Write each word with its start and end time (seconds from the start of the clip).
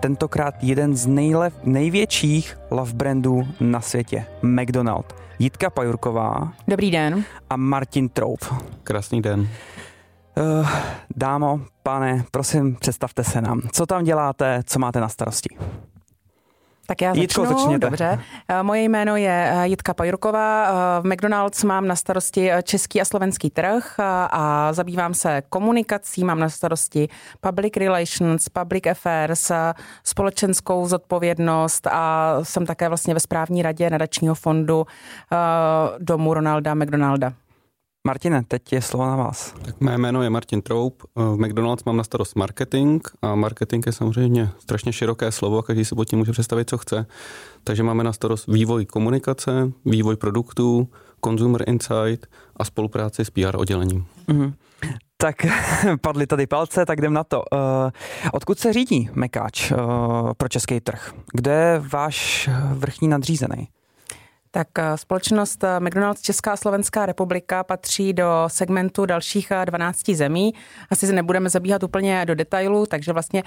tentokrát 0.00 0.54
jeden 0.62 0.96
z 0.96 1.06
nejlev, 1.06 1.54
největších 1.64 2.58
love 2.70 2.92
brandů 2.92 3.48
na 3.60 3.80
světě, 3.80 4.26
McDonald. 4.42 5.14
Jitka 5.38 5.70
Pajurková. 5.70 6.52
Dobrý 6.68 6.90
den. 6.90 7.24
A 7.50 7.56
Martin 7.56 8.08
Troup. 8.08 8.44
Krásný 8.82 9.22
den. 9.22 9.40
Uh, 9.40 10.68
dámo, 11.16 11.60
pane, 11.82 12.24
prosím, 12.30 12.74
představte 12.74 13.24
se 13.24 13.40
nám. 13.40 13.62
Co 13.72 13.86
tam 13.86 14.04
děláte, 14.04 14.60
co 14.64 14.78
máte 14.78 15.00
na 15.00 15.08
starosti? 15.08 15.48
Tak 16.86 17.02
já 17.02 17.08
začnu. 17.10 17.22
Jitko, 17.22 17.46
začněte. 17.46 17.86
Dobře. 17.86 18.18
Eh, 18.48 18.62
moje 18.62 18.82
jméno 18.82 19.16
je 19.16 19.50
eh, 19.52 19.68
Jitka 19.68 19.94
Pajurková. 19.94 20.66
Eh, 20.68 21.00
v 21.00 21.04
McDonald's 21.04 21.64
mám 21.64 21.86
na 21.86 21.96
starosti 21.96 22.50
český 22.62 23.00
a 23.00 23.04
slovenský 23.04 23.50
trh 23.50 23.94
a 24.30 24.68
zabývám 24.72 25.14
se 25.14 25.42
komunikací, 25.48 26.24
mám 26.24 26.38
na 26.38 26.48
starosti 26.48 27.08
public 27.40 27.76
relations, 27.76 28.48
public 28.48 28.86
affairs, 28.86 29.52
společenskou 30.04 30.86
zodpovědnost 30.86 31.86
a 31.86 32.34
jsem 32.42 32.66
také 32.66 32.88
vlastně 32.88 33.14
ve 33.14 33.20
správní 33.20 33.62
radě 33.62 33.90
nadačního 33.90 34.34
fondu 34.34 34.86
domu 35.98 36.34
Ronalda 36.34 36.74
McDonalda. 36.74 37.32
Martine, 38.06 38.42
teď 38.48 38.72
je 38.72 38.82
slovo 38.82 39.06
na 39.06 39.16
vás. 39.16 39.54
Tak 39.62 39.80
mé 39.80 39.98
jméno 39.98 40.22
je 40.22 40.30
Martin 40.30 40.62
Troup. 40.62 41.02
V 41.16 41.36
McDonald's 41.36 41.84
mám 41.84 41.96
na 41.96 42.04
starost 42.04 42.36
marketing 42.36 43.02
a 43.22 43.34
marketing 43.34 43.86
je 43.86 43.92
samozřejmě 43.92 44.50
strašně 44.58 44.92
široké 44.92 45.32
slovo 45.32 45.58
a 45.58 45.62
každý 45.62 45.84
si 45.84 45.94
pod 45.94 46.04
tím 46.04 46.18
může 46.18 46.32
představit, 46.32 46.70
co 46.70 46.78
chce. 46.78 47.06
Takže 47.64 47.82
máme 47.82 48.04
na 48.04 48.12
starost 48.12 48.46
vývoj 48.46 48.84
komunikace, 48.84 49.72
vývoj 49.84 50.16
produktů, 50.16 50.88
consumer 51.24 51.64
insight 51.66 52.26
a 52.56 52.64
spolupráci 52.64 53.24
s 53.24 53.30
PR 53.30 53.56
oddělením. 53.56 54.06
Mm-hmm. 54.28 54.52
Tak 55.16 55.36
padly 56.00 56.26
tady 56.26 56.46
palce, 56.46 56.86
tak 56.86 56.98
jdem 56.98 57.12
na 57.12 57.24
to. 57.24 57.42
Uh, 57.52 57.58
odkud 58.32 58.58
se 58.58 58.72
řídí 58.72 59.10
Mekáč 59.14 59.70
uh, 59.70 59.78
pro 60.36 60.48
český 60.48 60.80
trh? 60.80 61.12
Kde 61.32 61.52
je 61.52 61.82
váš 61.92 62.50
vrchní 62.72 63.08
nadřízený? 63.08 63.68
Tak 64.56 64.78
eh, 64.78 64.96
společnost 64.96 65.64
eh, 65.64 65.80
McDonald's 65.80 66.22
Česká 66.22 66.52
a 66.52 66.56
Slovenská 66.56 67.06
republika 67.06 67.64
patří 67.64 68.12
do 68.12 68.44
segmentu 68.46 69.06
dalších 69.06 69.52
12 69.64 70.08
eh, 70.08 70.14
zemí. 70.14 70.54
Asi 70.90 71.06
se 71.06 71.12
nebudeme 71.12 71.50
zabíhat 71.50 71.82
úplně 71.82 72.24
do 72.24 72.34
detailu, 72.34 72.86
takže 72.86 73.12
vlastně 73.12 73.42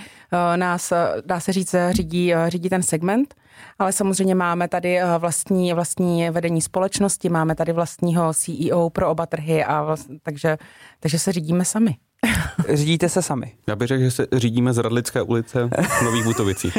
nás, 0.56 0.94
dá 1.26 1.40
se 1.40 1.54
říct, 1.54 1.76
řídí, 1.92 2.34
řídí 2.48 2.70
ten 2.70 2.84
segment. 2.84 3.36
Ale 3.80 3.92
samozřejmě 3.92 4.36
máme 4.36 4.68
tady 4.68 5.00
vlastní, 5.18 5.74
vlastní 5.74 6.30
vedení 6.30 6.62
společnosti, 6.62 7.30
máme 7.30 7.56
tady 7.56 7.74
vlastního 7.74 8.34
CEO 8.34 8.90
pro 8.90 9.10
oba 9.10 9.26
trhy, 9.26 9.64
a 9.64 9.84
vlast, 9.84 10.08
takže, 10.24 10.58
takže 11.00 11.20
se 11.20 11.32
řídíme 11.32 11.66
sami. 11.66 11.98
Řídíte 12.74 13.10
se 13.10 13.22
sami. 13.22 13.52
Já 13.68 13.76
bych 13.76 13.88
řekl, 13.88 14.04
že 14.04 14.12
se 14.12 14.28
řídíme 14.34 14.74
z 14.74 14.78
Radlické 14.78 15.22
ulice 15.22 15.70
v 16.00 16.02
Nových 16.02 16.24
Butovicích. 16.24 16.78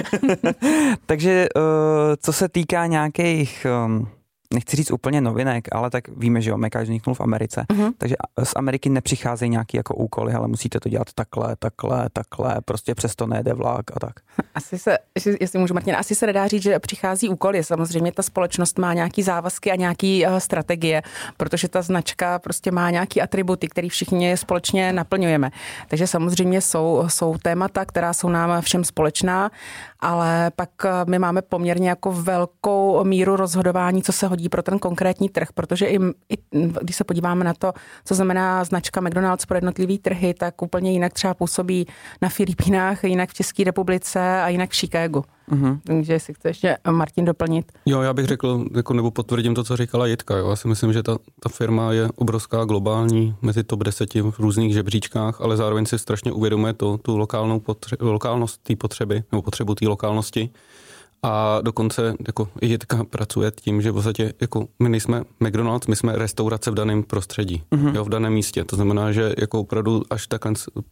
Takže 1.07 1.47
co 2.21 2.33
se 2.33 2.49
týká 2.49 2.87
nějakých 2.87 3.67
ehm, 3.67 4.07
nechci 4.55 4.77
říct 4.77 4.91
úplně 4.91 5.21
novinek, 5.21 5.69
ale 5.73 5.91
tak 5.91 6.09
víme, 6.09 6.41
že 6.41 6.51
jo, 6.51 6.57
Mekáč 6.57 6.85
vzniknul 6.85 7.15
v 7.15 7.21
Americe, 7.21 7.65
uh-huh. 7.69 7.93
takže 7.99 8.15
z 8.45 8.53
Ameriky 8.57 8.91
nepřicházejí 8.91 9.51
nějaký 9.51 9.77
jako 9.77 9.95
úkoly, 9.95 10.33
ale 10.33 10.49
musíte 10.49 10.81
to 10.81 10.89
dělat 10.89 11.13
takhle, 11.15 11.57
takhle, 11.59 12.09
takhle, 12.13 12.61
prostě 12.65 12.95
přesto 12.95 13.27
nejde 13.27 13.55
vlak 13.55 13.97
a 13.97 14.01
tak. 14.01 14.13
Asi 14.55 14.79
se, 14.79 14.99
jestli 15.41 15.59
můžu 15.59 15.75
Martin, 15.75 15.97
asi 15.97 16.15
se 16.15 16.27
nedá 16.27 16.47
říct, 16.47 16.63
že 16.63 16.79
přichází 16.79 17.29
úkoly. 17.29 17.65
Samozřejmě 17.65 18.13
ta 18.13 18.23
společnost 18.23 18.79
má 18.79 18.95
nějaký 18.95 19.23
závazky 19.23 19.73
a 19.73 19.77
nějaký 19.77 20.27
uh, 20.27 20.37
strategie, 20.37 21.03
protože 21.37 21.69
ta 21.69 21.83
značka 21.83 22.39
prostě 22.39 22.71
má 22.71 22.91
nějaký 22.91 23.23
atributy, 23.23 23.69
které 23.69 23.89
všichni 23.89 24.37
společně 24.37 24.93
naplňujeme. 24.93 25.51
Takže 25.89 26.07
samozřejmě 26.07 26.61
jsou, 26.61 27.05
jsou 27.07 27.39
témata, 27.39 27.85
která 27.85 28.13
jsou 28.13 28.29
nám 28.29 28.63
všem 28.63 28.85
společná, 28.85 29.51
ale 30.01 30.51
pak 30.57 30.71
uh, 30.85 30.91
my 31.11 31.19
máme 31.19 31.43
poměrně 31.43 31.89
jako 31.89 32.13
velkou 32.13 33.05
míru 33.05 33.37
rozhodování, 33.37 34.03
co 34.03 34.13
se 34.13 34.27
hodí 34.27 34.40
hodí 34.41 34.49
pro 34.49 34.63
ten 34.63 34.79
konkrétní 34.79 35.29
trh, 35.29 35.49
protože 35.55 35.87
i, 35.87 35.99
i 36.29 36.37
když 36.83 36.97
se 36.97 37.05
podíváme 37.05 37.45
na 37.45 37.55
to, 37.55 37.73
co 38.05 38.15
znamená 38.15 38.65
značka 38.65 39.01
McDonald's 39.01 39.47
pro 39.47 39.57
jednotlivý 39.57 39.99
trhy, 39.99 40.35
tak 40.35 40.63
úplně 40.63 40.93
jinak 40.93 41.13
třeba 41.13 41.35
působí 41.35 41.87
na 42.23 42.29
Filipínách, 42.29 43.05
jinak 43.05 43.31
v 43.31 43.35
České 43.35 43.65
republice 43.65 44.21
a 44.43 44.49
jinak 44.49 44.71
v 44.71 44.77
Chicagu. 44.77 45.25
Uh-huh. 45.51 45.79
Takže 45.85 46.13
jestli 46.13 46.35
chce 46.35 46.49
ještě 46.49 46.77
Martin 46.91 47.25
doplnit. 47.25 47.73
Jo, 47.87 48.03
já 48.03 48.13
bych 48.13 48.27
řekl, 48.27 48.65
jako, 48.77 48.95
nebo 48.95 49.11
potvrdím 49.11 49.55
to, 49.55 49.65
co 49.65 49.77
říkala 49.77 50.07
Jitka. 50.07 50.37
Jo. 50.37 50.51
Já 50.51 50.57
si 50.57 50.69
myslím, 50.69 50.93
že 50.93 51.03
ta, 51.03 51.19
ta 51.41 51.49
firma 51.49 51.93
je 51.93 52.09
obrovská 52.17 52.65
globální 52.65 53.35
mezi 53.43 53.65
top 53.65 53.85
10 53.85 54.15
v 54.15 54.39
různých 54.39 54.73
žebříčkách, 54.75 55.41
ale 55.41 55.57
zároveň 55.57 55.87
si 55.87 55.99
strašně 55.99 56.33
uvědomuje 56.33 56.73
to, 56.73 56.99
tu 56.99 57.19
lokálnou 57.19 57.59
potře- 57.59 57.97
lokálnost 58.01 58.63
té 58.63 58.77
potřeby, 58.77 59.23
nebo 59.33 59.43
potřebu 59.43 59.75
té 59.75 59.89
lokálnosti 59.89 60.51
a 61.23 61.61
dokonce 61.63 62.15
jako 62.27 62.49
Jitka 62.63 63.05
pracuje 63.05 63.51
tím, 63.51 63.83
že 63.83 63.91
v 63.91 63.95
podstatě 63.95 64.33
jako 64.41 64.69
my 64.79 64.89
nejsme 64.89 65.23
McDonald's, 65.41 65.87
my 65.87 65.97
jsme 65.97 66.13
restaurace 66.17 66.71
v 66.71 66.75
daném 66.75 67.03
prostředí, 67.03 67.63
mm-hmm. 67.73 67.95
jo, 67.95 68.05
v 68.05 68.09
daném 68.09 68.33
místě. 68.33 68.65
To 68.65 68.77
znamená, 68.77 69.13
že 69.13 69.35
jako 69.39 69.61
opravdu 69.61 70.03
až 70.11 70.27
ta, 70.27 70.39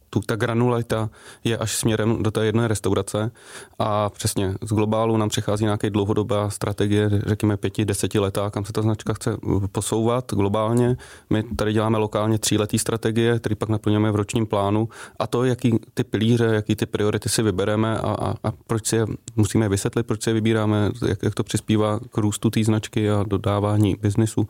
tu, 0.09 0.19
ta 0.19 0.35
granulita 0.35 1.09
je 1.43 1.57
až 1.57 1.75
směrem 1.75 2.23
do 2.23 2.31
té 2.31 2.45
jedné 2.45 2.67
restaurace 2.67 3.31
a 3.79 4.09
přesně 4.09 4.53
z 4.61 4.69
globálu 4.69 5.17
nám 5.17 5.29
přichází 5.29 5.63
nějaký 5.63 5.89
dlouhodobá 5.89 6.49
strategie, 6.49 7.09
řekněme 7.25 7.57
pěti, 7.57 7.85
deseti 7.85 8.19
letá, 8.19 8.49
kam 8.49 8.65
se 8.65 8.73
ta 8.73 8.81
značka 8.81 9.13
chce 9.13 9.35
uh, 9.35 9.67
posouvat 9.67 10.33
globálně. 10.33 10.97
My 11.29 11.43
tady 11.43 11.73
děláme 11.73 11.97
lokálně 11.97 12.39
tříletý 12.39 12.79
strategie, 12.79 13.39
který 13.39 13.55
pak 13.55 13.69
naplňujeme 13.69 14.11
v 14.11 14.15
ročním 14.15 14.45
plánu 14.45 14.89
a 15.19 15.27
to, 15.27 15.43
jaký 15.43 15.79
ty 15.93 16.03
pilíře, 16.03 16.45
jaký 16.45 16.75
ty 16.75 16.85
priority 16.85 17.29
si 17.29 17.43
vybereme 17.43 17.97
a, 17.97 18.11
a, 18.11 18.33
a 18.43 18.51
proč 18.67 18.87
si 18.87 18.95
je 18.95 19.05
musíme 19.35 19.69
vysvětlit, 19.69 20.03
proč 20.03 20.18
si 20.23 20.29
je 20.29 20.33
vybíráme, 20.33 20.91
jak, 21.07 21.23
jak 21.23 21.35
to 21.35 21.43
přispívá 21.43 21.99
k 21.99 22.17
růstu 22.17 22.49
té 22.49 22.63
značky 22.63 23.11
a 23.11 23.23
dodávání 23.23 23.95
biznisu, 23.95 24.47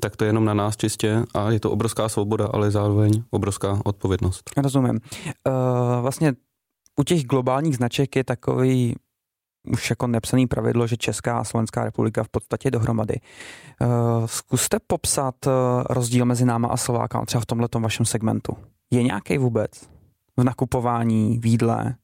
tak 0.00 0.16
to 0.16 0.24
je 0.24 0.28
jenom 0.28 0.44
na 0.44 0.54
nás 0.54 0.76
čistě 0.76 1.24
a 1.34 1.50
je 1.50 1.60
to 1.60 1.70
obrovská 1.70 2.08
svoboda, 2.08 2.46
ale 2.46 2.70
zároveň 2.70 3.22
obrovská 3.30 3.80
odpovědnost. 3.84 4.50
Rozumím. 4.56 5.00
Uh, 5.48 5.52
vlastně 6.00 6.32
u 7.00 7.04
těch 7.04 7.24
globálních 7.24 7.76
značek 7.76 8.16
je 8.16 8.24
takový 8.24 8.96
už 9.68 9.90
jako 9.90 10.06
nepsaný 10.06 10.46
pravidlo, 10.46 10.86
že 10.86 10.96
Česká 10.96 11.38
a 11.38 11.44
Slovenská 11.44 11.84
republika 11.84 12.24
v 12.24 12.28
podstatě 12.28 12.70
dohromady. 12.70 13.14
Uh, 13.80 14.26
zkuste 14.26 14.76
popsat 14.86 15.46
uh, 15.46 15.52
rozdíl 15.90 16.24
mezi 16.24 16.44
náma 16.44 16.68
a 16.68 16.76
Slovákama 16.76 17.24
třeba 17.24 17.40
v 17.40 17.46
tomhle 17.46 17.68
vašem 17.78 18.06
segmentu. 18.06 18.56
Je 18.90 19.02
nějaký 19.02 19.38
vůbec 19.38 19.70
v 20.36 20.44
nakupování, 20.44 21.38
výdle? 21.38 21.84
Eh, 21.88 22.01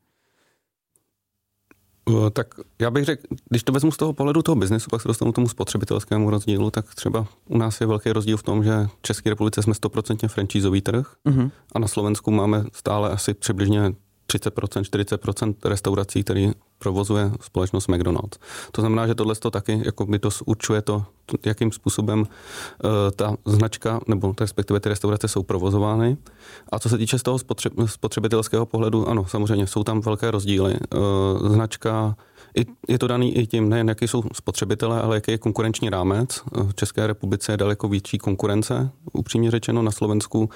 tak 2.32 2.54
já 2.80 2.90
bych 2.90 3.04
řekl, 3.04 3.22
když 3.48 3.62
to 3.62 3.72
vezmu 3.72 3.92
z 3.92 3.96
toho 3.96 4.12
pohledu 4.12 4.42
toho 4.42 4.56
biznesu, 4.56 4.90
pak 4.90 5.02
se 5.02 5.08
dostanu 5.08 5.32
k 5.32 5.34
tomu 5.34 5.48
spotřebitelskému 5.48 6.30
rozdílu, 6.30 6.70
tak 6.70 6.94
třeba 6.94 7.26
u 7.48 7.58
nás 7.58 7.80
je 7.80 7.86
velký 7.86 8.12
rozdíl 8.12 8.36
v 8.36 8.42
tom, 8.42 8.64
že 8.64 8.86
v 8.98 9.02
České 9.02 9.30
republice 9.30 9.62
jsme 9.62 9.72
100% 9.72 10.28
franchízový 10.28 10.80
trh 10.80 11.14
uh-huh. 11.26 11.50
a 11.72 11.78
na 11.78 11.88
Slovensku 11.88 12.30
máme 12.30 12.64
stále 12.72 13.10
asi 13.10 13.34
přibližně 13.34 13.92
30%, 14.32 14.82
40% 14.82 15.54
restaurací, 15.64 16.24
které 16.24 16.50
provozuje 16.78 17.30
společnost 17.40 17.88
McDonald's. 17.88 18.38
To 18.72 18.82
znamená, 18.82 19.06
že 19.06 19.14
tohle 19.14 19.34
to 19.34 19.50
taky 19.50 19.82
jako 19.84 20.06
by 20.06 20.18
to 20.18 20.28
určuje 20.44 20.82
to, 20.82 21.04
jakým 21.46 21.72
způsobem 21.72 22.20
uh, 22.20 22.26
ta 23.16 23.36
značka 23.44 24.00
nebo 24.06 24.34
respektive 24.40 24.80
ty 24.80 24.88
restaurace 24.88 25.28
jsou 25.28 25.42
provozovány. 25.42 26.16
A 26.72 26.78
co 26.78 26.88
se 26.88 26.98
týče 26.98 27.18
z 27.18 27.22
toho 27.22 27.38
spotřebitelského 27.86 28.66
pohledu, 28.66 29.08
ano, 29.08 29.26
samozřejmě 29.26 29.66
jsou 29.66 29.84
tam 29.84 30.00
velké 30.00 30.30
rozdíly. 30.30 30.76
Uh, 30.94 31.48
značka 31.52 32.16
je 32.88 32.98
to 32.98 33.06
daný 33.06 33.36
i 33.36 33.46
tím, 33.46 33.68
nejen 33.68 33.88
jaký 33.88 34.08
jsou 34.08 34.22
spotřebitelé, 34.32 35.02
ale 35.02 35.16
jaký 35.16 35.30
je 35.30 35.38
konkurenční 35.38 35.90
rámec. 35.90 36.42
V 36.52 36.74
České 36.74 37.06
republice 37.06 37.52
je 37.52 37.56
daleko 37.56 37.88
větší 37.88 38.18
konkurence. 38.18 38.90
Upřímně 39.12 39.50
řečeno 39.50 39.82
na 39.82 39.90
Slovensku 39.90 40.50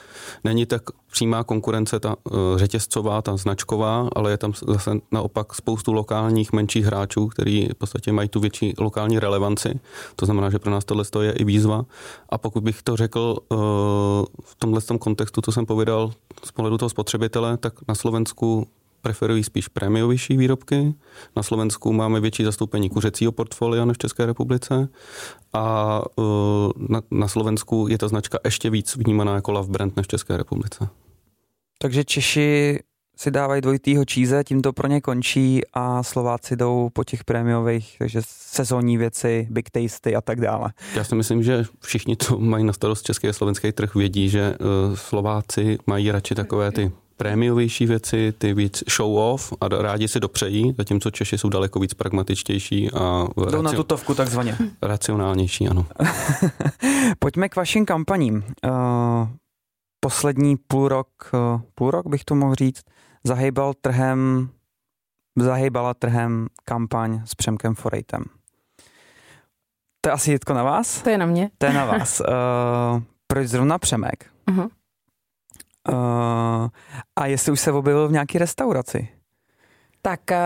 není 0.44 0.66
tak 0.66 0.82
přímá 1.10 1.44
konkurence 1.44 2.00
ta 2.00 2.16
uh, 2.16 2.32
řetězcová, 2.56 3.22
ta 3.22 3.36
značková, 3.36 4.08
ale 4.16 4.30
je 4.30 4.38
tam 4.38 4.52
zase 4.68 4.90
naopak 5.12 5.54
spoustu 5.54 5.92
lokálních 5.92 6.52
menších 6.52 6.84
hráčů, 6.84 7.26
kteří 7.26 7.68
v 7.72 7.78
podstatě 7.78 8.12
mají 8.12 8.28
tu 8.28 8.40
větší 8.40 8.74
lokální 8.78 9.18
relevanci. 9.18 9.80
To 10.16 10.26
znamená, 10.26 10.50
že 10.50 10.58
pro 10.58 10.70
nás 10.70 10.84
tohle 10.84 11.04
je 11.20 11.32
i 11.32 11.44
výzva. 11.44 11.84
A 12.28 12.38
pokud 12.38 12.62
bych 12.64 12.82
to 12.82 12.96
řekl 12.96 13.36
uh, 13.48 13.58
v 14.42 14.54
tomhle 14.58 14.80
tom 14.80 14.98
kontextu, 14.98 15.40
co 15.40 15.52
jsem 15.52 15.66
povídal 15.66 16.12
z 16.44 16.52
pohledu 16.52 16.78
toho 16.78 16.88
spotřebitele, 16.88 17.56
tak 17.56 17.74
na 17.88 17.94
Slovensku 17.94 18.66
preferují 19.02 19.44
spíš 19.44 19.68
prémiovější 19.68 20.36
výrobky. 20.36 20.94
Na 21.36 21.42
Slovensku 21.42 21.92
máme 21.92 22.20
větší 22.20 22.44
zastoupení 22.44 22.90
kuřecího 22.90 23.32
portfolia 23.32 23.84
než 23.84 23.96
v 23.96 23.98
České 23.98 24.26
republice 24.26 24.88
a 25.52 26.00
uh, 26.16 26.24
na, 26.88 27.02
na 27.10 27.28
Slovensku 27.28 27.86
je 27.90 27.98
ta 27.98 28.08
značka 28.08 28.38
ještě 28.44 28.70
víc 28.70 28.96
vnímaná 28.96 29.34
jako 29.34 29.52
love 29.52 29.70
brand 29.70 29.96
než 29.96 30.06
v 30.06 30.08
České 30.08 30.36
republice. 30.36 30.88
Takže 31.78 32.04
Češi 32.04 32.78
si 33.16 33.30
dávají 33.30 33.60
dvojitýho 33.62 34.04
číze, 34.04 34.44
tím 34.44 34.62
to 34.62 34.72
pro 34.72 34.88
ně 34.88 35.00
končí 35.00 35.60
a 35.72 36.02
Slováci 36.02 36.56
jdou 36.56 36.90
po 36.92 37.04
těch 37.04 37.24
prémiových, 37.24 37.96
takže 37.98 38.20
sezónní 38.26 38.98
věci, 38.98 39.46
big 39.50 39.70
tasty 39.70 40.16
a 40.16 40.20
tak 40.20 40.40
dále. 40.40 40.72
Já 40.96 41.04
si 41.04 41.14
myslím, 41.14 41.42
že 41.42 41.64
všichni, 41.80 42.16
co 42.16 42.38
mají 42.38 42.64
na 42.64 42.72
starost 42.72 43.02
český 43.02 43.28
a 43.28 43.32
slovenský 43.32 43.72
trh, 43.72 43.94
vědí, 43.94 44.28
že 44.28 44.56
uh, 44.60 44.96
Slováci 44.96 45.78
mají 45.86 46.10
radši 46.10 46.34
takové 46.34 46.72
ty 46.72 46.92
prémiovější 47.16 47.86
věci, 47.86 48.34
ty 48.38 48.54
víc 48.54 48.84
show 48.96 49.16
off 49.16 49.52
a 49.60 49.68
rádi 49.68 50.08
si 50.08 50.20
dopřejí, 50.20 50.74
zatímco 50.78 51.10
Češi 51.10 51.38
jsou 51.38 51.48
daleko 51.48 51.80
víc 51.80 51.94
pragmatičtější 51.94 52.90
a 52.92 53.26
Jdou 53.36 53.44
raci- 53.44 53.62
na 53.62 53.72
tutovku 53.72 54.14
takzvaně. 54.14 54.58
Racionálnější, 54.82 55.68
ano. 55.68 55.86
Pojďme 57.18 57.48
k 57.48 57.56
vašim 57.56 57.86
kampaním. 57.86 58.44
Uh, 58.64 58.72
poslední 60.00 60.56
půl 60.56 60.88
rok, 60.88 61.08
uh, 61.32 61.60
půl 61.74 61.90
rok 61.90 62.06
bych 62.06 62.24
to 62.24 62.34
mohl 62.34 62.54
říct, 62.54 62.82
zahýbal 63.24 63.74
trhem, 63.80 64.48
zahýbala 65.38 65.94
trhem 65.94 66.46
kampaň 66.64 67.22
s 67.24 67.34
Přemkem 67.34 67.74
Forejtem. 67.74 68.24
To 70.00 70.08
je 70.08 70.12
asi 70.12 70.32
jitko 70.32 70.54
na 70.54 70.62
vás? 70.62 71.02
To 71.02 71.10
je 71.10 71.18
na 71.18 71.26
mě. 71.26 71.50
To 71.58 71.66
je 71.66 71.72
na 71.72 71.84
vás. 71.84 72.20
Uh, 72.20 73.02
proč 73.26 73.48
zrovna 73.48 73.78
Přemek? 73.78 74.26
Uh-huh. 74.48 74.68
Uh, 75.88 76.68
a 77.16 77.26
jestli 77.26 77.52
už 77.52 77.60
se 77.60 77.72
objevil 77.72 78.08
v 78.08 78.12
nějaké 78.12 78.38
restauraci? 78.38 79.08
Tak 80.04 80.32
eh, 80.32 80.38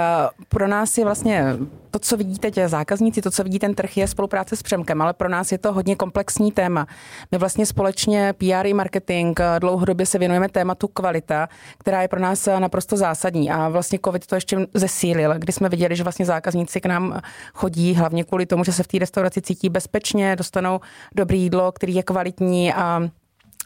pro 0.49 0.69
nás 0.69 0.99
je 0.99 1.05
vlastně 1.05 1.57
to, 1.91 1.99
co 1.99 2.17
vidíte 2.17 2.51
tě 2.51 2.69
zákazníci, 2.69 3.23
to, 3.23 3.31
co 3.31 3.45
vidí 3.45 3.59
ten 3.59 3.75
trh, 3.75 3.97
je 3.97 4.09
spolupráce 4.09 4.57
s 4.57 4.63
Přemkem, 4.63 5.03
ale 5.03 5.13
pro 5.13 5.29
nás 5.29 5.53
je 5.53 5.59
to 5.59 5.73
hodně 5.73 5.97
komplexní 5.97 6.53
téma. 6.53 6.87
My 7.33 7.39
vlastně 7.39 7.67
společně 7.67 8.33
PR 8.33 8.67
i 8.67 8.75
marketing 8.75 9.41
eh, 9.41 9.61
dlouhodobě 9.61 10.07
se 10.07 10.19
věnujeme 10.19 10.49
tématu 10.49 10.89
kvalita, 10.89 11.49
která 11.79 12.03
je 12.03 12.09
pro 12.09 12.21
nás 12.21 12.47
eh, 12.47 12.61
naprosto 12.61 12.97
zásadní 12.97 13.51
a 13.51 13.69
vlastně 13.69 13.99
COVID 14.05 14.27
to 14.27 14.35
ještě 14.35 14.67
zesílil, 14.75 15.35
kdy 15.39 15.53
jsme 15.53 15.69
viděli, 15.69 15.97
že 15.97 16.03
vlastně 16.03 16.27
zákazníci 16.27 16.81
k 16.81 16.87
nám 16.87 17.21
chodí 17.55 17.95
hlavně 17.95 18.25
kvůli 18.25 18.47
tomu, 18.47 18.65
že 18.65 18.73
se 18.73 18.83
v 18.83 18.89
té 18.89 18.99
restauraci 18.99 19.43
cítí 19.43 19.69
bezpečně, 19.69 20.37
dostanou 20.37 20.81
dobré 21.15 21.37
jídlo, 21.37 21.73
který 21.73 21.95
je 21.95 22.03
kvalitní 22.03 22.75
a 22.75 23.11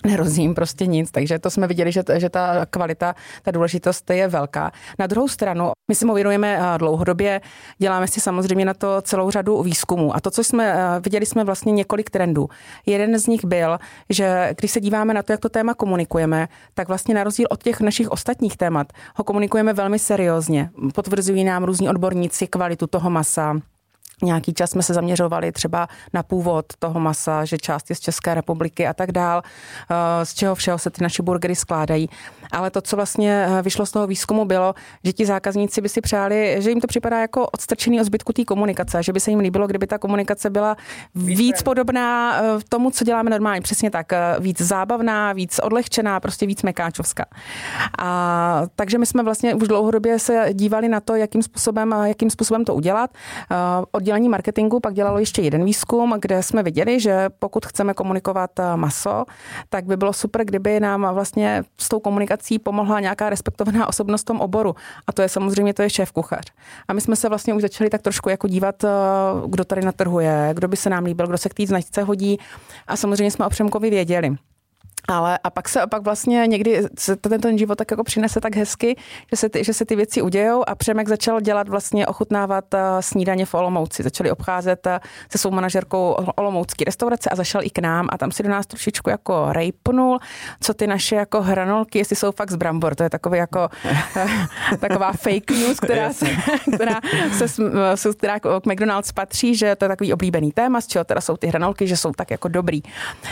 nerozím 0.05 0.55
prostě 0.55 0.87
nic, 0.87 1.11
takže 1.11 1.39
to 1.39 1.51
jsme 1.51 1.67
viděli, 1.67 1.93
že, 1.93 2.03
že 2.17 2.29
ta 2.29 2.67
kvalita, 2.67 3.15
ta 3.43 3.51
důležitost 3.51 4.11
je 4.11 4.29
velká. 4.29 4.73
Na 4.99 5.07
druhou 5.07 5.29
stranu, 5.29 5.71
my 5.91 5.95
si 5.95 6.07
uvědomujeme 6.07 6.59
eh, 6.61 6.79
dlouhodobě, 6.79 7.41
děláme 7.79 8.09
si 8.09 8.21
samozřejmě 8.21 8.65
na 8.65 8.75
to 8.75 9.03
celou 9.03 9.31
řadu 9.31 9.63
výzkumů 9.63 10.17
a 10.17 10.21
to, 10.21 10.31
co 10.31 10.45
jsme 10.45 10.73
eh, 10.73 11.01
viděli, 11.01 11.27
jsme 11.27 11.45
vlastně 11.45 11.73
několik 11.73 12.11
trendů. 12.11 12.49
Jeden 12.87 13.19
z 13.19 13.27
nich 13.27 13.45
byl, 13.45 13.79
že 14.11 14.55
když 14.59 14.71
se 14.71 14.81
díváme 14.81 15.15
na 15.15 15.23
to, 15.23 15.33
jak 15.33 15.41
to 15.41 15.49
téma 15.49 15.75
komunikujeme, 15.75 16.49
tak 16.75 16.89
vlastně 16.89 17.15
na 17.15 17.25
rozdíl 17.25 17.47
od 17.51 17.63
těch 17.63 17.81
našich 17.81 18.11
ostatních 18.11 18.57
témat 18.57 18.93
ho 19.17 19.25
komunikujeme 19.25 19.73
velmi 19.73 19.99
seriózně. 19.99 20.71
Potvrzují 20.95 21.45
nám 21.45 21.65
různí 21.65 21.89
odborníci 21.89 22.47
kvalitu 22.47 22.87
toho 22.87 23.11
masa, 23.11 23.61
Nějaký 24.23 24.55
čas 24.55 24.71
jsme 24.71 24.83
se 24.83 24.95
zaměřovali 24.95 25.53
třeba 25.53 25.89
na 26.13 26.23
původ 26.23 26.67
toho 26.79 27.01
masa, 27.01 27.45
že 27.45 27.59
část 27.59 27.91
je 27.91 27.97
z 27.97 28.01
České 28.01 28.35
republiky 28.35 28.87
a 28.87 28.95
tak 28.95 29.13
dál, 29.13 29.43
eh, 29.91 30.27
z 30.27 30.35
čeho 30.35 30.55
všeho 30.55 30.79
se 30.79 30.91
ty 30.91 31.03
naše 31.03 31.23
burgery 31.23 31.57
skládají. 31.57 32.09
Ale 32.53 32.71
to, 32.71 32.81
co 32.81 32.97
vlastně 32.97 33.47
eh, 33.49 33.63
vyšlo 33.63 33.87
z 33.87 33.91
toho 33.91 34.07
výzkumu, 34.07 34.45
bylo, 34.45 34.75
že 35.05 35.13
ti 35.13 35.27
zákazníci 35.27 35.81
by 35.81 35.89
si 35.89 36.01
přáli, 36.01 36.57
že 36.59 36.71
jim 36.71 36.81
to 36.81 36.87
připadá 36.87 37.21
jako 37.21 37.47
odstrčený 37.47 38.01
od 38.01 38.05
zbytku 38.05 38.33
té 38.33 38.45
komunikace, 38.45 39.03
že 39.03 39.13
by 39.13 39.21
se 39.21 39.31
jim 39.31 39.39
líbilo, 39.39 39.67
kdyby 39.67 39.87
ta 39.87 39.99
komunikace 39.99 40.51
byla 40.51 40.77
víc 41.15 41.63
podobná 41.63 42.41
eh, 42.43 42.43
tomu, 42.69 42.91
co 42.91 43.05
děláme 43.05 43.31
normálně. 43.31 43.61
Přesně 43.61 43.91
tak, 43.91 44.13
víc 44.41 44.61
zábavná, 44.61 45.33
víc 45.33 45.61
odlehčená, 45.63 46.21
prostě 46.21 46.47
víc 46.47 46.63
mekáčovská. 46.63 47.25
A 47.99 48.63
takže 48.77 48.99
my 48.99 49.07
jsme 49.07 49.23
vlastně 49.23 49.55
už 49.55 49.69
dlouhodobě 49.69 50.19
se 50.19 50.47
dívali 50.53 50.89
na 50.89 51.01
to, 51.01 51.15
jakým 51.15 51.43
způsobem, 51.43 51.95
jakým 52.05 52.31
způsobem 52.31 52.65
to 52.65 52.75
udělat. 52.75 53.11
Od 53.93 54.01
oddělení 54.01 54.29
marketingu 54.29 54.81
pak 54.81 54.95
dělalo 54.95 55.19
ještě 55.19 55.43
jeden 55.43 55.65
výzkum, 55.65 56.15
kde 56.21 56.43
jsme 56.43 56.63
viděli, 56.63 57.01
že 57.01 57.29
pokud 57.39 57.67
chceme 57.67 57.95
komunikovat 57.95 58.51
eh, 58.59 58.77
maso, 58.77 59.25
tak 59.69 59.85
by 59.85 59.97
bylo 59.97 60.13
super, 60.13 60.45
kdyby 60.45 60.81
nám 60.81 61.15
vlastně 61.15 61.63
s 61.79 61.89
tou 61.89 62.01
komunikací 62.01 62.40
pomohla 62.59 63.01
nějaká 63.01 63.31
respektovaná 63.31 63.87
osobnost 63.87 64.23
v 64.23 64.25
tom 64.25 64.41
oboru. 64.41 64.75
A 65.07 65.13
to 65.13 65.23
je 65.23 65.29
samozřejmě 65.29 65.75
to 65.75 65.83
je 65.83 65.91
šéf 65.91 66.13
kuchař. 66.13 66.45
A 66.89 66.93
my 66.93 67.01
jsme 67.01 67.17
se 67.17 67.29
vlastně 67.29 67.55
už 67.55 67.63
začali 67.63 67.91
tak 67.91 68.03
trošku 68.03 68.29
jako 68.29 68.49
dívat, 68.49 68.85
eh, 68.85 68.89
kdo 69.47 69.65
tady 69.65 69.83
na 69.83 69.93
trhu 69.93 70.21
je, 70.21 70.51
kdo 70.55 70.69
by 70.69 70.77
se 70.77 70.91
nám 70.91 71.05
líbil, 71.05 71.27
kdo 71.27 71.39
se 71.39 71.49
k 71.49 71.55
té 71.55 71.67
značce 71.67 72.03
hodí. 72.03 72.39
A 72.87 72.97
samozřejmě 72.97 73.31
jsme 73.31 73.47
o 73.47 73.51
Přemkovi 73.51 73.91
věděli. 73.91 74.37
Ale 75.09 75.39
a 75.45 75.51
pak 75.51 75.69
se 75.69 75.81
pak 75.91 76.03
vlastně 76.03 76.47
někdy 76.47 76.83
se 76.99 77.17
ten, 77.17 77.41
ten 77.41 77.59
život 77.59 77.75
tak 77.75 77.91
jako 77.91 78.05
přinese 78.05 78.41
tak 78.41 78.57
hezky, 78.57 78.97
že 79.31 79.37
se, 79.37 79.49
ty, 79.49 79.65
že 79.65 79.75
se 79.75 79.85
ty 79.85 79.97
věci 79.97 80.23
udějou 80.23 80.65
a 80.67 80.75
Přemek 80.75 81.09
začal 81.09 81.41
dělat 81.41 81.69
vlastně 81.69 82.07
ochutnávat 82.07 82.75
uh, 82.75 82.81
snídaně 83.01 83.47
v 83.47 83.55
Olomouci. 83.55 84.03
Začali 84.03 84.31
obcházet 84.31 84.87
uh, 84.87 84.93
se 85.31 85.39
svou 85.39 85.51
manažerkou 85.51 86.17
Olomoucký 86.37 86.85
restaurace 86.85 87.31
a 87.31 87.37
zašel 87.37 87.61
i 87.65 87.71
k 87.71 87.79
nám 87.79 88.09
a 88.13 88.19
tam 88.19 88.33
si 88.33 88.43
do 88.43 88.49
nás 88.49 88.67
trošičku 88.67 89.11
jako 89.11 89.47
rejpnul, 89.53 90.19
co 90.61 90.75
ty 90.75 90.87
naše 90.87 91.17
jako 91.17 91.43
hranolky, 91.43 91.99
jestli 91.99 92.17
jsou 92.17 92.33
fakt 92.33 92.51
z 92.51 92.57
brambor. 92.57 92.95
To 92.95 93.03
je 93.03 93.11
takový 93.11 93.39
jako 93.39 93.69
uh, 93.85 94.77
taková 94.81 95.13
fake 95.13 95.51
news, 95.51 95.81
která 95.81 96.13
se, 96.13 96.27
která, 96.75 97.01
se, 97.95 98.13
která 98.13 98.41
k 98.41 98.67
McDonald's 98.67 99.13
patří, 99.13 99.55
že 99.55 99.77
to 99.77 99.85
je 99.85 99.89
takový 99.89 100.13
oblíbený 100.13 100.53
téma, 100.53 100.81
z 100.81 100.87
čeho 100.87 101.05
teda 101.05 101.21
jsou 101.21 101.37
ty 101.37 101.47
hranolky, 101.47 101.87
že 101.87 101.97
jsou 101.97 102.13
tak 102.13 102.31
jako 102.31 102.49
dobrý. 102.49 102.83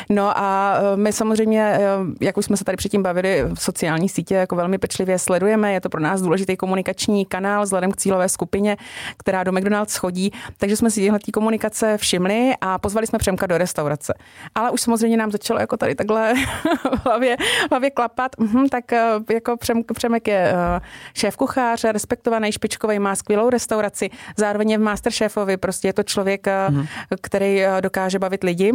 No 0.09 0.39
a 0.39 0.79
my 0.97 1.13
samozřejmě 1.13 1.68
Eh, 1.75 1.81
jak 2.21 2.37
už 2.37 2.45
jsme 2.45 2.57
se 2.57 2.65
tady 2.65 2.77
předtím 2.77 3.03
bavili, 3.03 3.45
v 3.55 3.63
sociální 3.63 4.09
sítě 4.09 4.35
jako 4.35 4.57
velmi 4.57 4.79
pečlivě 4.79 5.19
sledujeme. 5.19 5.73
Je 5.73 5.81
to 5.81 5.89
pro 5.89 6.01
nás 6.01 6.21
důležitý 6.21 6.57
komunikační 6.57 7.27
kanál 7.27 7.63
vzhledem 7.63 7.93
k 7.93 7.97
cílové 7.97 8.29
skupině, 8.29 8.77
která 9.17 9.45
do 9.45 9.53
McDonald's 9.53 9.97
chodí. 9.97 10.33
Takže 10.57 10.77
jsme 10.77 10.91
si 10.91 11.01
tyhle 11.01 11.19
komunikace 11.33 11.99
všimli 11.99 12.53
a 12.61 12.79
pozvali 12.79 13.07
jsme 13.07 13.19
Přemka 13.19 13.47
do 13.47 13.59
restaurace. 13.59 14.15
Ale 14.55 14.71
už 14.71 14.81
samozřejmě 14.81 15.17
nám 15.17 15.31
začalo 15.31 15.61
jako 15.61 15.77
tady 15.77 15.95
takhle 15.95 16.35
v 16.97 17.05
hlavě, 17.05 17.37
v 17.67 17.71
hlavě 17.71 17.91
klapat. 17.91 18.33
Mhm, 18.39 18.69
tak 18.69 18.93
eh, 18.93 19.11
jako 19.33 19.57
Přem, 19.57 19.83
Přemek 19.95 20.29
je 20.29 20.53
eh, 20.53 20.81
šéf 21.15 21.37
kuchář, 21.37 21.85
respektovaný, 21.85 22.53
špičkový, 22.53 22.99
má 22.99 23.15
skvělou 23.15 23.51
restauraci. 23.51 24.11
Zároveň 24.37 24.71
je 24.71 24.79
v 24.79 24.81
Masterchefovi, 24.81 25.57
prostě 25.57 25.89
je 25.89 25.93
to 25.93 26.03
člověk, 26.03 26.47
mm. 26.69 26.87
který 27.21 27.63
dokáže 27.81 28.19
bavit 28.19 28.45
lidi. 28.45 28.73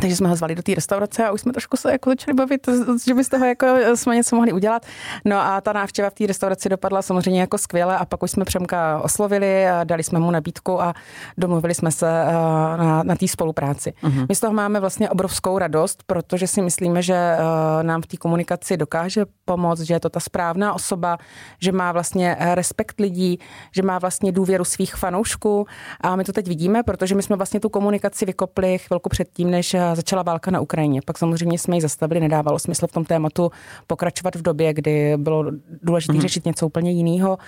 Takže 0.00 0.16
jsme 0.16 0.28
ho 0.28 0.36
zvali 0.36 0.54
do 0.54 0.62
té 0.62 0.74
restaurace 0.74 1.26
a 1.26 1.30
už 1.30 1.40
jsme 1.40 1.52
trošku 1.52 1.76
se 1.76 1.92
jako 1.92 2.10
začali 2.10 2.34
bavit, 2.34 2.68
že 3.06 3.14
by 3.14 3.24
z 3.24 3.28
toho 3.28 3.44
jako 3.46 3.66
jsme 3.94 4.16
něco 4.16 4.36
mohli 4.36 4.52
udělat. 4.52 4.86
No 5.24 5.40
a 5.40 5.60
ta 5.60 5.72
návštěva 5.72 6.10
v 6.10 6.14
té 6.14 6.26
restauraci 6.26 6.68
dopadla 6.68 7.02
samozřejmě 7.02 7.40
jako 7.40 7.58
skvěle 7.58 7.98
a 7.98 8.04
pak 8.04 8.22
už 8.22 8.30
jsme 8.30 8.44
Přemka 8.44 9.00
oslovili 9.00 9.68
a 9.68 9.84
dali 9.84 10.02
jsme 10.02 10.18
mu 10.18 10.30
nabídku 10.30 10.82
a 10.82 10.94
domluvili 11.38 11.74
jsme 11.74 11.90
se 11.90 12.24
eh, 12.26 12.32
na, 12.76 13.02
na 13.02 13.16
té 13.16 13.28
spolupráci. 13.28 13.92
Uh-huh. 14.02 14.26
My 14.28 14.34
z 14.34 14.40
toho 14.40 14.52
máme 14.52 14.80
vlastně 14.80 15.10
obrovskou 15.10 15.58
radost, 15.58 16.02
protože 16.06 16.46
si 16.46 16.62
myslíme, 16.62 17.02
že 17.02 17.14
eh, 17.14 17.82
nám 17.82 18.02
v 18.02 18.06
té 18.06 18.16
komunikaci 18.16 18.76
dokáže 18.76 19.24
pomoct, 19.44 19.80
že 19.80 19.94
je 19.94 20.00
to 20.00 20.08
ta 20.08 20.20
správná 20.20 20.74
osoba, 20.74 21.18
že 21.60 21.72
má 21.72 21.92
vlastně 21.92 22.36
respekt 22.54 23.00
lidí, 23.00 23.38
že 23.74 23.82
má 23.82 23.98
vlastně 23.98 24.32
důvěru 24.32 24.64
svých 24.64 24.94
fanoušků 24.94 25.66
a 26.00 26.16
my 26.16 26.24
to 26.24 26.32
teď 26.32 26.48
vidíme, 26.48 26.82
protože 26.82 27.14
my 27.14 27.22
jsme 27.22 27.36
vlastně 27.36 27.60
tu 27.60 27.68
komunikaci 27.68 28.24
vykopli 28.26 28.78
chvilku 28.78 29.08
předtím, 29.08 29.50
než 29.50 29.76
začala 29.94 30.22
válka 30.22 30.50
na 30.50 30.60
Ukrajině. 30.60 31.00
Pak 31.06 31.18
samozřejmě 31.18 31.58
jsme 31.58 31.76
ji 31.76 31.80
zastavili, 31.80 32.20
nedávalo 32.20 32.58
smysl 32.58 32.86
v 32.86 32.92
tom 32.92 33.04
tématu 33.04 33.50
pokračovat 33.86 34.36
v 34.36 34.42
době, 34.42 34.74
kdy 34.74 35.16
bylo 35.16 35.44
důležité 35.82 36.12
mm-hmm. 36.12 36.20
řešit 36.20 36.46
něco 36.46 36.66
úplně 36.66 36.90
jiného. 36.90 37.38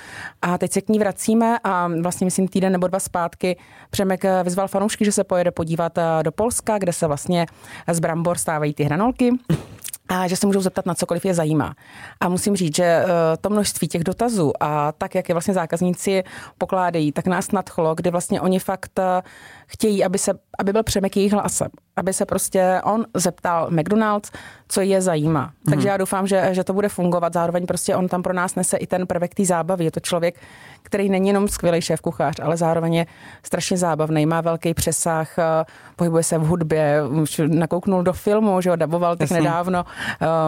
A 0.43 0.59
teď 0.59 0.73
se 0.73 0.81
k 0.81 0.89
ní 0.89 0.99
vracíme 0.99 1.59
a 1.65 1.89
vlastně 2.03 2.25
myslím 2.25 2.49
týden 2.49 2.73
nebo 2.73 2.87
dva 2.87 3.01
zpátky 3.01 3.57
Přemek 3.91 4.25
vyzval 4.45 4.69
fanoušky, 4.69 5.05
že 5.05 5.13
se 5.13 5.25
pojede 5.25 5.51
podívat 5.51 5.99
do 6.23 6.33
Polska, 6.33 6.79
kde 6.79 6.93
se 6.93 7.07
vlastně 7.07 7.47
z 7.93 8.01
brambor 8.01 8.39
stávají 8.39 8.75
ty 8.75 8.85
hranolky 8.85 9.31
a 10.09 10.29
že 10.29 10.37
se 10.37 10.47
můžou 10.47 10.61
zeptat 10.61 10.87
na 10.87 10.95
cokoliv 10.95 11.25
je 11.25 11.35
zajímá. 11.35 11.75
A 12.21 12.29
musím 12.29 12.57
říct, 12.57 12.77
že 12.77 12.85
eh, 12.85 13.07
to 13.41 13.51
množství 13.51 13.89
těch 13.89 14.05
dotazů 14.05 14.53
a 14.61 14.93
tak, 14.93 15.15
jak 15.15 15.29
je 15.29 15.35
vlastně 15.35 15.55
zákazníci 15.55 16.25
pokládají, 16.59 17.13
tak 17.13 17.27
nás 17.27 17.53
nadchlo, 17.53 17.95
kdy 17.95 18.11
vlastně 18.11 18.41
oni 18.41 18.59
fakt 18.59 18.99
eh, 18.99 19.23
chtějí, 19.67 20.05
aby, 20.05 20.19
se, 20.19 20.33
aby 20.59 20.73
byl 20.73 20.83
přemek 20.83 21.17
jejich 21.17 21.33
hlasem. 21.33 21.69
Aby 21.97 22.13
se 22.13 22.27
prostě 22.27 22.81
on 22.85 23.05
zeptal 23.15 23.71
McDonald's, 23.71 24.31
co 24.69 24.81
je 24.81 25.03
zajímá. 25.03 25.47
Mm-hmm. 25.47 25.71
Takže 25.71 25.89
já 25.89 25.97
doufám, 25.97 26.27
že, 26.27 26.49
že 26.53 26.65
to 26.65 26.73
bude 26.73 26.89
fungovat. 26.89 27.33
Zároveň 27.33 27.67
prostě 27.67 27.97
on 27.97 28.09
tam 28.09 28.23
pro 28.23 28.33
nás 28.33 28.55
nese 28.55 28.77
i 28.77 28.87
ten 28.87 29.07
prvek 29.07 29.35
té 29.35 29.45
zábavy. 29.45 29.85
Je 29.85 29.91
to 29.91 30.01
člověk, 30.01 30.35
který 30.83 31.09
není 31.09 31.29
jenom 31.29 31.49
skvělý 31.49 31.81
šéf 31.81 32.01
kuchař, 32.01 32.41
ale 32.43 32.57
zároveň 32.57 32.95
je 32.95 33.07
strašně 33.43 33.77
zábavný, 33.77 34.27
má 34.27 34.41
velký 34.41 34.75
přesah, 34.75 35.39
eh, 35.39 35.65
pohybuje 35.97 36.23
se 36.23 36.39
v 36.39 36.43
hudbě, 36.43 37.03
už 37.23 37.41
nakouknul 37.47 38.03
do 38.03 38.13
filmu, 38.13 38.61
že 38.61 38.71
ho 38.71 38.77
daboval 38.77 39.17
tak 39.17 39.31
nedávno 39.31 39.85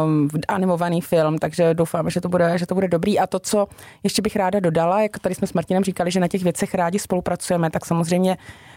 um, 0.04 0.28
animovaný 0.48 1.00
film, 1.00 1.38
takže 1.38 1.74
doufám, 1.74 2.10
že 2.10 2.20
to, 2.20 2.28
bude, 2.28 2.58
že 2.58 2.66
to 2.66 2.74
bude 2.74 2.88
dobrý. 2.88 3.18
A 3.18 3.26
to, 3.26 3.38
co 3.38 3.66
ještě 4.02 4.22
bych 4.22 4.36
ráda 4.36 4.60
dodala, 4.60 5.02
jak 5.02 5.18
tady 5.18 5.34
jsme 5.34 5.46
s 5.46 5.52
Martinem 5.52 5.84
říkali, 5.84 6.10
že 6.10 6.20
na 6.20 6.28
těch 6.28 6.42
věcech 6.42 6.74
rádi 6.74 6.98
spolupracujeme, 6.98 7.70
tak 7.70 7.86
samozřejmě 7.86 8.36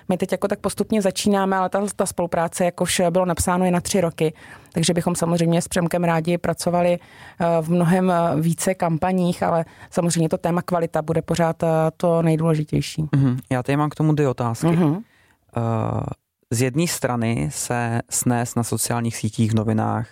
my 0.10 0.18
teď 0.18 0.32
jako 0.32 0.48
tak 0.48 0.60
postupně 0.60 1.02
začínáme, 1.02 1.56
ale 1.56 1.70
ta, 1.70 1.86
ta 1.96 2.06
spolupráce, 2.06 2.66
jakož 2.66 3.02
bylo 3.10 3.26
napsáno, 3.26 3.66
je 3.66 3.72
na 3.72 3.82
tři 3.82 4.02
roky. 4.02 4.34
Takže 4.72 4.94
bychom 4.94 5.16
samozřejmě 5.16 5.62
s 5.62 5.68
Přemkem 5.68 6.04
rádi 6.04 6.38
pracovali 6.38 7.00
eh, 7.00 7.46
v 7.62 7.70
mnohem 7.70 8.12
eh, 8.12 8.42
více 8.42 8.76
kampaních, 8.76 9.44
ale 9.44 9.66
samozřejmě 9.90 10.30
to 10.30 10.38
téma 10.38 10.62
kvalita 10.62 11.02
bude 11.02 11.22
pořád 11.22 11.64
eh, 11.64 11.68
to 11.98 12.22
nejdůležitější. 12.22 13.04
Mm-hmm. 13.04 13.40
Já 13.52 13.64
tady 13.64 13.78
mám 13.78 13.90
k 13.90 13.96
tomu 13.96 14.14
dvě 14.14 14.30
otázky. 14.30 14.68
Mm-hmm. 14.68 15.02
Uh, 15.58 16.02
z 16.52 16.62
jedné 16.62 16.88
strany 16.88 17.50
se 17.52 18.02
snes 18.10 18.56
na 18.56 18.64
sociálních 18.64 19.18
sítích 19.18 19.52
v 19.52 19.56
novinách 19.56 20.08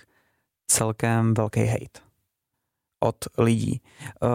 celkem 0.67 1.33
velký 1.33 1.65
hate 1.65 1.99
od 2.99 3.15
lidí. 3.37 3.81
Uh, 4.23 4.29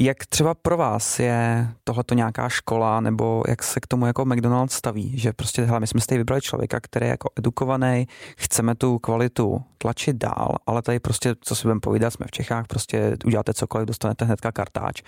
jak 0.00 0.26
třeba 0.26 0.54
pro 0.54 0.76
vás 0.76 1.18
je 1.18 1.68
tohleto 1.84 2.14
nějaká 2.14 2.48
škola, 2.48 3.00
nebo 3.00 3.42
jak 3.48 3.62
se 3.62 3.80
k 3.80 3.86
tomu 3.86 4.06
jako 4.06 4.24
McDonald's 4.24 4.74
staví, 4.74 5.18
že 5.18 5.32
prostě 5.32 5.62
hele, 5.62 5.80
my 5.80 5.86
jsme 5.86 6.00
si 6.00 6.18
vybrali 6.18 6.42
člověka, 6.42 6.80
který 6.80 7.06
je 7.06 7.10
jako 7.10 7.28
edukovaný, 7.38 8.08
chceme 8.36 8.74
tu 8.74 8.98
kvalitu 8.98 9.62
tlačit 9.78 10.16
dál, 10.16 10.56
ale 10.66 10.82
tady 10.82 11.00
prostě, 11.00 11.34
co 11.40 11.54
si 11.54 11.62
budeme 11.62 11.80
povídat, 11.80 12.12
jsme 12.12 12.26
v 12.26 12.30
Čechách, 12.30 12.66
prostě 12.66 13.16
uděláte 13.26 13.54
cokoliv, 13.54 13.86
dostanete 13.86 14.24
hnedka 14.24 14.52
kartáč. 14.52 15.02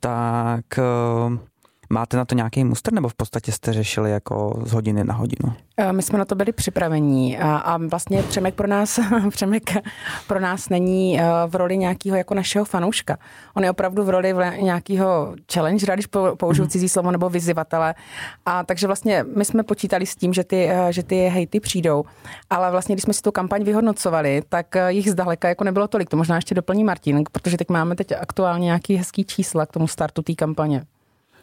Tak 0.00 0.64
uh, 0.78 1.38
Máte 1.90 2.16
na 2.16 2.24
to 2.24 2.34
nějaký 2.34 2.64
muster 2.64 2.92
nebo 2.92 3.08
v 3.08 3.14
podstatě 3.14 3.52
jste 3.52 3.72
řešili 3.72 4.10
jako 4.10 4.62
z 4.64 4.72
hodiny 4.72 5.04
na 5.04 5.14
hodinu? 5.14 5.52
Eh, 5.76 5.92
my 5.92 6.02
jsme 6.02 6.18
na 6.18 6.24
to 6.24 6.34
byli 6.34 6.52
připravení 6.52 7.38
a, 7.38 7.56
a 7.56 7.76
vlastně 7.76 8.22
Přemek 8.22 8.54
pro 8.54 8.66
nás, 8.66 9.00
Přemek 9.30 9.70
pro 10.26 10.40
nás 10.40 10.68
není 10.68 11.20
eh, 11.20 11.24
v 11.46 11.54
roli 11.54 11.78
nějakého 11.78 12.16
jako 12.16 12.34
našeho 12.34 12.64
fanouška. 12.64 13.18
On 13.54 13.64
je 13.64 13.70
opravdu 13.70 14.04
v 14.04 14.10
roli 14.10 14.34
nějakého 14.60 15.34
challenge, 15.52 15.86
když 15.94 16.06
použiju 16.36 16.64
mm. 16.64 16.70
cizí 16.70 16.88
slovo, 16.88 17.10
nebo 17.10 17.30
vyzivatele. 17.30 17.94
A 18.46 18.64
takže 18.64 18.86
vlastně 18.86 19.24
my 19.36 19.44
jsme 19.44 19.62
počítali 19.62 20.06
s 20.06 20.16
tím, 20.16 20.32
že 20.32 20.44
ty, 20.44 20.68
eh, 20.70 20.92
že 20.92 21.02
ty 21.02 21.28
hejty 21.28 21.60
přijdou, 21.60 22.04
ale 22.50 22.70
vlastně 22.70 22.94
když 22.94 23.02
jsme 23.02 23.14
si 23.14 23.22
tu 23.22 23.32
kampaň 23.32 23.64
vyhodnocovali, 23.64 24.42
tak 24.48 24.76
jich 24.88 25.10
zdaleka 25.10 25.48
jako 25.48 25.64
nebylo 25.64 25.88
tolik. 25.88 26.10
To 26.10 26.16
možná 26.16 26.36
ještě 26.36 26.54
doplní 26.54 26.84
Martin, 26.84 27.24
protože 27.32 27.56
teď 27.56 27.68
máme 27.70 27.96
teď 27.96 28.12
aktuálně 28.12 28.64
nějaký 28.64 28.96
hezký 28.96 29.24
čísla 29.24 29.66
k 29.66 29.72
tomu 29.72 29.88
startu 29.88 30.22
té 30.22 30.34
kampaně. 30.34 30.82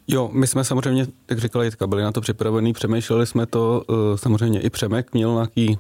Jo, 0.08 0.30
my 0.34 0.48
jsme 0.48 0.64
samozřejmě, 0.64 1.08
jak 1.30 1.40
říkala 1.40 1.64
Jitka, 1.64 1.88
byli 1.88 2.04
na 2.04 2.12
to 2.12 2.22
připravení, 2.22 2.74
přemýšleli 2.74 3.26
jsme 3.26 3.46
to, 3.46 3.84
eh, 3.90 4.18
samozřejmě 4.18 4.62
i 4.62 4.70
Přemek 4.70 5.14
měl 5.14 5.34
nějaký 5.34 5.78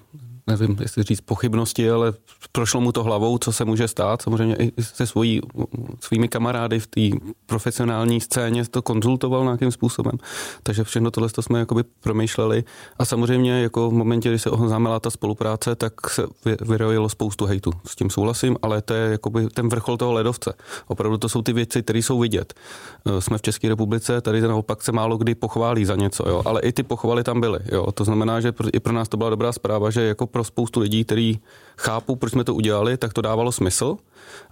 nevím, 0.47 0.77
jestli 0.81 1.03
říct 1.03 1.21
pochybnosti, 1.21 1.89
ale 1.89 2.13
prošlo 2.51 2.81
mu 2.81 2.91
to 2.91 3.03
hlavou, 3.03 3.37
co 3.37 3.51
se 3.51 3.65
může 3.65 3.87
stát. 3.87 4.21
Samozřejmě 4.21 4.55
i 4.55 4.71
se 4.81 5.07
svojí, 5.07 5.41
svými 5.99 6.27
kamarády 6.27 6.79
v 6.79 6.87
té 6.87 7.01
profesionální 7.45 8.21
scéně 8.21 8.65
to 8.65 8.81
konzultoval 8.81 9.43
nějakým 9.43 9.71
způsobem. 9.71 10.17
Takže 10.63 10.83
všechno 10.83 11.11
tohle 11.11 11.29
jsme 11.39 11.59
jakoby 11.59 11.83
promýšleli. 11.83 12.63
A 12.99 13.05
samozřejmě 13.05 13.61
jako 13.61 13.89
v 13.89 13.93
momentě, 13.93 14.29
kdy 14.29 14.39
se 14.39 14.49
oznámila 14.49 14.99
ta 14.99 15.09
spolupráce, 15.09 15.75
tak 15.75 16.09
se 16.09 16.23
vyrojilo 16.61 17.09
spoustu 17.09 17.45
hejtu. 17.45 17.71
S 17.87 17.95
tím 17.95 18.09
souhlasím, 18.09 18.57
ale 18.61 18.81
to 18.81 18.93
je 18.93 19.11
jakoby 19.11 19.47
ten 19.47 19.69
vrchol 19.69 19.97
toho 19.97 20.13
ledovce. 20.13 20.53
Opravdu 20.87 21.17
to 21.17 21.29
jsou 21.29 21.41
ty 21.41 21.53
věci, 21.53 21.83
které 21.83 21.99
jsou 21.99 22.19
vidět. 22.19 22.53
Eh, 23.05 23.21
jsme 23.21 23.37
v 23.37 23.41
České 23.41 23.69
republice, 23.69 24.21
tady 24.21 24.41
naopak 24.41 24.83
se 24.83 24.91
málo 24.91 25.17
kdy 25.17 25.35
pochválí 25.35 25.85
za 25.85 25.95
něco, 25.95 26.29
jo. 26.29 26.41
ale 26.45 26.61
i 26.61 26.71
ty 26.71 26.83
pochvaly 26.83 27.23
tam 27.23 27.41
byly. 27.41 27.59
Jo. 27.71 27.91
To 27.91 28.03
znamená, 28.03 28.41
že 28.41 28.53
i 28.73 28.79
pro 28.79 28.93
nás 28.93 29.09
to 29.09 29.17
byla 29.17 29.29
dobrá 29.29 29.51
zpráva, 29.51 29.89
že 29.89 30.01
jako 30.01 30.27
pro 30.33 30.43
spoustu 30.43 30.79
lidí, 30.79 31.03
kteří 31.03 31.39
chápou, 31.77 32.15
proč 32.15 32.31
jsme 32.31 32.43
to 32.43 32.55
udělali, 32.55 32.97
tak 32.97 33.13
to 33.13 33.21
dávalo 33.21 33.51
smysl. 33.51 33.97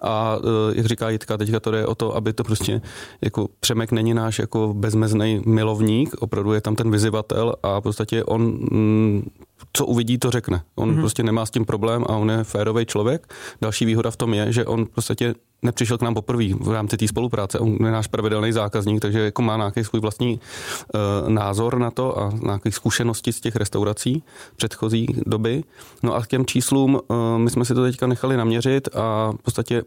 A 0.02 0.38
e, 0.72 0.78
jak 0.78 0.86
říká 0.86 1.10
Jitka, 1.10 1.38
teďka 1.38 1.60
to 1.60 1.72
jde 1.72 1.86
o 1.86 1.96
to, 1.96 2.16
aby 2.16 2.34
to 2.34 2.44
prostě, 2.44 2.82
jako 3.22 3.48
Přemek 3.60 3.92
není 3.92 4.14
náš 4.14 4.40
jako 4.40 4.74
bezmezný 4.74 5.42
milovník, 5.46 6.14
opravdu 6.20 6.54
je 6.54 6.62
tam 6.62 6.76
ten 6.76 6.92
vyzivatel 6.92 7.56
a 7.64 7.80
v 7.80 7.84
podstatě 7.84 8.24
on 8.24 8.42
mm, 8.72 9.30
co 9.74 9.86
uvidí, 9.86 10.18
to 10.18 10.32
řekne. 10.32 10.62
On 10.76 10.92
mm-hmm. 10.92 11.00
prostě 11.00 11.24
nemá 11.24 11.46
s 11.46 11.52
tím 11.52 11.66
problém 11.66 12.04
a 12.10 12.10
on 12.10 12.32
je 12.32 12.44
férový 12.44 12.86
člověk. 12.86 13.34
Další 13.62 13.86
výhoda 13.86 14.12
v 14.12 14.16
tom 14.16 14.34
je, 14.34 14.54
že 14.54 14.66
on 14.66 14.86
podstatě 14.86 15.36
nepřišel 15.62 15.98
k 15.98 16.02
nám 16.02 16.14
poprvé 16.14 16.44
v 16.54 16.72
rámci 16.72 16.98
té 16.98 17.08
spolupráce. 17.08 17.60
On 17.60 17.78
je 17.86 17.92
náš 17.92 18.08
pravidelný 18.08 18.52
zákazník, 18.52 19.02
takže 19.02 19.20
jako 19.20 19.42
má 19.42 19.58
nějaký 19.58 19.84
svůj 19.84 20.02
vlastní 20.02 20.40
uh, 20.40 21.30
názor 21.30 21.80
na 21.80 21.92
to 21.92 22.20
a 22.20 22.32
nějaké 22.44 22.72
zkušenosti 22.72 23.34
z 23.34 23.42
těch 23.42 23.56
restaurací 23.56 24.24
předchozí 24.56 25.08
doby. 25.26 25.64
No 26.04 26.16
a 26.16 26.22
k 26.22 26.28
těm 26.28 26.46
číslům 26.46 26.94
uh, 26.94 27.00
my 27.38 27.50
jsme 27.50 27.66
si 27.66 27.74
to 27.74 27.84
teďka 27.84 28.08
nechali 28.08 28.38
naměřit 28.38 28.96
a 28.96 29.32
v 29.40 29.44
podstatě 29.44 29.84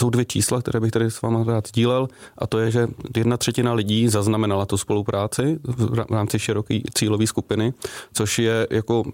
jsou 0.00 0.10
dvě 0.10 0.24
čísla, 0.24 0.60
které 0.60 0.80
bych 0.80 0.90
tady 0.90 1.10
s 1.10 1.22
vámi 1.22 1.44
rád 1.46 1.68
sdílel, 1.68 2.08
a 2.38 2.46
to 2.46 2.58
je, 2.58 2.70
že 2.70 2.88
jedna 3.16 3.36
třetina 3.36 3.72
lidí 3.72 4.08
zaznamenala 4.08 4.66
tu 4.66 4.76
spolupráci 4.76 5.58
v 5.62 6.10
rámci 6.10 6.38
široké 6.38 6.78
cílové 6.94 7.26
skupiny, 7.26 7.74
což 8.12 8.38
je 8.38 8.66
jako 8.70 9.04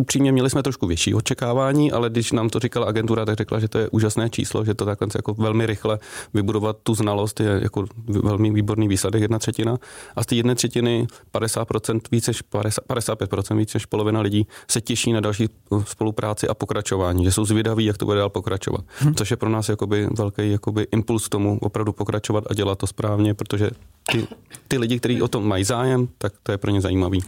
upřímně 0.00 0.32
měli 0.32 0.50
jsme 0.50 0.62
trošku 0.62 0.86
větší 0.86 1.14
očekávání, 1.14 1.92
ale 1.92 2.10
když 2.10 2.32
nám 2.32 2.48
to 2.48 2.58
říkala 2.58 2.86
agentura, 2.86 3.24
tak 3.24 3.36
řekla, 3.36 3.60
že 3.60 3.68
to 3.68 3.78
je 3.78 3.88
úžasné 3.88 4.30
číslo, 4.30 4.64
že 4.64 4.74
to 4.74 4.84
takhle 4.84 5.08
jako 5.14 5.34
velmi 5.34 5.66
rychle 5.66 5.98
vybudovat 6.34 6.76
tu 6.82 6.94
znalost 6.94 7.40
je 7.40 7.60
jako 7.62 7.84
velmi 8.08 8.50
výborný 8.50 8.88
výsledek, 8.88 9.22
jedna 9.22 9.38
třetina. 9.38 9.76
A 10.16 10.22
z 10.22 10.26
té 10.26 10.34
jedné 10.34 10.54
třetiny 10.54 11.06
50%, 11.34 12.00
více 12.12 12.30
než 12.30 12.42
50, 12.42 12.84
55% 12.88 13.56
více 13.56 13.78
než 13.78 13.86
polovina 13.86 14.20
lidí 14.20 14.46
se 14.70 14.80
těší 14.80 15.12
na 15.12 15.20
další 15.20 15.48
spolupráci 15.84 16.48
a 16.48 16.54
pokračování, 16.54 17.24
že 17.24 17.32
jsou 17.32 17.44
zvědaví, 17.44 17.84
jak 17.84 17.98
to 17.98 18.04
bude 18.04 18.18
dál 18.18 18.30
pokračovat. 18.30 18.84
Hmm. 18.98 19.14
Což 19.14 19.30
je 19.30 19.36
pro 19.36 19.48
nás 19.48 19.68
jakoby 19.68 20.08
velký 20.16 20.50
jakoby 20.50 20.86
impuls 20.92 21.26
k 21.26 21.30
tomu 21.30 21.58
opravdu 21.58 21.92
pokračovat 21.92 22.44
a 22.50 22.54
dělat 22.54 22.78
to 22.78 22.86
správně, 22.86 23.34
protože 23.34 23.70
ty, 24.12 24.26
ty 24.68 24.78
lidi, 24.78 24.98
kteří 24.98 25.22
o 25.22 25.28
tom 25.28 25.48
mají 25.48 25.64
zájem, 25.64 26.08
tak 26.18 26.32
to 26.42 26.52
je 26.52 26.58
pro 26.58 26.70
ně 26.70 26.80
zajímavý. 26.80 27.20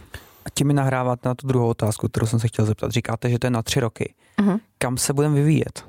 A 0.45 0.49
tím 0.53 0.67
mi 0.67 0.73
nahráváte 0.73 1.29
na 1.29 1.35
tu 1.35 1.47
druhou 1.47 1.67
otázku, 1.67 2.07
kterou 2.07 2.25
jsem 2.25 2.39
se 2.39 2.47
chtěl 2.47 2.65
zeptat. 2.65 2.91
Říkáte, 2.91 3.29
že 3.29 3.39
to 3.39 3.47
je 3.47 3.51
na 3.51 3.61
tři 3.61 3.79
roky. 3.79 4.13
Uh-huh. 4.41 4.59
Kam 4.77 4.97
se 4.97 5.13
budeme 5.13 5.35
vyvíjet? 5.35 5.83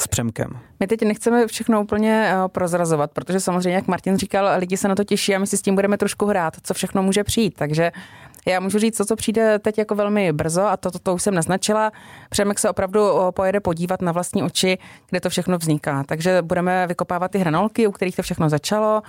s 0.00 0.06
Přemkem. 0.06 0.58
My 0.80 0.86
teď 0.86 1.02
nechceme 1.02 1.46
všechno 1.46 1.82
úplně 1.82 2.32
eh, 2.32 2.48
prozrazovat, 2.48 3.10
protože 3.12 3.40
samozřejmě, 3.40 3.74
jak 3.74 3.86
Martin 3.86 4.16
říkal, 4.16 4.48
lidi 4.56 4.76
se 4.76 4.88
na 4.88 4.94
to 4.94 5.04
těší 5.04 5.34
a 5.34 5.38
my 5.38 5.46
si 5.46 5.56
s 5.56 5.62
tím 5.62 5.74
budeme 5.74 5.98
trošku 5.98 6.26
hrát, 6.26 6.56
co 6.62 6.74
všechno 6.74 7.02
může 7.02 7.24
přijít. 7.24 7.54
Takže 7.58 7.92
já 8.46 8.60
můžu 8.60 8.78
říct, 8.78 8.96
co, 8.96 9.04
co 9.04 9.16
přijde 9.16 9.58
teď 9.58 9.78
jako 9.78 9.94
velmi 9.94 10.32
brzo 10.32 10.62
a 10.62 10.76
to, 10.76 10.90
to, 10.90 10.98
to 10.98 11.14
už 11.14 11.22
jsem 11.22 11.34
naznačila. 11.34 11.92
Přemek 12.30 12.58
se 12.58 12.70
opravdu 12.70 13.00
eh, 13.00 13.32
pojede 13.32 13.60
podívat 13.60 14.02
na 14.02 14.12
vlastní 14.12 14.42
oči, 14.42 14.78
kde 15.10 15.20
to 15.20 15.30
všechno 15.30 15.58
vzniká. 15.58 16.04
Takže 16.04 16.42
budeme 16.42 16.86
vykopávat 16.86 17.30
ty 17.30 17.38
hranolky, 17.38 17.86
u 17.86 17.92
kterých 17.92 18.16
to 18.16 18.22
všechno 18.22 18.48
začalo. 18.48 19.02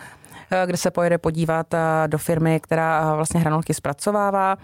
Eh, 0.54 0.66
kde 0.66 0.78
se 0.78 0.92
pojede 0.92 1.18
podívat 1.18 1.74
eh, 1.74 1.80
do 2.08 2.18
firmy, 2.18 2.60
která 2.60 3.02
eh, 3.02 3.16
vlastně 3.16 3.40
hranolky 3.40 3.74
zpracovává 3.74 4.58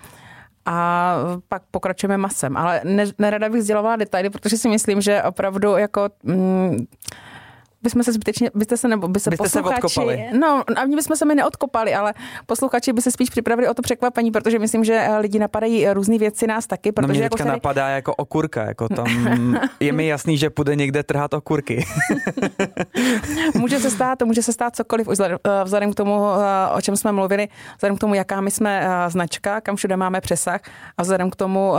a 0.65 1.15
pak 1.47 1.61
pokračujeme 1.71 2.17
masem. 2.17 2.57
Ale 2.57 2.81
nerada 3.19 3.49
bych 3.49 3.61
sdělovala 3.61 3.95
detaily, 3.95 4.29
protože 4.29 4.57
si 4.57 4.69
myslím, 4.69 5.01
že 5.01 5.23
opravdu 5.23 5.77
jako... 5.77 6.09
Mm, 6.23 6.85
bychom 7.83 8.03
se 8.03 8.13
zbytečně, 8.13 8.51
byste 8.55 8.77
se 8.77 8.87
nebo 8.87 9.07
by 9.07 9.19
se 9.19 9.29
byste 9.29 9.43
posluchači, 9.43 9.81
se 9.81 10.01
odkopali. 10.01 10.29
no 10.39 10.63
a 10.75 10.85
my 10.85 10.95
bychom 10.95 11.15
se 11.15 11.25
mi 11.25 11.35
neodkopali, 11.35 11.95
ale 11.95 12.13
posluchači 12.45 12.93
by 12.93 13.01
se 13.01 13.11
spíš 13.11 13.29
připravili 13.29 13.67
o 13.67 13.73
to 13.73 13.81
překvapení, 13.81 14.31
protože 14.31 14.59
myslím, 14.59 14.83
že 14.83 14.93
eh, 14.93 15.17
lidi 15.17 15.39
napadají 15.39 15.89
různé 15.89 16.17
věci 16.17 16.47
nás 16.47 16.67
taky. 16.67 16.91
Protože 16.91 17.07
no 17.07 17.13
mě 17.13 17.23
jako 17.23 17.35
teďka 17.35 17.43
tady... 17.43 17.55
napadá 17.55 17.89
jako 17.89 18.15
okurka, 18.15 18.63
jako 18.63 18.89
tam 18.95 19.07
je 19.79 19.91
mi 19.91 20.07
jasný, 20.07 20.37
že 20.37 20.49
půjde 20.49 20.75
někde 20.75 21.03
trhat 21.03 21.33
okurky. 21.33 21.85
může 23.55 23.79
se 23.79 23.91
stát, 23.91 24.19
to 24.19 24.25
může 24.25 24.41
se 24.41 24.53
stát 24.53 24.75
cokoliv, 24.75 25.07
eh, 25.07 25.37
vzhledem 25.63 25.91
k 25.91 25.95
tomu, 25.95 26.25
eh, 26.29 26.73
o 26.77 26.81
čem 26.81 26.95
jsme 26.95 27.11
mluvili, 27.11 27.47
vzhledem 27.77 27.97
k 27.97 27.99
tomu, 27.99 28.13
jaká 28.13 28.41
my 28.41 28.51
jsme 28.51 28.87
značka, 29.07 29.61
kam 29.61 29.75
všude 29.75 29.97
máme 29.97 30.21
přesah 30.21 30.61
a 30.97 31.01
vzhledem 31.01 31.29
k 31.29 31.35
tomu, 31.35 31.73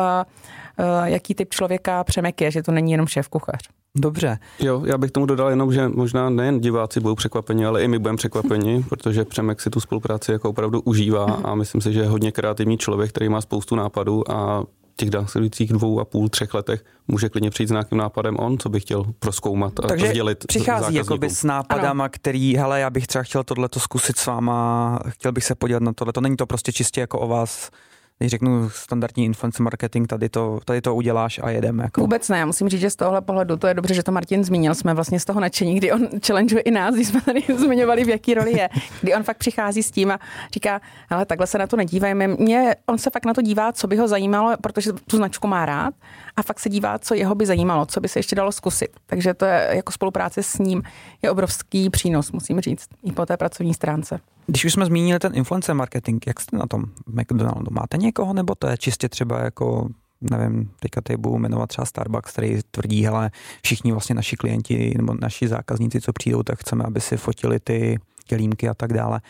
jaký 1.05 1.35
typ 1.35 1.55
člověka 1.55 2.05
Přemek 2.05 2.41
je, 2.41 2.51
že 2.51 2.63
to 2.63 2.73
není 2.73 2.93
jenom 2.93 3.07
šéf 3.07 3.29
kuchař. 3.29 3.69
Dobře. 3.97 4.39
Jo, 4.59 4.83
já 4.87 4.99
bych 4.99 5.11
tomu 5.11 5.27
dodal 5.27 5.51
jenom, 5.51 5.73
že 5.73 5.89
možná 5.89 6.31
nejen 6.31 6.61
diváci 6.61 7.01
budou 7.01 7.15
překvapeni, 7.15 7.67
ale 7.67 7.83
i 7.83 7.89
my 7.89 7.99
budeme 7.99 8.17
překvapeni, 8.17 8.85
protože 8.89 9.25
Přemek 9.25 9.61
si 9.61 9.71
tu 9.71 9.81
spolupráci 9.81 10.33
jako 10.33 10.51
opravdu 10.51 10.81
užívá 10.81 11.25
a 11.25 11.55
myslím 11.55 11.81
si, 11.81 11.93
že 11.93 12.01
je 12.01 12.07
hodně 12.07 12.33
kreativní 12.33 12.79
člověk, 12.79 13.11
který 13.11 13.29
má 13.29 13.41
spoustu 13.41 13.77
nápadů 13.77 14.31
a 14.31 14.65
těch 14.97 15.11
následujících 15.11 15.73
dvou 15.73 16.01
a 16.01 16.05
půl, 16.05 16.29
třech 16.29 16.55
letech 16.55 16.85
může 17.09 17.29
klidně 17.29 17.51
přijít 17.51 17.69
s 17.69 17.71
nějakým 17.71 17.99
nápadem 17.99 18.37
on, 18.39 18.59
co 18.59 18.69
by 18.69 18.81
chtěl 18.81 19.05
proskoumat 19.19 19.81
a 19.81 19.89
Takže 19.89 20.09
sdělit 20.09 20.47
přichází 20.47 20.95
jakoby 20.95 21.31
s 21.31 21.45
nápadama, 21.45 22.05
ano. 22.05 22.11
který, 22.13 22.57
hele, 22.57 22.81
já 22.81 22.91
bych 22.91 23.07
třeba 23.07 23.23
chtěl 23.23 23.45
tohleto 23.45 23.81
zkusit 23.81 24.17
s 24.17 24.27
váma, 24.27 24.99
chtěl 25.09 25.33
bych 25.33 25.45
se 25.45 25.55
podívat 25.55 25.83
na 25.83 25.93
tohle. 25.93 26.13
To 26.13 26.21
není 26.21 26.37
to 26.37 26.47
prostě 26.47 26.73
čistě 26.73 27.01
jako 27.01 27.19
o 27.21 27.29
vás 27.29 27.71
když 28.19 28.31
řeknu 28.31 28.71
standardní 28.71 29.25
influencer 29.25 29.63
marketing, 29.63 30.07
tady 30.07 30.29
to, 30.29 30.61
tady 30.65 30.81
to 30.81 30.95
uděláš 30.95 31.41
a 31.43 31.51
jedeme. 31.51 31.83
Jako. 31.83 32.01
Vůbec 32.01 32.29
ne, 32.29 32.39
já 32.39 32.47
musím 32.47 32.69
říct, 32.69 32.81
že 32.81 32.91
z 32.91 32.97
tohohle 32.97 33.21
pohledu 33.21 33.57
to 33.57 33.67
je 33.67 33.75
dobře, 33.75 33.95
že 33.95 34.03
to 34.03 34.13
Martin 34.13 34.45
zmínil. 34.45 34.75
Jsme 34.75 34.95
vlastně 34.95 35.21
z 35.21 35.25
toho 35.25 35.41
nadšení, 35.41 35.75
kdy 35.75 35.93
on 35.93 36.09
challengeuje 36.27 36.63
i 36.63 36.71
nás, 36.71 36.95
když 36.95 37.09
jsme 37.09 37.21
tady 37.21 37.45
zmiňovali, 37.57 38.05
v 38.05 38.09
jaký 38.09 38.35
roli 38.35 38.59
je. 38.59 38.69
Kdy 39.01 39.15
on 39.15 39.23
fakt 39.23 39.37
přichází 39.37 39.83
s 39.83 39.91
tím 39.91 40.11
a 40.11 40.19
říká, 40.53 40.81
ale 41.11 41.27
takhle 41.27 41.47
se 41.47 41.59
na 41.59 41.67
to 41.67 41.77
nedívejme. 41.77 42.29
Mě, 42.29 42.77
on 42.87 42.99
se 42.99 43.11
fakt 43.11 43.27
na 43.27 43.35
to 43.35 43.43
dívá, 43.43 43.73
co 43.73 43.87
by 43.87 43.97
ho 43.97 44.09
zajímalo, 44.09 44.57
protože 44.61 44.93
tu 44.93 45.17
značku 45.17 45.49
má 45.49 45.67
rád 45.67 45.95
a 46.37 46.43
fakt 46.43 46.61
se 46.61 46.69
dívá, 46.69 46.99
co 46.99 47.15
jeho 47.15 47.35
by 47.35 47.47
zajímalo, 47.47 47.87
co 47.87 48.01
by 48.01 48.09
se 48.09 48.19
ještě 48.19 48.37
dalo 48.37 48.53
zkusit. 48.53 48.91
Takže 49.07 49.35
to 49.35 49.45
je 49.45 49.71
jako 49.73 49.93
spolupráce 49.93 50.43
s 50.43 50.59
ním 50.59 50.83
je 51.23 51.31
obrovský 51.31 51.91
přínos, 51.91 52.33
musím 52.33 52.61
říct, 52.61 52.89
i 53.05 53.13
po 53.13 53.27
té 53.27 53.37
pracovní 53.37 53.75
stránce. 53.75 54.21
Když 54.51 54.65
už 54.65 54.73
jsme 54.73 54.87
zmínili 54.87 55.19
ten 55.19 55.35
influencer 55.35 55.75
marketing, 55.75 56.23
jak 56.27 56.41
jste 56.41 56.57
na 56.57 56.67
tom 56.67 56.85
McDonaldu? 57.07 57.67
Máte 57.71 57.97
někoho, 57.97 58.33
nebo 58.33 58.55
to 58.55 58.67
je 58.67 58.79
čistě 58.79 59.09
třeba 59.09 59.41
jako 59.41 59.89
nevím, 60.21 60.71
teďka 60.81 61.01
tady 61.01 61.17
budu 61.17 61.39
jmenovat 61.39 61.67
třeba 61.67 61.85
Starbucks, 61.85 62.33
který 62.33 62.61
tvrdí, 62.71 63.05
hele, 63.05 63.31
všichni 63.63 63.93
vlastně 63.93 64.15
naši 64.15 64.37
klienti 64.37 64.95
nebo 64.97 65.15
naši 65.21 65.49
zákazníci, 65.49 66.01
co 66.01 66.13
přijdou, 66.13 66.43
tak 66.43 66.59
chceme, 66.59 66.85
aby 66.85 67.01
si 67.01 67.17
fotili 67.17 67.61
ty 67.61 67.99
kelímky 68.27 68.69
a 68.69 68.75
tak 68.75 68.93
dále. 68.93 69.21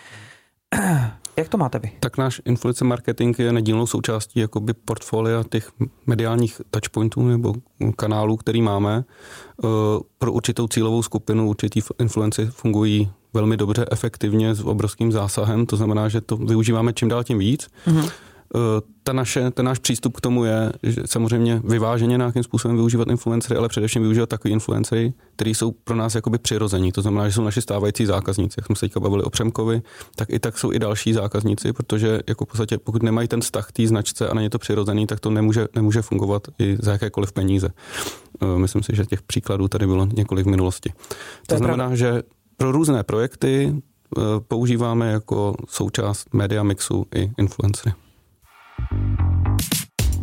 Jak 1.38 1.48
to 1.48 1.58
máte 1.58 1.78
vy? 1.78 1.90
Tak 2.00 2.18
náš 2.18 2.40
influencer 2.44 2.86
marketing 2.86 3.38
je 3.38 3.52
nedílnou 3.52 3.86
součástí 3.86 4.40
jakoby 4.40 4.74
portfolia 4.74 5.44
těch 5.50 5.70
mediálních 6.06 6.60
touchpointů 6.70 7.28
nebo 7.28 7.54
kanálů, 7.96 8.36
který 8.36 8.62
máme. 8.62 9.04
Eh, 9.04 9.66
pro 10.18 10.32
určitou 10.32 10.68
cílovou 10.68 11.02
skupinu 11.02 11.48
určitý 11.48 11.80
influenci 11.98 12.46
fungují 12.46 13.10
velmi 13.34 13.56
dobře, 13.56 13.86
efektivně, 13.90 14.54
s 14.54 14.64
obrovským 14.64 15.12
zásahem, 15.12 15.66
to 15.66 15.76
znamená, 15.76 16.08
že 16.08 16.20
to 16.20 16.36
využíváme 16.36 16.92
čím 16.92 17.08
dál 17.08 17.24
tím 17.24 17.38
víc. 17.38 17.68
Mm-hmm. 17.86 18.10
Ta 19.02 19.12
naše, 19.12 19.50
ten 19.50 19.66
náš 19.66 19.78
přístup 19.78 20.16
k 20.16 20.20
tomu 20.20 20.44
je, 20.44 20.72
že 20.82 21.02
samozřejmě 21.06 21.60
vyváženě 21.64 22.16
nějakým 22.16 22.42
způsobem 22.42 22.76
využívat 22.76 23.08
influencery, 23.08 23.58
ale 23.58 23.68
především 23.68 24.02
využívat 24.02 24.28
takový 24.28 24.52
influencery, 24.52 25.12
kteří 25.36 25.54
jsou 25.54 25.70
pro 25.70 25.96
nás 25.96 26.14
jakoby 26.14 26.38
přirození. 26.38 26.92
To 26.92 27.02
znamená, 27.02 27.28
že 27.28 27.34
jsou 27.34 27.44
naši 27.44 27.62
stávající 27.62 28.06
zákazníci. 28.06 28.54
Jak 28.58 28.66
jsme 28.66 28.76
se 28.76 28.80
teďka 28.80 29.00
bavili 29.00 29.22
o 29.22 29.30
Přemkovi, 29.30 29.82
tak 30.16 30.30
i 30.30 30.38
tak 30.38 30.58
jsou 30.58 30.72
i 30.72 30.78
další 30.78 31.12
zákazníci, 31.12 31.72
protože 31.72 32.20
jako 32.28 32.44
v 32.44 32.48
podstatě, 32.48 32.78
pokud 32.78 33.02
nemají 33.02 33.28
ten 33.28 33.40
vztah 33.40 33.68
k 33.68 33.72
té 33.72 33.86
značce 33.86 34.28
a 34.28 34.34
není 34.34 34.50
to 34.50 34.58
přirozený, 34.58 35.06
tak 35.06 35.20
to 35.20 35.30
nemůže, 35.30 35.66
nemůže 35.74 36.02
fungovat 36.02 36.42
i 36.58 36.76
za 36.80 36.92
jakékoliv 36.92 37.32
peníze. 37.32 37.68
Eh, 38.42 38.58
myslím 38.58 38.82
si, 38.82 38.96
že 38.96 39.06
těch 39.06 39.22
příkladů 39.22 39.68
tady 39.68 39.86
bylo 39.86 40.06
několik 40.16 40.46
v 40.46 40.50
minulosti. 40.50 40.90
To, 40.90 40.94
to 41.46 41.56
znamená, 41.56 41.76
pravda. 41.76 41.96
že 41.96 42.22
pro 42.56 42.72
různé 42.72 43.04
projekty 43.04 43.74
eh, 43.74 44.20
používáme 44.48 45.10
jako 45.12 45.54
součást 45.68 46.34
media 46.34 46.62
mixu 46.62 47.06
i 47.14 47.30
influencery. 47.38 47.92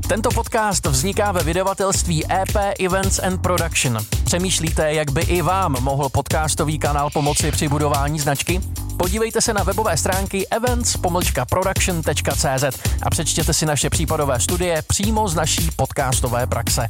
Tento 0.10 0.30
podcast 0.30 0.86
vzniká 0.86 1.32
ve 1.32 1.44
vydavatelství 1.44 2.32
EP 2.32 2.56
Events 2.80 3.20
and 3.20 3.42
Production. 3.42 3.98
Přemýšlíte, 4.26 4.94
jak 4.94 5.12
by 5.12 5.22
i 5.22 5.42
vám 5.42 5.84
mohl 5.84 6.10
podcastový 6.10 6.80
kanál 6.80 7.10
pomoci 7.10 7.52
při 7.52 7.68
budování 7.68 8.20
značky? 8.20 8.62
Podívejte 8.98 9.42
se 9.42 9.54
na 9.54 9.64
webové 9.64 9.98
stránky 9.98 10.48
events-production.cz 10.48 12.64
a 13.04 13.10
přečtěte 13.10 13.54
si 13.54 13.66
naše 13.66 13.90
případové 13.90 14.40
studie 14.40 14.82
přímo 14.88 15.28
z 15.28 15.36
naší 15.36 15.70
podcastové 15.76 16.48
praxe. 16.48 16.88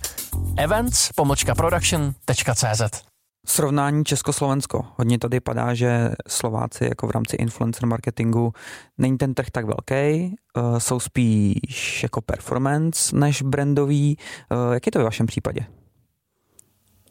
events-production.cz 0.57 3.14
Srovnání 3.47 4.05
Československo. 4.05 4.85
Hodně 4.95 5.19
tady 5.19 5.39
padá, 5.39 5.73
že 5.73 6.11
Slováci 6.27 6.85
jako 6.85 7.07
v 7.07 7.11
rámci 7.11 7.35
influencer 7.35 7.85
marketingu 7.85 8.53
není 8.97 9.17
ten 9.17 9.33
trh 9.33 9.47
tak 9.51 9.65
velký, 9.65 10.35
uh, 10.57 10.77
jsou 10.77 10.99
spíš 10.99 12.03
jako 12.03 12.21
performance 12.21 13.15
než 13.15 13.41
brandový. 13.41 14.17
Uh, 14.51 14.73
jak 14.73 14.85
je 14.85 14.91
to 14.91 14.99
ve 14.99 15.05
vašem 15.05 15.25
případě? 15.25 15.65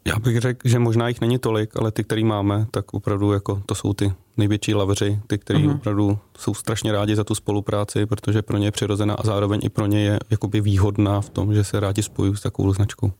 Já 0.07 0.19
bych 0.19 0.39
řekl, 0.39 0.69
že 0.69 0.79
možná 0.79 1.07
jich 1.07 1.21
není 1.21 1.39
tolik, 1.39 1.77
ale 1.77 1.91
ty, 1.91 2.03
který 2.03 2.23
máme, 2.23 2.67
tak 2.71 2.93
opravdu 2.93 3.31
jako 3.31 3.61
to 3.65 3.75
jsou 3.75 3.93
ty 3.93 4.13
největší 4.37 4.73
laveři, 4.73 5.19
ty, 5.27 5.37
kteří 5.37 5.67
uh-huh. 5.67 5.75
opravdu 5.75 6.19
jsou 6.37 6.53
strašně 6.53 6.91
rádi 6.91 7.15
za 7.15 7.23
tu 7.23 7.35
spolupráci, 7.35 8.05
protože 8.05 8.41
pro 8.41 8.57
ně 8.57 8.67
je 8.67 8.71
přirozená 8.71 9.13
a 9.13 9.25
zároveň 9.25 9.59
i 9.63 9.69
pro 9.69 9.85
ně 9.85 10.03
je 10.03 10.19
jakoby 10.29 10.61
výhodná 10.61 11.21
v 11.21 11.29
tom, 11.29 11.53
že 11.53 11.63
se 11.63 11.79
rádi 11.79 12.03
spojují 12.03 12.37
s 12.37 12.41
takovou 12.41 12.73
značkou. 12.73 13.11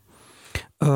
Uh, 0.83 0.89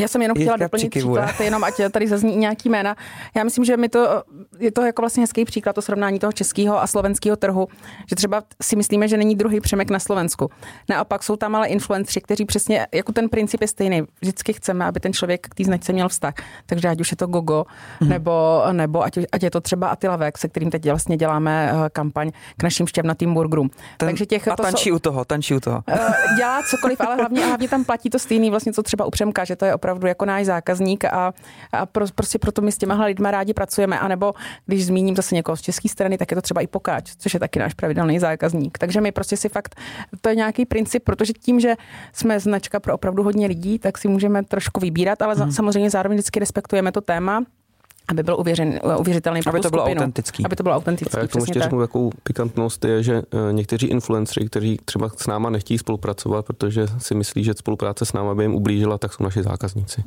já 0.00 0.08
jsem 0.08 0.22
jenom 0.22 0.34
chtěla 0.34 0.56
doplnit 0.56 0.90
příklad, 0.90 1.40
jenom 1.40 1.64
ať 1.64 1.74
tady 1.90 2.08
zazní 2.08 2.36
nějaký 2.36 2.68
jména. 2.68 2.96
Já 3.36 3.44
myslím, 3.44 3.64
že 3.64 3.76
mi 3.76 3.88
to, 3.88 4.22
je 4.58 4.72
to 4.72 4.82
jako 4.82 5.02
vlastně 5.02 5.22
hezký 5.22 5.44
příklad, 5.44 5.72
to 5.72 5.82
srovnání 5.82 6.18
toho 6.18 6.32
českého 6.32 6.82
a 6.82 6.86
slovenského 6.86 7.36
trhu, 7.36 7.68
že 8.06 8.16
třeba 8.16 8.42
si 8.62 8.76
myslíme, 8.76 9.08
že 9.08 9.16
není 9.16 9.34
druhý 9.34 9.60
přemek 9.60 9.90
na 9.90 9.98
Slovensku. 9.98 10.50
Naopak 10.88 11.22
jsou 11.22 11.36
tam 11.36 11.54
ale 11.56 11.68
influenceri, 11.68 12.20
kteří 12.20 12.44
přesně, 12.44 12.86
jako 12.94 13.12
ten 13.12 13.28
princip 13.28 13.60
je 13.60 13.68
stejný. 13.68 14.02
Vždycky 14.20 14.52
chceme, 14.52 14.84
aby 14.84 15.00
ten 15.00 15.12
člověk 15.12 15.48
k 15.48 15.54
té 15.54 15.64
značce 15.64 15.92
měl 15.92 16.08
vztah. 16.08 16.34
Takže 16.66 16.88
ať 16.88 17.00
už 17.00 17.10
je 17.10 17.16
to 17.16 17.26
Gogo, 17.26 17.64
mm-hmm. 17.64 18.08
nebo, 18.08 18.62
nebo 18.72 19.02
ať, 19.02 19.18
ať, 19.32 19.42
je 19.42 19.50
to 19.50 19.60
třeba 19.60 19.88
Attila 19.88 20.16
Vek, 20.16 20.38
se 20.38 20.48
kterým 20.48 20.70
teď 20.70 20.90
vlastně 20.90 21.16
děláme 21.16 21.72
eh, 21.72 21.90
kampaň 21.90 22.30
k 22.56 22.62
našim 22.62 22.86
šťavnatým 22.86 23.34
burgerům. 23.34 23.68
Ten, 23.68 24.08
Takže 24.08 24.26
těch, 24.26 24.48
a 24.48 24.56
to 24.56 24.62
tančí 24.62 24.90
jsou, 24.90 24.96
u 24.96 24.98
toho, 24.98 25.24
tančí 25.24 25.54
u 25.54 25.60
toho. 25.60 25.82
Eh, 25.88 25.98
dělá 26.36 26.62
cokoliv, 26.70 27.00
ale 27.00 27.16
hlavně, 27.16 27.46
hlavně 27.46 27.68
tam 27.68 27.84
platí 27.84 28.10
to 28.10 28.18
stejný, 28.18 28.50
vlastně 28.50 28.72
co 28.72 28.82
třeba 28.82 29.04
u 29.04 29.10
Přemka, 29.10 29.44
že 29.44 29.56
to 29.56 29.64
je 29.64 29.74
opravdu 29.74 29.89
jako 30.06 30.24
náš 30.24 30.46
zákazník 30.46 31.04
a, 31.04 31.32
a 31.72 31.86
pro, 31.86 32.06
prostě 32.14 32.38
proto 32.38 32.62
my 32.62 32.72
s 32.72 32.78
těma 32.78 33.04
lidmi 33.04 33.28
rádi 33.30 33.54
pracujeme. 33.54 33.98
A 33.98 34.08
nebo 34.08 34.32
když 34.66 34.86
zmíním 34.86 35.16
zase 35.16 35.34
někoho 35.34 35.56
z 35.56 35.60
české 35.60 35.88
strany, 35.88 36.18
tak 36.18 36.30
je 36.30 36.34
to 36.34 36.42
třeba 36.42 36.60
i 36.60 36.66
pokáč, 36.66 37.12
což 37.18 37.34
je 37.34 37.40
taky 37.40 37.58
náš 37.58 37.74
pravidelný 37.74 38.18
zákazník. 38.18 38.78
Takže 38.78 39.00
my 39.00 39.12
prostě 39.12 39.36
si 39.36 39.48
fakt, 39.48 39.76
to 40.20 40.28
je 40.28 40.34
nějaký 40.34 40.66
princip, 40.66 41.04
protože 41.04 41.32
tím, 41.32 41.60
že 41.60 41.74
jsme 42.12 42.40
značka 42.40 42.80
pro 42.80 42.94
opravdu 42.94 43.22
hodně 43.22 43.46
lidí, 43.46 43.78
tak 43.78 43.98
si 43.98 44.08
můžeme 44.08 44.42
trošku 44.44 44.80
vybírat, 44.80 45.22
ale 45.22 45.34
hmm. 45.34 45.52
samozřejmě 45.52 45.90
zároveň 45.90 46.16
vždycky 46.16 46.40
respektujeme 46.40 46.92
to 46.92 47.00
téma 47.00 47.44
aby 48.10 48.22
byl 48.22 48.36
uvěřen, 48.40 48.80
uvěřitelný 48.98 49.40
Aby 49.46 49.60
to 49.60 49.70
bylo 49.70 49.82
skupinu. 49.82 50.00
autentický. 50.00 50.44
Aby 50.44 50.56
to 50.56 50.62
bylo 50.62 50.74
autentický. 50.74 51.16
A 51.18 51.20
jak 51.20 51.30
tomu 51.30 51.44
ještě 51.44 51.60
řeknu 51.60 51.80
takovou 51.80 52.10
pikantnost 52.22 52.84
je, 52.84 53.02
že 53.02 53.22
eh, 53.48 53.52
někteří 53.52 53.86
influenceri, 53.86 54.46
kteří 54.46 54.78
třeba 54.84 55.08
s 55.16 55.26
náma 55.26 55.50
nechtějí 55.50 55.78
spolupracovat, 55.78 56.46
protože 56.46 56.86
si 56.98 57.14
myslí, 57.14 57.44
že 57.44 57.54
spolupráce 57.54 58.04
s 58.06 58.12
náma 58.12 58.34
by 58.34 58.44
jim 58.44 58.54
ublížila, 58.54 58.98
tak 58.98 59.12
jsou 59.12 59.24
naši 59.24 59.42
zákazníci. 59.42 60.04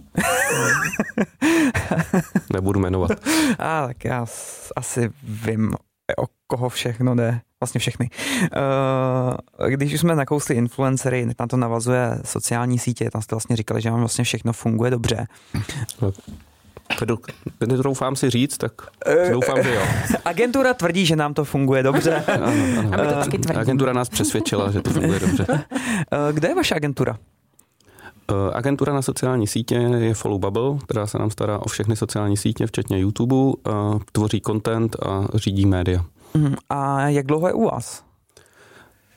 Nebudu 2.53 2.79
jmenovat. 2.79 3.11
A 3.59 3.87
tak 3.87 4.05
já 4.05 4.25
asi 4.75 5.09
vím, 5.23 5.73
o 6.17 6.25
koho 6.47 6.69
všechno 6.69 7.15
jde. 7.15 7.39
Vlastně 7.61 7.79
všechny. 7.79 8.09
Uh, 9.59 9.67
když 9.67 9.93
už 9.93 9.99
jsme 9.99 10.15
nakousli 10.15 10.55
influencery, 10.55 11.27
na 11.39 11.47
to 11.47 11.57
navazuje 11.57 12.19
sociální 12.25 12.79
sítě, 12.79 13.09
tam 13.09 13.21
jste 13.21 13.35
vlastně 13.35 13.55
říkali, 13.55 13.81
že 13.81 13.91
vám 13.91 13.99
vlastně 13.99 14.23
všechno 14.23 14.53
funguje 14.53 14.91
dobře. 14.91 15.27
No, 17.67 17.83
Doufám 17.83 18.15
si 18.15 18.29
říct, 18.29 18.57
tak 18.57 18.71
doufám, 19.31 19.63
že 19.63 19.75
jo. 19.75 19.81
Agentura 20.25 20.73
tvrdí, 20.73 21.05
že 21.05 21.15
nám 21.15 21.33
to 21.33 21.45
funguje 21.45 21.83
dobře. 21.83 22.15
ano, 22.15 22.45
ano. 22.93 23.23
To 23.47 23.59
agentura 23.59 23.93
nás 23.93 24.09
přesvědčila, 24.09 24.71
že 24.71 24.81
to 24.81 24.89
funguje 24.89 25.19
dobře. 25.19 25.45
Kde 26.31 26.47
je 26.47 26.55
vaše 26.55 26.75
agentura? 26.75 27.17
Agentura 28.53 28.93
na 28.93 29.01
sociální 29.01 29.47
sítě 29.47 29.75
je 29.75 30.13
Follow 30.13 30.39
Bubble, 30.39 30.77
která 30.83 31.07
se 31.07 31.19
nám 31.19 31.29
stará 31.31 31.59
o 31.59 31.69
všechny 31.69 31.95
sociální 31.95 32.37
sítě, 32.37 32.67
včetně 32.67 32.99
YouTube, 32.99 33.35
tvoří 34.11 34.41
content 34.41 34.95
a 35.05 35.27
řídí 35.33 35.65
média. 35.65 36.05
Mhm. 36.33 36.55
A 36.69 37.09
jak 37.09 37.25
dlouho 37.25 37.47
je 37.47 37.53
u 37.53 37.65
vás? 37.65 38.03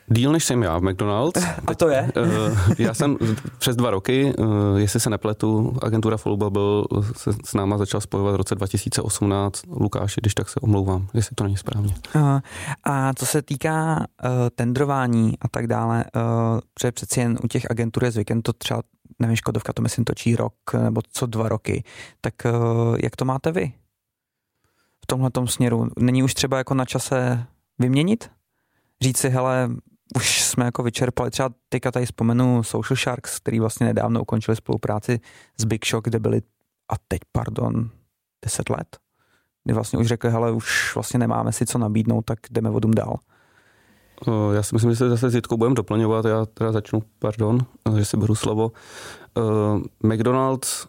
Díl 0.09 0.33
než 0.33 0.45
jsem 0.45 0.63
já 0.63 0.79
v 0.79 0.83
McDonald's. 0.83 1.45
A 1.67 1.75
to 1.75 1.89
je? 1.89 2.13
Uh, 2.17 2.59
já 2.79 2.95
jsem 2.95 3.17
přes 3.59 3.77
dva 3.77 3.91
roky, 3.91 4.35
uh, 4.39 4.77
jestli 4.77 5.01
se 5.01 5.11
nepletu, 5.11 5.77
agentura 5.83 6.17
Full 6.17 6.37
Bubble 6.37 7.03
se 7.17 7.31
s 7.45 7.55
náma 7.55 7.79
začala 7.79 8.01
spojovat 8.01 8.33
v 8.33 8.37
roce 8.37 8.55
2018. 8.55 9.63
Lukáši, 9.69 10.21
když 10.21 10.35
tak 10.35 10.49
se 10.49 10.61
omlouvám, 10.61 11.09
jestli 11.15 11.35
to 11.35 11.45
není 11.45 11.57
správně. 11.57 11.95
Uh, 12.15 12.41
a 12.85 13.15
co 13.15 13.27
se 13.27 13.43
týká 13.43 13.97
uh, 13.97 14.31
tendrování 14.55 15.35
a 15.41 15.49
tak 15.49 15.67
dále, 15.67 16.05
uh, 16.17 16.23
protože 16.75 16.93
přeci 16.93 17.21
jen 17.21 17.39
u 17.45 17.49
těch 17.49 17.71
agentur 17.71 18.05
je 18.05 18.11
zvykem 18.11 18.43
to 18.43 18.53
třeba, 18.53 18.83
nevím, 19.19 19.37
Škodovka 19.37 19.73
to 19.73 19.83
myslím 19.83 20.05
točí 20.05 20.37
rok 20.37 20.55
nebo 20.79 21.01
co 21.13 21.27
dva 21.27 21.49
roky, 21.49 21.85
tak 22.21 22.35
uh, 22.45 22.97
jak 23.03 23.17
to 23.17 23.25
máte 23.25 23.53
vy 23.53 23.73
v 25.03 25.07
tomhle 25.07 25.31
směru? 25.47 25.89
Není 25.99 26.23
už 26.23 26.35
třeba 26.35 26.59
jako 26.59 26.75
na 26.75 26.85
čase 26.85 27.47
vyměnit? 27.79 28.31
Říct 29.03 29.19
si, 29.19 29.29
hele, 29.29 29.69
už 30.15 30.43
jsme 30.43 30.65
jako 30.65 30.83
vyčerpali, 30.83 31.31
třeba 31.31 31.51
teďka 31.69 31.91
tady 31.91 32.07
vzpomenu 32.07 32.63
Social 32.63 32.97
Sharks, 32.97 33.39
který 33.39 33.61
vlastně 33.61 33.87
nedávno 33.87 34.23
ukončili 34.23 34.57
spolupráci 34.57 35.21
s 35.61 35.65
Big 35.65 35.87
Shock, 35.87 36.05
kde 36.05 36.19
byli, 36.19 36.43
a 36.93 36.95
teď 37.09 37.21
pardon, 37.33 37.91
10 38.45 38.71
let, 38.71 38.97
kdy 39.65 39.75
vlastně 39.75 39.99
už 39.99 40.07
řekli, 40.07 40.31
hele, 40.31 40.53
už 40.53 40.95
vlastně 40.95 41.19
nemáme 41.19 41.53
si 41.53 41.67
co 41.67 41.79
nabídnout, 41.79 42.23
tak 42.23 42.39
jdeme 42.51 42.71
vodům 42.71 42.91
dál. 42.91 43.17
Já 44.53 44.63
si 44.63 44.75
myslím, 44.75 44.91
že 44.91 44.97
se 44.97 45.09
zase 45.09 45.31
s 45.31 45.35
Jitkou 45.35 45.57
budeme 45.57 45.75
doplňovat, 45.75 46.25
já 46.25 46.47
teda 46.47 46.73
začnu, 46.73 47.03
pardon, 47.19 47.59
že 47.97 48.05
si 48.05 48.17
beru 48.17 48.35
slovo. 48.35 48.73
McDonald's 50.03 50.87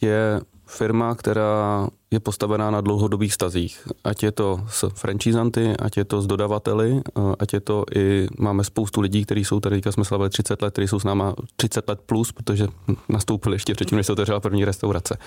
je 0.00 0.40
firma, 0.66 1.14
která 1.14 1.88
je 2.12 2.20
postavená 2.20 2.70
na 2.70 2.80
dlouhodobých 2.80 3.34
stazích. 3.34 3.88
Ať 4.04 4.22
je 4.22 4.32
to 4.32 4.60
s 4.68 4.88
franchisanty, 4.94 5.74
ať 5.76 5.96
je 5.96 6.04
to 6.04 6.22
s 6.22 6.26
dodavateli, 6.26 7.00
eh, 7.00 7.20
ať 7.38 7.52
je 7.52 7.60
to 7.60 7.84
i, 7.96 8.28
máme 8.38 8.64
spoustu 8.64 9.00
lidí, 9.00 9.24
kteří 9.24 9.44
jsou 9.44 9.60
tady, 9.60 9.80
jsme 9.90 10.04
slavili 10.04 10.30
30 10.30 10.62
let, 10.62 10.72
kteří 10.72 10.88
jsou 10.88 11.00
s 11.00 11.04
náma 11.04 11.34
30 11.56 11.88
let 11.88 12.00
plus, 12.06 12.32
protože 12.32 12.68
nastoupili 13.08 13.54
ještě 13.54 13.74
předtím, 13.74 13.96
než 13.96 14.06
se 14.06 14.12
otevřela 14.12 14.40
první 14.40 14.64
restaurace. 14.64 15.18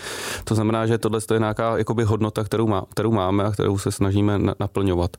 To 0.43 0.55
znamená, 0.55 0.87
že 0.87 0.97
tohle 0.97 1.19
je 1.33 1.39
nějaká 1.39 1.77
jakoby 1.77 2.03
hodnota, 2.03 2.43
kterou, 2.43 2.67
má, 2.67 2.85
kterou 2.89 3.11
máme 3.11 3.43
a 3.43 3.51
kterou 3.51 3.77
se 3.77 3.91
snažíme 3.91 4.39
naplňovat. 4.59 5.17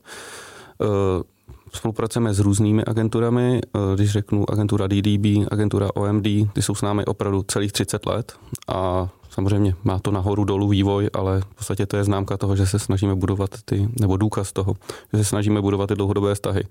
Eh, 0.81 1.23
spolupracujeme 1.73 2.33
s 2.33 2.39
různými 2.39 2.83
agenturami, 2.85 3.61
eh, 3.61 3.95
když 3.95 4.11
řeknu 4.11 4.49
agentura 4.49 4.87
DDB, 4.87 5.45
agentura 5.51 5.89
OMD, 5.95 6.47
ty 6.53 6.61
jsou 6.61 6.75
s 6.75 6.81
námi 6.81 7.05
opravdu 7.05 7.43
celých 7.47 7.71
30 7.71 8.05
let 8.05 8.33
a 8.67 9.09
samozřejmě 9.37 9.75
má 9.83 9.99
to 9.99 10.11
nahoru 10.11 10.43
dolů 10.43 10.67
vývoj, 10.67 11.09
ale 11.13 11.41
v 11.41 11.55
podstatě 11.55 11.85
to 11.85 11.97
je 11.97 12.03
známka 12.03 12.37
toho, 12.37 12.55
že 12.55 12.65
se 12.65 12.79
snažíme 12.79 13.15
budovat 13.15 13.49
ty, 13.65 13.89
nebo 14.01 14.17
důkaz 14.17 14.53
toho, 14.53 14.73
že 15.13 15.17
se 15.17 15.23
snažíme 15.23 15.61
budovat 15.61 15.87
ty 15.87 15.95
dlouhodobé 15.95 16.35
vztahy. 16.35 16.63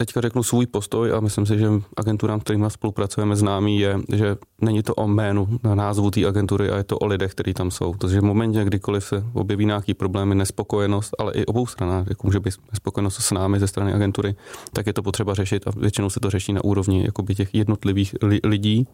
Teďka 0.00 0.20
řeknu 0.20 0.42
svůj 0.42 0.66
postoj 0.66 1.12
a 1.12 1.20
myslím 1.20 1.46
si, 1.46 1.58
že 1.58 1.68
agenturám, 1.96 2.40
s 2.40 2.42
kterými 2.42 2.66
spolupracujeme 2.68 3.36
známý 3.36 3.80
je, 3.80 3.98
že 4.12 4.36
není 4.60 4.82
to 4.82 4.94
o 4.94 5.08
jménu 5.08 5.48
na 5.62 5.74
názvu 5.74 6.10
té 6.10 6.26
agentury 6.26 6.70
a 6.70 6.76
je 6.76 6.84
to 6.84 6.98
o 6.98 7.06
lidech, 7.06 7.30
kteří 7.30 7.54
tam 7.54 7.70
jsou. 7.70 7.94
Takže 7.94 8.20
v 8.20 8.24
momentě, 8.24 8.64
kdykoliv 8.64 9.04
se 9.04 9.24
objeví 9.32 9.66
nějaký 9.66 9.94
problémy, 9.94 10.34
nespokojenost, 10.34 11.14
ale 11.18 11.32
i 11.32 11.46
obou 11.46 11.66
stranách, 11.66 12.06
jako 12.08 12.26
může 12.26 12.40
být 12.40 12.54
nespokojenost 12.72 13.20
s 13.20 13.30
námi 13.30 13.60
ze 13.60 13.66
strany 13.66 13.92
agentury, 13.92 14.34
tak 14.72 14.86
je 14.86 14.92
to 14.92 15.02
potřeba 15.02 15.34
řešit 15.34 15.66
a 15.66 15.70
většinou 15.76 16.10
se 16.10 16.20
to 16.20 16.30
řeší 16.30 16.52
na 16.52 16.64
úrovni 16.64 17.04
jakoby 17.04 17.34
těch 17.34 17.54
jednotlivých 17.54 18.14
li- 18.22 18.40
lidí 18.44 18.88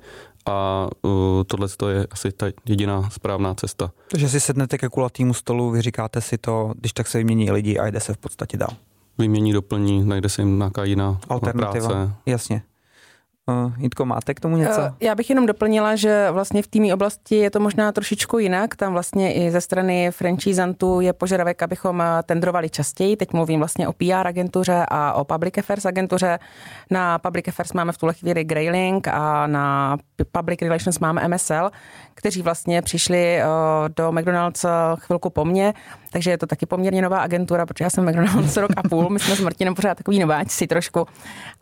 a 0.46 0.88
uh, 1.02 1.10
tohle 1.46 1.68
je 1.90 2.06
asi 2.10 2.32
ta 2.32 2.46
jediná 2.68 3.10
správná 3.10 3.54
cesta. 3.54 3.92
Takže 4.10 4.28
si 4.28 4.40
sednete 4.40 4.78
ke 4.78 4.88
kulatýmu 4.88 5.34
stolu, 5.34 5.70
vy 5.70 5.82
říkáte 5.82 6.20
si 6.20 6.38
to, 6.38 6.72
když 6.80 6.92
tak 6.92 7.06
se 7.06 7.18
vymění 7.18 7.50
lidi 7.50 7.78
a 7.78 7.86
jde 7.86 8.00
se 8.00 8.14
v 8.14 8.18
podstatě 8.18 8.56
dál 8.56 8.76
vymění, 9.18 9.52
doplní, 9.52 10.04
najde 10.04 10.28
se 10.28 10.42
jim 10.42 10.58
nějaká 10.58 10.84
jiná 10.84 11.20
Alternativa. 11.28 11.88
práce. 11.88 12.12
Jasně. 12.26 12.62
Uh, 13.50 13.72
Jitko, 13.78 14.04
máte 14.04 14.34
k 14.34 14.40
tomu 14.40 14.56
něco? 14.56 14.80
Uh, 14.80 14.88
já 15.00 15.14
bych 15.14 15.30
jenom 15.30 15.46
doplnila, 15.46 15.96
že 15.96 16.30
vlastně 16.30 16.62
v 16.62 16.66
týmí 16.66 16.92
oblasti 16.92 17.36
je 17.36 17.50
to 17.50 17.60
možná 17.60 17.92
trošičku 17.92 18.38
jinak. 18.38 18.76
Tam 18.76 18.92
vlastně 18.92 19.34
i 19.34 19.50
ze 19.50 19.60
strany 19.60 20.10
franchisantů 20.10 21.00
je 21.00 21.12
požadavek, 21.12 21.62
abychom 21.62 22.00
eh, 22.00 22.22
tendrovali 22.22 22.70
častěji. 22.70 23.16
Teď 23.16 23.32
mluvím 23.32 23.58
vlastně 23.58 23.88
o 23.88 23.92
PR 23.92 24.26
agentuře 24.26 24.86
a 24.88 25.12
o 25.12 25.24
Public 25.24 25.58
Affairs 25.58 25.86
agentuře. 25.86 26.38
Na 26.90 27.18
Public 27.18 27.48
Affairs 27.48 27.72
máme 27.72 27.92
v 27.92 27.98
tuhle 27.98 28.14
chvíli 28.14 28.44
Grayling 28.44 29.08
a 29.08 29.46
na 29.46 29.96
Public 30.32 30.62
Relations 30.62 30.98
máme 30.98 31.28
MSL, 31.28 31.70
kteří 32.14 32.42
vlastně 32.42 32.82
přišli 32.82 33.38
do 33.96 34.12
McDonald's 34.12 34.66
chvilku 34.96 35.30
po 35.30 35.44
mně 35.44 35.74
takže 36.16 36.30
je 36.30 36.38
to 36.38 36.46
taky 36.46 36.66
poměrně 36.66 37.02
nová 37.02 37.18
agentura, 37.18 37.66
protože 37.66 37.84
já 37.84 37.90
jsem 37.90 38.08
McDonald's 38.08 38.56
rok 38.56 38.70
a 38.76 38.88
půl, 38.88 39.08
my 39.08 39.18
jsme 39.18 39.36
s 39.36 39.40
Martinem 39.40 39.74
pořád 39.74 39.94
takový 39.94 40.18
nováčci 40.18 40.66
trošku, 40.66 41.06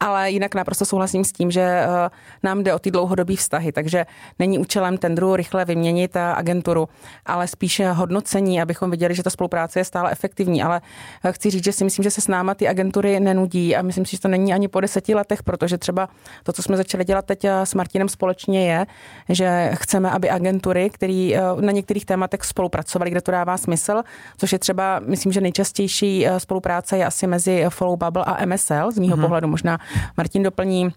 ale 0.00 0.30
jinak 0.30 0.54
naprosto 0.54 0.84
souhlasím 0.84 1.24
s 1.24 1.32
tím, 1.32 1.50
že 1.50 1.73
eh, 1.74 2.10
nám 2.42 2.62
jde 2.62 2.74
o 2.74 2.78
ty 2.78 2.90
dlouhodobé 2.90 3.36
vztahy, 3.36 3.72
takže 3.72 4.06
není 4.38 4.58
účelem 4.58 4.98
tendru 4.98 5.36
rychle 5.36 5.64
vyměnit 5.64 6.16
eh, 6.16 6.20
agenturu, 6.20 6.88
ale 7.26 7.46
spíše 7.46 7.90
hodnocení, 7.90 8.62
abychom 8.62 8.90
viděli, 8.90 9.14
že 9.14 9.22
ta 9.22 9.30
spolupráce 9.30 9.80
je 9.80 9.84
stále 9.84 10.10
efektivní, 10.10 10.62
ale 10.62 10.80
eh, 11.24 11.32
chci 11.32 11.50
říct, 11.50 11.64
že 11.64 11.72
si 11.72 11.84
myslím, 11.84 12.02
že 12.02 12.10
se 12.10 12.20
s 12.20 12.28
náma 12.28 12.54
ty 12.54 12.68
agentury 12.68 13.20
nenudí 13.20 13.76
a 13.76 13.82
myslím 13.82 14.06
si, 14.06 14.16
že 14.16 14.20
to 14.20 14.28
není 14.28 14.54
ani 14.54 14.68
po 14.68 14.80
deseti 14.80 15.14
letech, 15.14 15.42
protože 15.42 15.78
třeba 15.78 16.08
to, 16.42 16.52
co 16.52 16.62
jsme 16.62 16.76
začali 16.76 17.04
dělat 17.04 17.24
teď 17.24 17.44
s 17.44 17.74
Martinem 17.74 18.08
společně 18.08 18.72
je, 18.72 18.86
že 19.28 19.70
chceme, 19.74 20.10
aby 20.10 20.30
agentury, 20.30 20.90
které 20.90 21.30
na 21.60 21.72
některých 21.72 22.06
tématech 22.06 22.44
spolupracovali, 22.44 23.10
kde 23.10 23.20
to 23.20 23.30
dává 23.30 23.56
smysl, 23.56 24.02
což 24.36 24.52
je 24.52 24.58
třeba, 24.58 25.00
myslím, 25.06 25.32
že 25.32 25.40
nejčastější 25.40 26.26
spolupráce 26.38 26.98
je 26.98 27.06
asi 27.06 27.26
mezi 27.26 27.64
Follow 27.68 27.98
Bubble 27.98 28.24
a 28.24 28.46
MSL, 28.46 28.90
z 28.90 28.98
mého 28.98 29.16
mm-hmm. 29.16 29.20
pohledu. 29.20 29.48
Možná 29.48 29.78
Martin 30.16 30.42
doplní 30.42 30.92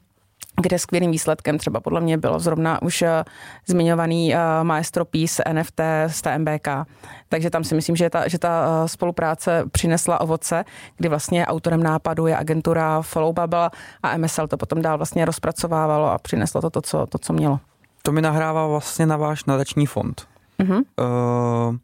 kde 0.62 0.80
skvělým 0.80 1.12
výsledkem 1.12 1.58
třeba 1.58 1.80
podle 1.80 2.02
mě 2.02 2.18
bylo 2.18 2.40
zrovna 2.40 2.82
už 2.82 3.02
uh, 3.02 3.08
zmiňovaný 3.68 4.34
uh, 4.34 4.40
Maestro 4.64 5.06
Peace 5.06 5.44
NFT 5.54 5.82
z 6.08 6.22
TMBK. 6.22 6.68
Takže 7.30 7.50
tam 7.50 7.64
si 7.64 7.76
myslím, 7.76 7.96
že 7.96 8.10
ta, 8.10 8.28
že 8.28 8.40
ta 8.40 8.68
uh, 8.68 8.88
spolupráce 8.88 9.64
přinesla 9.72 10.22
ovoce, 10.22 10.66
kdy 10.98 11.10
vlastně 11.10 11.46
autorem 11.46 11.84
nápadu 11.84 12.28
je 12.28 12.38
agentura 12.38 13.02
Follow 13.02 13.34
Bubble 13.34 13.70
a 14.04 14.18
MSL 14.18 14.48
to 14.48 14.58
potom 14.58 14.82
dál 14.82 14.98
vlastně 14.98 15.26
rozpracovávalo 15.26 16.12
a 16.12 16.18
přineslo 16.18 16.62
to, 16.62 16.70
to, 16.70 16.82
co, 16.82 17.06
to, 17.06 17.18
co 17.18 17.34
mělo. 17.34 17.60
To 18.02 18.12
mi 18.12 18.22
nahrává 18.22 18.68
vlastně 18.68 19.06
na 19.06 19.18
váš 19.18 19.46
nadační 19.46 19.86
fond. 19.86 20.28
Mm-hmm. 20.60 20.84
Uh, 21.70 21.76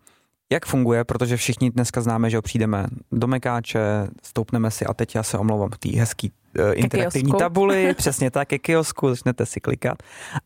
jak 0.53 0.65
funguje, 0.65 1.03
protože 1.03 1.37
všichni 1.37 1.71
dneska 1.71 2.01
známe, 2.01 2.29
že 2.29 2.41
přijdeme 2.41 2.85
do 3.11 3.27
Mekáče, 3.27 4.07
stoupneme 4.23 4.71
si 4.71 4.85
a 4.85 4.93
teď 4.93 5.15
já 5.15 5.23
se 5.23 5.37
omlouvám 5.37 5.69
k 5.69 5.77
té 5.77 5.89
hezký 5.89 6.31
uh, 6.31 6.65
interaktivní 6.73 7.31
kiosku. 7.31 7.39
tabuli, 7.39 7.93
přesně 7.97 8.31
tak, 8.31 8.47
ke 8.47 8.59
kiosku, 8.59 9.09
začnete 9.09 9.45
si 9.45 9.59
klikat. 9.59 9.97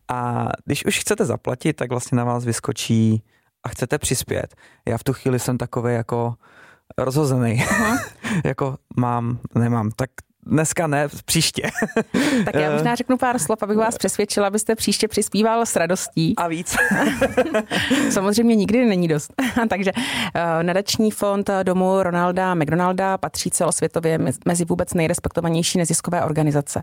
A 0.08 0.48
když 0.64 0.84
už 0.84 0.98
chcete 0.98 1.24
zaplatit, 1.24 1.72
tak 1.72 1.90
vlastně 1.90 2.16
na 2.16 2.24
vás 2.24 2.44
vyskočí 2.44 3.22
a 3.64 3.68
chcete 3.68 3.98
přispět. 3.98 4.54
Já 4.88 4.98
v 4.98 5.04
tu 5.04 5.12
chvíli 5.12 5.38
jsem 5.38 5.58
takový 5.58 5.94
jako 5.94 6.34
rozhozený. 6.98 7.64
jako 8.44 8.76
mám, 8.96 9.38
nemám, 9.54 9.90
tak 9.90 10.10
Dneska 10.48 10.86
ne, 10.86 11.08
příště. 11.24 11.70
tak 12.44 12.54
já 12.54 12.70
možná 12.70 12.94
řeknu 12.94 13.16
pár 13.16 13.38
slov, 13.38 13.62
abych 13.62 13.76
vás 13.76 13.98
přesvědčila, 13.98 14.46
abyste 14.46 14.74
příště 14.74 15.08
přispíval 15.08 15.66
s 15.66 15.76
radostí. 15.76 16.34
A 16.36 16.48
víc. 16.48 16.76
Samozřejmě 18.10 18.54
nikdy 18.54 18.86
není 18.86 19.08
dost. 19.08 19.32
Takže 19.68 19.92
uh, 19.92 20.02
nadační 20.62 21.10
fond 21.10 21.50
domu 21.62 22.02
Ronalda 22.02 22.54
McDonalda 22.54 23.18
patří 23.18 23.50
celosvětově 23.50 24.18
mezi 24.46 24.64
vůbec 24.64 24.94
nejrespektovanější 24.94 25.78
neziskové 25.78 26.24
organizace. 26.24 26.82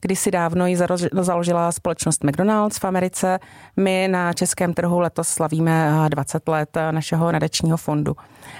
Kdysi 0.00 0.30
dávno 0.30 0.66
ji 0.66 0.76
založila 1.12 1.72
společnost 1.72 2.24
McDonald's 2.24 2.78
v 2.78 2.84
Americe. 2.84 3.38
My 3.76 4.08
na 4.10 4.32
českém 4.32 4.74
trhu 4.74 5.00
letos 5.00 5.28
slavíme 5.28 5.90
20 6.08 6.48
let 6.48 6.76
našeho 6.90 7.32
nadačního 7.32 7.76
fondu. 7.76 8.16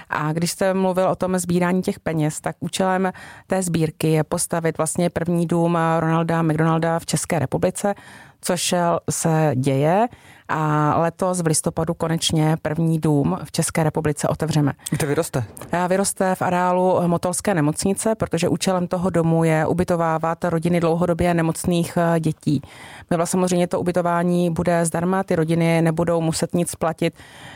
A 0.09 0.33
když 0.33 0.51
jste 0.51 0.73
mluvil 0.73 1.09
o 1.09 1.15
tom 1.15 1.37
sbírání 1.37 1.81
těch 1.81 1.99
peněz, 1.99 2.41
tak 2.41 2.55
účelem 2.59 3.11
té 3.47 3.63
sbírky 3.63 4.11
je 4.11 4.23
postavit 4.23 4.77
vlastně 4.77 5.09
první 5.09 5.45
dům 5.47 5.77
Ronalda 5.99 6.41
McDonalda 6.41 6.99
v 6.99 7.05
České 7.05 7.39
republice, 7.39 7.95
což 8.41 8.75
se 9.09 9.51
děje 9.55 10.07
a 10.49 10.93
letos 10.97 11.41
v 11.41 11.45
listopadu 11.47 11.93
konečně 11.93 12.57
první 12.61 12.99
dům 12.99 13.37
v 13.43 13.51
České 13.51 13.83
republice 13.83 14.27
otevřeme. 14.27 14.73
Kde 14.89 15.07
vyroste? 15.07 15.43
Vyroste 15.87 16.35
v 16.35 16.41
areálu 16.41 17.07
Motolské 17.07 17.53
nemocnice, 17.53 18.15
protože 18.15 18.49
účelem 18.49 18.87
toho 18.87 19.09
domu 19.09 19.43
je 19.43 19.65
ubytovávat 19.65 20.43
rodiny 20.43 20.79
dlouhodobě 20.79 21.33
nemocných 21.33 21.97
eh, 21.97 22.19
dětí. 22.19 22.61
My 23.09 23.17
vlastně 23.17 23.37
samozřejmě 23.37 23.67
to 23.67 23.79
ubytování 23.79 24.49
bude 24.49 24.85
zdarma, 24.85 25.23
ty 25.23 25.35
rodiny 25.35 25.81
nebudou 25.81 26.21
muset 26.21 26.53
nic 26.53 26.75
platit. 26.75 27.13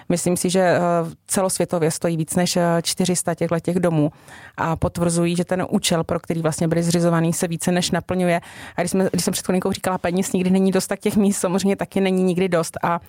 Myslím 0.09 0.37
si, 0.37 0.49
že 0.49 0.59
eh, 0.59 0.79
celosvětově 1.27 1.91
stojí 1.91 2.17
víc 2.17 2.35
než 2.35 2.57
400 2.81 3.31
eh, 3.31 3.35
těchto 3.35 3.59
těch 3.59 3.79
domů 3.79 4.11
a 4.57 4.75
potvrzují, 4.75 5.35
že 5.35 5.45
ten 5.45 5.65
účel, 5.69 6.03
pro 6.03 6.19
který 6.19 6.41
vlastně 6.41 6.67
byly 6.67 6.83
zřizovaný, 6.83 7.33
se 7.33 7.47
více 7.47 7.71
než 7.71 7.91
naplňuje. 7.91 8.41
A 8.75 8.81
když, 8.81 8.91
jsme, 8.91 9.09
když 9.11 9.23
jsem 9.23 9.31
před 9.31 9.45
chvilinkou 9.45 9.71
říkala, 9.71 9.97
peněz 9.97 10.33
nikdy 10.33 10.49
není 10.49 10.71
dost, 10.71 10.87
tak 10.87 10.99
těch 10.99 11.17
míst 11.17 11.37
samozřejmě 11.37 11.75
taky 11.75 12.01
není 12.01 12.23
nikdy 12.23 12.49
dost 12.49 12.77
a 12.83 13.01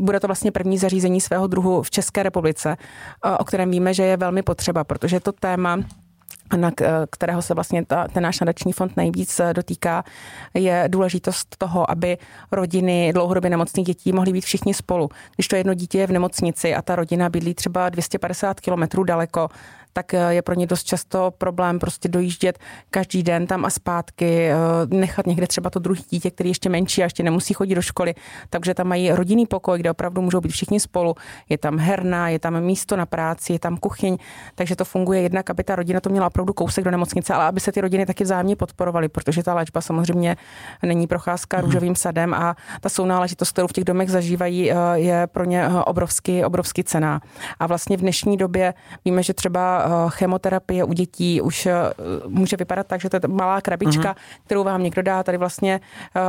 bude 0.00 0.20
to 0.20 0.26
vlastně 0.26 0.52
první 0.52 0.78
zařízení 0.78 1.20
svého 1.20 1.46
druhu 1.46 1.82
v 1.82 1.90
České 1.90 2.22
republice, 2.22 2.76
o 3.38 3.44
kterém 3.44 3.70
víme, 3.70 3.94
že 3.94 4.02
je 4.02 4.16
velmi 4.16 4.42
potřeba, 4.42 4.84
protože 4.84 5.20
to 5.20 5.32
téma 5.32 5.78
na 6.56 6.70
kterého 7.10 7.42
se 7.42 7.54
vlastně 7.54 7.84
ta, 7.84 8.08
ten 8.08 8.22
náš 8.22 8.40
nadační 8.40 8.72
fond 8.72 8.96
nejvíc 8.96 9.40
dotýká, 9.52 10.04
je 10.54 10.84
důležitost 10.88 11.56
toho, 11.58 11.90
aby 11.90 12.18
rodiny 12.52 13.10
dlouhodobě 13.12 13.50
nemocných 13.50 13.86
dětí 13.86 14.12
mohly 14.12 14.32
být 14.32 14.44
všichni 14.44 14.74
spolu. 14.74 15.08
Když 15.34 15.48
to 15.48 15.56
jedno 15.56 15.74
dítě 15.74 15.98
je 15.98 16.06
v 16.06 16.12
nemocnici 16.12 16.74
a 16.74 16.82
ta 16.82 16.96
rodina 16.96 17.28
bydlí 17.28 17.54
třeba 17.54 17.88
250 17.88 18.60
kilometrů 18.60 19.04
daleko, 19.04 19.48
tak 19.98 20.14
eh, 20.14 20.34
je 20.34 20.42
pro 20.42 20.54
ně 20.54 20.66
dost 20.66 20.84
často 20.84 21.30
problém 21.38 21.78
prostě 21.78 22.08
dojíždět 22.08 22.58
každý 22.90 23.22
den 23.22 23.46
tam 23.46 23.64
a 23.64 23.70
zpátky, 23.70 24.48
eh, 24.50 24.54
nechat 24.86 25.26
někde 25.26 25.46
třeba 25.46 25.70
to 25.70 25.78
druhé 25.78 26.00
dítě, 26.10 26.30
který 26.30 26.50
ještě 26.50 26.68
menší 26.68 27.02
a 27.02 27.04
ještě 27.04 27.22
nemusí 27.22 27.54
chodit 27.54 27.74
do 27.74 27.82
školy, 27.82 28.14
takže 28.50 28.74
tam 28.74 28.86
mají 28.86 29.10
rodinný 29.10 29.46
pokoj, 29.46 29.78
kde 29.78 29.90
opravdu 29.90 30.22
můžou 30.22 30.40
být 30.40 30.52
všichni 30.52 30.80
spolu. 30.80 31.14
Je 31.48 31.58
tam 31.58 31.78
herna, 31.78 32.28
je 32.28 32.38
tam 32.38 32.60
místo 32.60 32.96
na 32.96 33.06
práci, 33.06 33.52
je 33.52 33.58
tam 33.58 33.76
kuchyň, 33.76 34.16
takže 34.54 34.76
to 34.76 34.84
funguje 34.84 35.20
jednak, 35.20 35.50
aby 35.50 35.64
ta 35.64 35.76
rodina 35.76 36.00
to 36.00 36.10
měla 36.10 36.26
opravdu 36.26 36.52
kousek 36.52 36.84
do 36.84 36.90
nemocnice, 36.90 37.34
ale 37.34 37.44
aby 37.44 37.60
se 37.60 37.72
ty 37.72 37.80
rodiny 37.80 38.06
taky 38.06 38.24
vzájemně 38.24 38.56
podporovaly, 38.56 39.08
protože 39.08 39.42
ta 39.42 39.54
léčba 39.54 39.80
samozřejmě 39.80 40.36
není 40.82 41.06
procházka 41.06 41.56
mm. 41.56 41.64
růžovým 41.64 41.96
sadem 41.96 42.34
a 42.34 42.56
ta 42.80 42.88
sounáležitost, 42.88 43.52
kterou 43.52 43.66
v 43.66 43.72
těch 43.72 43.84
domech 43.84 44.10
zažívají, 44.10 44.70
eh, 44.70 44.74
je 44.94 45.26
pro 45.26 45.44
ně 45.44 45.68
obrovsky, 45.68 46.44
obrovsky 46.44 46.84
cená. 46.84 47.20
A 47.58 47.66
vlastně 47.66 47.96
v 47.96 48.00
dnešní 48.00 48.36
době 48.36 48.74
víme, 49.04 49.22
že 49.22 49.34
třeba 49.34 49.87
chemoterapie 50.08 50.84
u 50.84 50.92
dětí 50.92 51.40
už 51.40 51.68
může 52.26 52.56
vypadat 52.56 52.86
tak, 52.86 53.00
že 53.00 53.08
to 53.08 53.16
je 53.16 53.20
malá 53.28 53.60
krabička, 53.60 54.12
mm-hmm. 54.12 54.40
kterou 54.44 54.64
vám 54.64 54.82
někdo 54.82 55.02
dá 55.02 55.22
tady 55.22 55.38
vlastně 55.38 55.80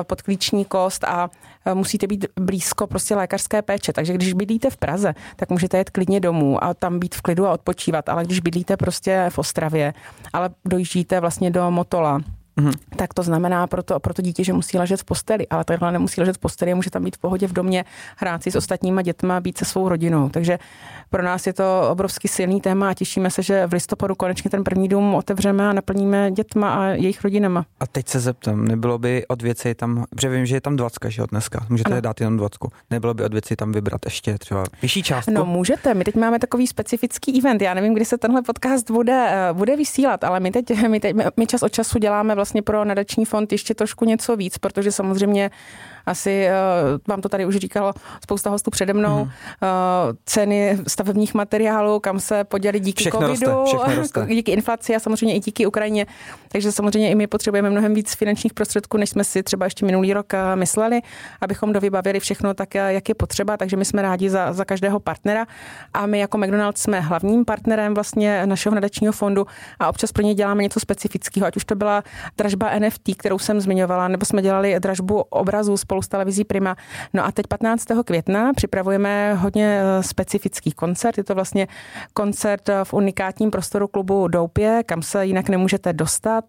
pod 0.04 0.22
klíční 0.22 0.66
kost 0.66 1.04
a 1.04 1.30
musíte 1.74 2.08
být 2.08 2.26
blízko 2.40 2.88
prostě 2.88 3.16
lékařské 3.16 3.62
péče. 3.62 3.94
Takže 3.94 4.14
když 4.14 4.34
bydlíte 4.34 4.70
v 4.70 4.78
Praze, 4.78 5.14
tak 5.36 5.50
můžete 5.50 5.78
jet 5.78 5.90
klidně 5.90 6.20
domů 6.20 6.64
a 6.64 6.74
tam 6.74 7.00
být 7.00 7.16
v 7.16 7.22
klidu 7.22 7.48
a 7.48 7.54
odpočívat. 7.54 8.10
Ale 8.10 8.26
když 8.26 8.40
bydlíte 8.40 8.78
prostě 8.78 9.26
v 9.30 9.38
Ostravě, 9.38 9.94
ale 10.34 10.50
dojíždíte 10.66 11.20
vlastně 11.20 11.52
do 11.52 11.72
Motola, 11.72 12.22
Mm-hmm. 12.60 12.74
tak 12.96 13.14
to 13.14 13.24
znamená 13.24 13.68
pro 13.68 13.84
to, 13.84 14.00
pro 14.00 14.14
to 14.14 14.22
dítě, 14.22 14.44
že 14.44 14.54
musí 14.54 14.78
ležet 14.78 15.00
v 15.00 15.04
posteli, 15.04 15.48
ale 15.48 15.64
takhle 15.64 15.92
nemusí 15.92 16.22
ležet 16.22 16.36
v 16.36 16.40
posteli, 16.40 16.74
může 16.74 16.90
tam 16.90 17.04
být 17.04 17.16
v 17.16 17.20
pohodě 17.20 17.48
v 17.48 17.54
domě, 17.54 17.86
hrát 18.18 18.44
si 18.44 18.52
s 18.52 18.56
ostatníma 18.56 19.02
dětma, 19.02 19.40
být 19.40 19.58
se 19.58 19.66
svou 19.66 19.90
rodinou. 19.90 20.30
Takže 20.30 20.60
pro 21.10 21.24
nás 21.24 21.48
je 21.48 21.54
to 21.54 21.90
obrovský 21.92 22.28
silný 22.28 22.62
téma 22.62 22.90
a 22.90 22.94
těšíme 22.94 23.32
se, 23.32 23.44
že 23.44 23.68
v 23.68 23.74
listopadu 23.74 24.16
konečně 24.16 24.50
ten 24.50 24.64
první 24.64 24.88
dům 24.88 25.16
otevřeme 25.16 25.70
a 25.70 25.74
naplníme 25.74 26.32
dětma 26.32 26.70
a 26.70 26.84
jejich 26.86 27.24
rodinama. 27.24 27.66
A 27.80 27.88
teď 27.88 28.08
se 28.08 28.20
zeptám, 28.20 28.66
nebylo 28.66 28.98
by 28.98 29.28
od 29.28 29.42
věci 29.42 29.76
tam, 29.76 30.06
protože 30.10 30.30
vím, 30.30 30.46
že 30.46 30.56
je 30.56 30.62
tam 30.62 30.76
20, 30.76 31.00
že 31.08 31.24
od 31.24 31.30
dneska, 31.30 31.66
můžete 31.70 31.92
ano. 31.92 32.02
dát 32.02 32.22
jenom 32.22 32.38
20. 32.38 32.58
Nebylo 32.90 33.14
by 33.14 33.24
od 33.24 33.32
věci 33.32 33.56
tam 33.56 33.72
vybrat 33.72 34.06
ještě 34.06 34.38
třeba 34.38 34.64
vyšší 34.82 35.04
částku? 35.04 35.32
No 35.32 35.46
můžete, 35.46 35.94
my 35.94 36.04
teď 36.04 36.16
máme 36.16 36.40
takový 36.40 36.68
specifický 36.68 37.40
event, 37.40 37.62
já 37.62 37.74
nevím, 37.74 37.94
kdy 37.94 38.06
se 38.06 38.18
tenhle 38.18 38.42
podcast 38.42 38.92
bude, 38.92 39.28
eh, 39.30 39.54
bude 39.54 39.76
vysílat, 39.76 40.24
ale 40.24 40.40
my 40.40 40.52
teď, 40.52 40.88
my 40.88 41.00
teď 41.00 41.16
my 41.38 41.48
čas 41.48 41.64
od 41.64 41.72
času 41.72 42.00
děláme 42.00 42.36
vlastně 42.36 42.49
pro 42.62 42.86
nadační 42.86 43.26
fond 43.26 43.52
ještě 43.52 43.74
trošku 43.74 44.06
něco 44.06 44.36
víc, 44.36 44.58
protože 44.58 44.92
samozřejmě 44.92 45.52
asi 46.10 46.48
uh, 46.48 47.00
vám 47.08 47.22
to 47.22 47.30
tady 47.30 47.46
už 47.46 47.56
říkalo 47.56 47.94
spousta 48.24 48.50
hostů 48.50 48.72
přede 48.72 48.94
mnou, 48.94 49.16
mm. 49.16 49.22
uh, 49.22 49.30
ceny 50.26 50.78
stavebních 50.88 51.34
materiálů, 51.34 52.00
kam 52.00 52.20
se 52.20 52.44
poděli 52.44 52.80
díky 52.80 53.04
všechno 53.04 53.20
covidu, 53.20 53.52
roste, 53.52 53.96
roste. 53.96 54.26
díky 54.30 54.52
inflaci 54.52 54.96
a 54.96 55.00
samozřejmě 55.00 55.36
i 55.36 55.40
díky 55.40 55.66
Ukrajině. 55.66 56.06
Takže 56.48 56.72
samozřejmě 56.72 57.10
i 57.10 57.16
my 57.16 57.28
potřebujeme 57.28 57.70
mnohem 57.70 57.94
víc 57.94 58.16
finančních 58.16 58.54
prostředků, 58.54 58.98
než 58.98 59.10
jsme 59.10 59.24
si 59.24 59.44
třeba 59.44 59.66
ještě 59.66 59.86
minulý 59.86 60.14
rok 60.14 60.34
eh, 60.34 60.56
mysleli, 60.56 61.02
abychom 61.42 61.74
dovybavili 61.74 62.20
všechno 62.20 62.54
tak, 62.54 62.76
jak 62.76 63.10
je 63.10 63.16
potřeba. 63.16 63.58
Takže 63.58 63.78
my 63.78 63.86
jsme 63.86 64.02
rádi 64.02 64.30
za, 64.30 64.54
za 64.54 64.66
každého 64.66 65.00
partnera 65.00 65.46
a 65.94 66.06
my 66.06 66.20
jako 66.20 66.38
McDonald's 66.38 66.82
jsme 66.82 67.00
hlavním 67.00 67.46
partnerem 67.46 67.94
vlastně 67.94 68.46
našeho 68.46 68.76
nadačního 68.76 69.14
fondu 69.14 69.48
a 69.80 69.90
občas 69.90 70.12
pro 70.12 70.24
ně 70.24 70.36
děláme 70.36 70.64
něco 70.64 70.80
specifického, 70.80 71.48
ať 71.48 71.56
už 71.56 71.66
to 71.66 71.76
byla 71.76 72.04
dražba 72.38 72.80
NFT, 72.80 73.16
kterou 73.18 73.40
jsem 73.40 73.62
zmiňovala, 73.62 74.08
nebo 74.08 74.26
jsme 74.26 74.42
dělali 74.42 74.80
dražbu 74.80 75.22
obrazů 75.22 75.78
spolu 75.78 75.99
s 76.02 76.08
televizí 76.08 76.44
Prima. 76.44 76.76
No 77.14 77.26
a 77.26 77.32
teď 77.32 77.48
15. 77.48 77.86
května 78.06 78.54
připravujeme 78.54 79.34
hodně 79.34 79.82
eh, 79.82 80.04
specifický 80.04 80.72
koncert. 80.72 81.18
Je 81.18 81.24
to 81.24 81.36
vlastně 81.36 81.68
koncert 82.14 82.70
eh, 82.70 82.84
v 82.84 82.94
unikátním 82.94 83.52
prostoru 83.52 83.88
klubu 83.88 84.28
Doupě, 84.28 84.84
kam 84.86 85.02
se 85.02 85.26
jinak 85.26 85.50
nemůžete 85.50 85.94
dostat. 85.94 86.46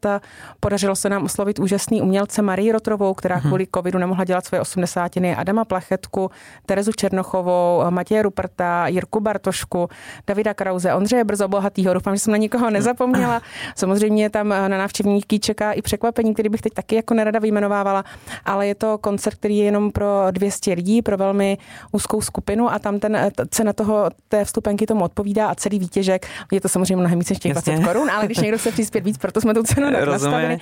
Podařilo 0.61 0.97
se 0.97 1.09
nám 1.09 1.25
oslovit 1.25 1.59
úžasný 1.59 2.03
umělce 2.03 2.43
Marii 2.43 2.73
Rotrovou, 2.73 3.15
která 3.15 3.37
hmm. 3.37 3.49
kvůli 3.49 3.67
covidu 3.75 3.99
nemohla 3.99 4.25
dělat 4.25 4.47
svoje 4.47 4.61
osmdesátiny, 4.61 5.37
Adama 5.37 5.65
Plachetku, 5.65 6.31
Terezu 6.67 6.93
Černochovou, 6.93 7.83
Matěje 7.91 8.23
Ruperta, 8.23 8.87
Jirku 8.87 9.21
Bartošku, 9.21 9.89
Davida 10.27 10.55
Krauze, 10.55 10.95
Ondřeje 10.95 11.25
Brzo 11.25 11.49
Bohatýho. 11.49 11.95
Doufám, 11.95 12.15
že 12.15 12.21
jsem 12.21 12.31
na 12.31 12.37
nikoho 12.37 12.71
nezapomněla. 12.81 13.43
Samozřejmě 13.77 14.31
tam 14.31 14.53
eh, 14.53 14.69
na 14.69 14.79
návštěvníky 14.79 15.39
čeká 15.39 15.73
i 15.73 15.83
překvapení, 15.83 16.35
který 16.35 16.49
bych 16.49 16.61
teď 16.63 16.73
taky 16.75 16.97
jako 16.97 17.15
nerada 17.15 17.39
vyjmenovávala, 17.39 18.05
ale 18.45 18.67
je 18.67 18.75
to 18.75 18.99
koncert, 18.99 19.30
který 19.35 19.59
je 19.59 19.65
jenom 19.65 19.91
pro 19.91 20.27
200 20.31 20.73
lidí, 20.73 21.03
pro 21.03 21.17
velmi 21.17 21.59
úzkou 21.93 22.21
skupinu 22.21 22.73
a 22.73 22.79
tam 22.79 22.99
ten 23.01 23.31
cena 23.51 23.73
toho, 23.73 24.09
té 24.29 24.45
vstupenky 24.45 24.87
tomu 24.87 25.05
odpovídá 25.05 25.47
a 25.47 25.55
celý 25.55 25.79
výtěžek, 25.79 26.27
je 26.53 26.61
to 26.61 26.69
samozřejmě 26.69 26.97
mnohem 26.97 27.19
víc 27.19 27.31
než 27.31 27.39
těch 27.39 27.53
20 27.53 27.85
korun, 27.85 28.11
ale 28.11 28.27
když 28.27 28.39
někdo 28.39 28.59
chce 28.59 28.73
přispět 28.73 29.05
víc, 29.05 29.19
proto 29.19 29.41
jsme 29.41 29.55
tu 29.55 29.63
cenu 29.63 29.91
nastavili, 30.07 30.59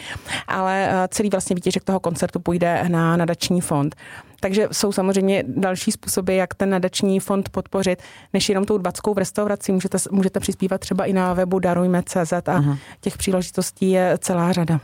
ale 0.48 0.88
eh, 0.90 1.09
celý 1.09 1.31
vlastně 1.31 1.54
výtěžek 1.54 1.85
toho 1.85 2.00
koncertu 2.00 2.40
půjde 2.40 2.85
na 2.88 3.16
nadační 3.16 3.61
fond. 3.61 3.96
Takže 4.40 4.68
jsou 4.72 4.92
samozřejmě 4.92 5.44
další 5.46 5.92
způsoby, 5.92 6.37
jak 6.37 6.54
ten 6.54 6.70
nadační 6.70 7.20
fond 7.20 7.48
podpořit, 7.48 8.02
než 8.33 8.48
jenom 8.48 8.64
tou 8.64 8.78
dvackou 8.78 9.14
v 9.14 9.18
restauraci. 9.18 9.72
Můžete, 9.72 9.98
můžete 10.11 10.40
přispívat 10.40 10.81
třeba 10.81 11.04
i 11.04 11.12
na 11.12 11.35
webu 11.35 11.59
darujme.cz 11.59 12.33
a 12.33 12.40
uh-huh. 12.40 12.78
těch 13.00 13.18
příležitostí 13.18 13.90
je 13.90 14.18
celá 14.20 14.52
řada. 14.52 14.81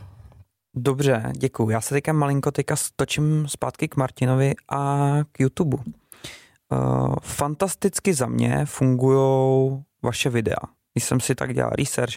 Dobře, 0.75 1.31
děkuji. 1.35 1.69
Já 1.69 1.81
se 1.81 1.95
teďka 1.95 2.13
malinko 2.13 2.51
teďka 2.51 2.75
stočím 2.75 3.47
zpátky 3.47 3.87
k 3.87 3.95
Martinovi 3.95 4.53
a 4.69 5.15
k 5.31 5.39
YouTube. 5.39 5.77
Uh, 5.77 7.15
fantasticky 7.21 8.13
za 8.13 8.25
mě 8.25 8.65
fungují 8.65 9.83
vaše 10.03 10.29
videa. 10.29 10.57
Když 10.93 11.03
jsem 11.03 11.19
si 11.19 11.35
tak 11.35 11.53
dělal 11.53 11.71
research, 11.71 12.13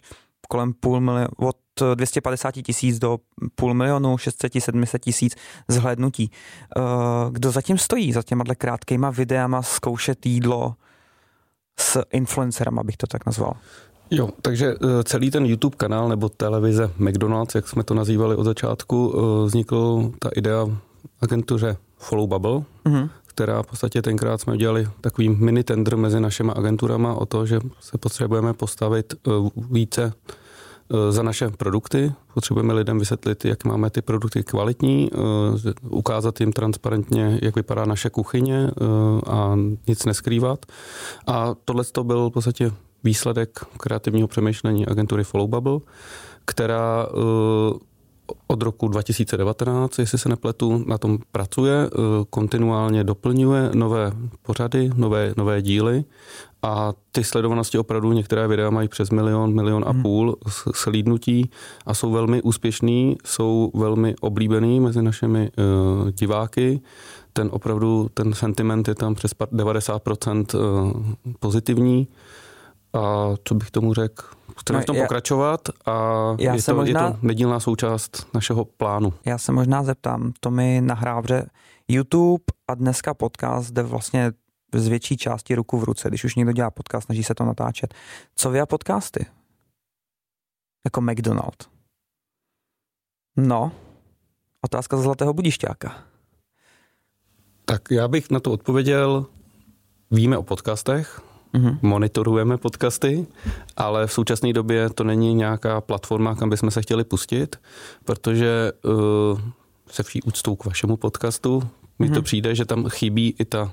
kolem 0.49 0.73
půl 0.73 1.01
milionu, 1.01 1.29
od 1.37 1.57
250 1.94 2.53
tisíc 2.53 2.99
do 2.99 3.18
půl 3.55 3.75
milionu, 3.75 4.18
600, 4.18 4.53
700 4.59 5.03
tisíc 5.03 5.35
zhlédnutí. 5.68 6.31
Uh, 6.77 6.85
kdo 7.33 7.51
zatím 7.51 7.79
stojí 7.79 8.12
za 8.12 8.23
těma 8.23 8.44
krátkýma 8.44 9.11
videama 9.11 9.62
zkoušet 9.62 10.27
jídlo 10.27 10.75
s 11.81 12.03
influencerem, 12.12 12.79
abych 12.79 12.97
to 12.97 13.07
tak 13.07 13.27
nazval? 13.27 13.53
Jo, 14.11 14.29
takže 14.43 14.75
eh, 14.75 15.05
celý 15.05 15.31
ten 15.31 15.47
YouTube 15.47 15.77
kanál 15.77 16.09
nebo 16.09 16.29
televize 16.29 16.91
McDonald's, 16.99 17.55
jak 17.55 17.69
jsme 17.69 17.85
to 17.85 17.95
nazývali 17.95 18.37
od 18.37 18.45
začátku, 18.45 19.14
eh, 19.14 19.47
vznikl 19.47 20.12
ta 20.19 20.31
idea 20.37 20.67
agentuře 21.21 21.77
Follow 21.99 22.29
Bubble, 22.29 22.62
mm-hmm. 22.85 23.09
která 23.27 23.62
v 23.62 23.67
podstatě 23.67 24.03
tenkrát 24.03 24.41
jsme 24.41 24.53
udělali 24.53 24.88
takový 25.01 25.29
mini 25.29 25.64
tender 25.64 25.97
mezi 25.97 26.21
našimi 26.21 26.53
agenturama 26.57 27.14
o 27.14 27.27
to, 27.27 27.47
že 27.47 27.61
se 27.81 27.99
potřebujeme 27.99 28.55
postavit 28.55 29.14
eh, 29.14 29.31
více 29.71 30.12
za 31.11 31.22
naše 31.22 31.51
produkty. 31.51 32.12
Potřebujeme 32.35 32.74
lidem 32.74 32.98
vysvětlit, 32.98 33.44
jak 33.44 33.64
máme 33.64 33.90
ty 33.90 34.03
produkty 34.03 34.42
kvalitní, 34.42 35.11
ukázat 35.88 36.40
jim 36.40 36.53
transparentně, 36.53 37.38
jak 37.42 37.57
vypadá 37.57 37.85
naše 37.85 38.11
kuchyně 38.11 38.70
a 39.27 39.57
nic 39.87 40.05
neskrývat. 40.05 40.66
A 41.27 41.55
tohle 41.64 41.85
to 41.85 42.05
byl 42.05 42.31
v 42.31 42.33
podstatě 42.33 42.72
výsledek 43.05 43.64
kreativního 43.77 44.29
přemýšlení 44.29 44.87
agentury 44.87 45.24
Follow 45.24 45.48
Bubble, 45.48 45.79
která 46.44 47.07
eh, 47.09 47.88
od 48.47 48.62
roku 48.62 48.88
2019, 48.88 49.99
jestli 49.99 50.19
se 50.19 50.29
nepletu, 50.29 50.85
na 50.87 50.99
tom 50.99 51.19
pracuje, 51.33 51.87
eh, 51.87 51.91
kontinuálně 52.31 53.05
doplňuje 53.05 53.71
nové 53.75 54.12
pořady, 54.43 54.91
nové, 54.95 55.35
nové 55.37 55.62
díly 55.62 56.05
a 56.62 56.93
ty 57.12 57.25
sledovanosti 57.25 57.79
opravdu 57.79 58.12
některé 58.12 58.49
videa 58.49 58.71
mají 58.71 58.88
přes 58.88 59.11
milion, 59.11 59.55
milion 59.55 59.85
a 59.87 59.91
hmm. 59.91 60.03
půl 60.03 60.37
slídnutí 60.75 61.51
a 61.87 61.95
jsou 61.95 62.12
velmi 62.12 62.43
úspěšný, 62.43 63.17
jsou 63.25 63.71
velmi 63.75 64.14
oblíbený 64.21 64.81
mezi 64.81 65.03
našimi 65.03 65.51
uh, 66.03 66.11
diváky. 66.11 66.81
Ten 67.33 67.49
opravdu, 67.53 68.09
ten 68.14 68.35
sentiment 68.35 68.88
je 68.88 68.95
tam 68.95 69.14
přes 69.14 69.35
90% 69.35 70.45
uh, 70.55 70.93
pozitivní. 71.41 72.09
A 72.93 73.35
co 73.45 73.55
bych 73.55 73.71
tomu 73.71 73.95
řekl? 73.95 74.38
Chceme 74.59 74.79
no, 74.79 74.83
v 74.83 74.87
tom 74.87 74.97
já, 74.97 75.03
pokračovat 75.03 75.61
a 75.87 75.92
já 76.38 76.55
je, 76.55 76.62
to, 76.62 76.75
možná, 76.75 77.07
je 77.07 77.12
to 77.12 77.18
nedílná 77.23 77.61
součást 77.61 78.27
našeho 78.35 78.64
plánu. 78.64 79.14
Já 79.25 79.38
se 79.38 79.53
možná 79.53 79.83
zeptám, 79.83 80.33
to 80.40 80.51
mi 80.51 80.81
nahrá, 80.81 81.23
že 81.29 81.42
YouTube 81.88 82.44
a 82.68 82.75
dneska 82.75 83.14
podcast 83.14 83.71
jde 83.71 83.83
vlastně 83.83 84.33
z 84.75 84.88
větší 84.88 85.16
části 85.16 85.55
ruku 85.55 85.79
v 85.79 85.85
ruce. 85.85 86.09
Když 86.09 86.25
už 86.25 86.35
někdo 86.35 86.53
dělá 86.53 86.71
podcast, 86.71 87.07
snaží 87.07 87.25
se 87.25 87.35
to 87.35 87.44
natáčet. 87.44 87.94
Co 88.35 88.51
vy 88.51 88.61
a 88.61 88.66
podcasty? 88.66 89.27
Jako 90.85 91.01
McDonald. 91.01 91.71
No, 93.37 93.73
otázka 94.62 94.97
z 94.97 95.03
Zlatého 95.03 95.33
budišťáka. 95.33 95.99
Tak 97.64 97.90
já 97.90 98.09
bych 98.09 98.31
na 98.31 98.40
to 98.40 98.53
odpověděl, 98.53 99.27
víme 100.11 100.38
o 100.38 100.42
podcastech, 100.42 101.21
mm-hmm. 101.55 101.79
monitorujeme 101.83 102.57
podcasty, 102.57 103.27
ale 103.77 104.07
v 104.07 104.13
současné 104.13 104.53
době 104.53 104.91
to 104.91 105.05
není 105.05 105.35
nějaká 105.35 105.81
platforma, 105.81 106.35
kam 106.35 106.51
bychom 106.51 106.71
se 106.71 106.83
chtěli 106.83 107.05
pustit, 107.05 107.57
protože 108.05 108.73
uh, 108.85 109.41
se 109.91 110.03
vší 110.03 110.23
úctou 110.23 110.57
k 110.57 110.65
vašemu 110.65 110.97
podcastu 110.97 111.63
mi 111.99 112.07
mm-hmm. 112.07 112.11
to 112.11 112.15
mhm. 112.15 112.25
přijde, 112.25 112.55
že 112.55 112.65
tam 112.65 112.89
chybí 112.89 113.35
i 113.39 113.45
ta 113.45 113.73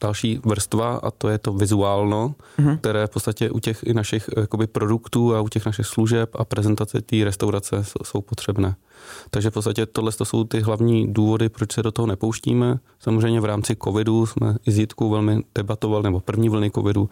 další 0.00 0.40
vrstva 0.44 0.96
a 0.96 1.10
to 1.10 1.28
je 1.28 1.38
to 1.38 1.52
vizuálno, 1.52 2.34
mm-hmm. 2.58 2.78
které 2.78 3.06
v 3.06 3.10
podstatě 3.10 3.50
u 3.50 3.58
těch 3.58 3.82
i 3.82 3.94
našich 3.94 4.30
jakoby, 4.36 4.66
produktů 4.66 5.34
a 5.34 5.40
u 5.40 5.48
těch 5.48 5.66
našich 5.66 5.86
služeb 5.86 6.30
a 6.34 6.44
prezentace 6.44 7.00
té 7.00 7.24
restaurace 7.24 7.84
jsou, 7.84 8.04
jsou 8.04 8.20
potřebné. 8.20 8.74
Takže 9.30 9.50
v 9.50 9.54
podstatě 9.54 9.86
tohle 9.86 10.12
to 10.12 10.24
jsou 10.24 10.44
ty 10.44 10.60
hlavní 10.60 11.12
důvody, 11.12 11.48
proč 11.48 11.72
se 11.72 11.82
do 11.82 11.92
toho 11.92 12.06
nepouštíme. 12.06 12.78
Samozřejmě 13.00 13.40
v 13.40 13.44
rámci 13.44 13.76
covidu 13.84 14.26
jsme 14.26 14.54
i 14.66 14.72
s 14.72 14.78
Jitkou 14.78 15.10
velmi 15.10 15.42
debatovali, 15.54 16.04
nebo 16.04 16.20
první 16.20 16.48
vlny 16.48 16.70
covidu, 16.70 17.08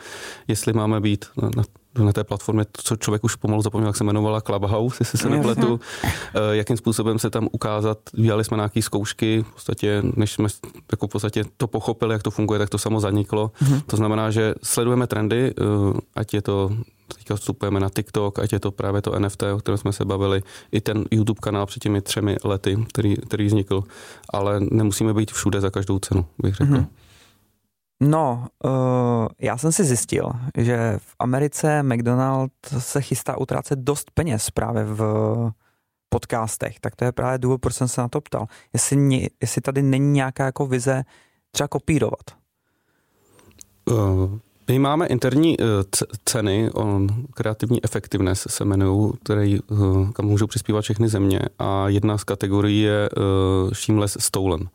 jestli 0.49 0.73
máme 0.73 1.01
být 1.01 1.25
na, 1.37 1.51
na 1.57 1.63
na 1.99 2.13
té 2.13 2.25
platformě, 2.25 2.65
co 2.73 2.97
člověk 2.97 3.25
už 3.25 3.37
pomalu 3.37 3.63
zapomněl, 3.63 3.89
jak 3.89 3.97
se 3.97 4.05
jmenovala 4.05 4.41
Clubhouse, 4.41 4.97
jestli 5.01 5.19
se 5.19 5.31
nepletu, 5.31 5.81
eh, 6.05 6.11
jakým 6.51 6.77
způsobem 6.77 7.19
se 7.19 7.31
tam 7.31 7.49
ukázat. 7.53 7.99
Dělali 8.13 8.45
jsme 8.45 8.57
nějaké 8.57 8.83
zkoušky, 8.83 9.45
v 9.49 9.53
podstatě, 9.53 10.03
než 10.17 10.33
jsme 10.33 10.49
jako 10.93 11.07
v 11.07 11.11
podstatě 11.11 11.45
to 11.57 11.67
pochopili, 11.67 12.13
jak 12.13 12.23
to 12.23 12.31
funguje, 12.31 12.59
tak 12.59 12.69
to 12.69 12.79
samo 12.79 13.01
zaniklo. 13.01 13.51
Mm-hmm. 13.63 13.83
To 13.87 13.97
znamená, 13.97 14.31
že 14.31 14.55
sledujeme 14.63 15.07
trendy, 15.07 15.55
eh, 15.59 16.01
ať 16.15 16.35
je 16.35 16.43
to 16.43 16.71
teďka 17.17 17.37
vstupujeme 17.37 17.81
na 17.81 17.89
TikTok, 17.89 18.39
ať 18.39 18.53
je 18.53 18.61
to 18.61 18.73
právě 18.73 19.03
to 19.03 19.19
NFT, 19.19 19.43
o 19.43 19.59
kterém 19.59 19.79
jsme 19.79 19.93
se 19.93 20.05
bavili, 20.05 20.43
i 20.73 20.81
ten 20.81 21.05
YouTube 21.11 21.41
kanál 21.43 21.67
před 21.67 21.81
těmi 21.81 22.01
třemi 22.01 22.37
lety, 22.45 22.77
který, 22.89 23.17
který 23.17 23.47
vznikl, 23.47 23.83
ale 24.31 24.61
nemusíme 24.61 25.15
být 25.15 25.31
všude 25.31 25.61
za 25.61 25.71
každou 25.71 25.99
cenu, 25.99 26.27
bych 26.43 26.55
řekl. 26.55 26.73
Mm-hmm. 26.73 26.87
No, 28.03 28.47
uh, 28.65 29.27
já 29.41 29.59
jsem 29.59 29.73
si 29.73 29.85
zjistil, 29.85 30.31
že 30.57 30.99
v 30.99 31.15
Americe 31.19 31.83
McDonald 31.83 32.53
se 32.79 33.01
chystá 33.01 33.39
utrácet 33.39 33.79
dost 33.79 34.11
peněz 34.15 34.51
právě 34.51 34.85
v 34.85 35.03
podcastech, 36.09 36.81
tak 36.81 36.97
to 36.97 37.05
je 37.05 37.13
právě 37.13 37.39
důvod, 37.39 37.61
proč 37.61 37.75
jsem 37.75 37.89
se 37.89 38.01
na 38.01 38.09
to 38.09 38.21
ptal. 38.21 38.47
Jestli, 38.73 39.29
jestli 39.41 39.61
tady 39.61 39.83
není 39.83 40.13
nějaká 40.13 40.45
jako 40.45 40.67
vize 40.67 41.05
třeba 41.51 41.69
kopírovat. 41.69 42.25
Uh, 43.91 44.39
my 44.69 44.79
máme 44.79 45.07
interní 45.07 45.59
uh, 45.59 45.67
ceny, 46.25 46.71
kreativní 47.35 47.85
effectiveness 47.85 48.47
se 48.51 48.65
jmenují, 48.65 49.13
které 49.23 49.59
uh, 49.71 50.11
kam 50.11 50.27
můžou 50.27 50.47
přispívat 50.47 50.81
všechny 50.81 51.09
země 51.09 51.41
a 51.59 51.89
jedna 51.89 52.19
z 52.19 52.25
kategorií 52.25 52.81
je 52.81 53.09
uh, 53.17 53.71
Shameless 53.73 54.17
Stolen. 54.21 54.69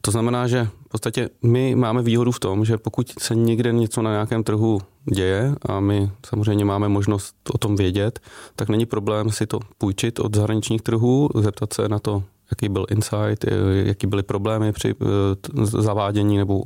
To 0.00 0.10
znamená, 0.10 0.46
že 0.46 0.68
v 0.86 0.88
podstatě 0.88 1.30
my 1.42 1.74
máme 1.74 2.02
výhodu 2.02 2.32
v 2.32 2.40
tom, 2.40 2.64
že 2.64 2.78
pokud 2.78 3.12
se 3.18 3.34
někde 3.34 3.72
něco 3.72 4.02
na 4.02 4.10
nějakém 4.10 4.44
trhu 4.44 4.80
děje 5.14 5.54
a 5.62 5.80
my 5.80 6.10
samozřejmě 6.26 6.64
máme 6.64 6.88
možnost 6.88 7.34
o 7.54 7.58
tom 7.58 7.76
vědět, 7.76 8.20
tak 8.56 8.68
není 8.68 8.86
problém 8.86 9.30
si 9.30 9.46
to 9.46 9.60
půjčit 9.78 10.20
od 10.20 10.36
zahraničních 10.36 10.82
trhů, 10.82 11.28
zeptat 11.34 11.72
se 11.72 11.88
na 11.88 11.98
to, 11.98 12.22
jaký 12.50 12.68
byl 12.68 12.86
insight, 12.90 13.44
jaký 13.84 14.06
byly 14.06 14.22
problémy 14.22 14.72
při 14.72 14.94
eh, 15.00 15.64
zavádění 15.64 16.36
nebo 16.36 16.62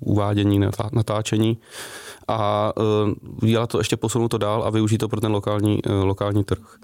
uvádění, 0.00 0.60
natáčení 0.92 1.58
a 2.28 2.72
eh, 2.78 3.46
dělat 3.46 3.70
to 3.70 3.78
ještě 3.78 3.96
posunout 3.96 4.28
to 4.28 4.38
dál 4.38 4.64
a 4.64 4.70
využít 4.70 4.98
to 4.98 5.08
pro 5.08 5.20
ten 5.20 5.32
lokální, 5.32 5.80
eh, 5.86 5.92
lokální 5.92 6.44
trh. 6.44 6.78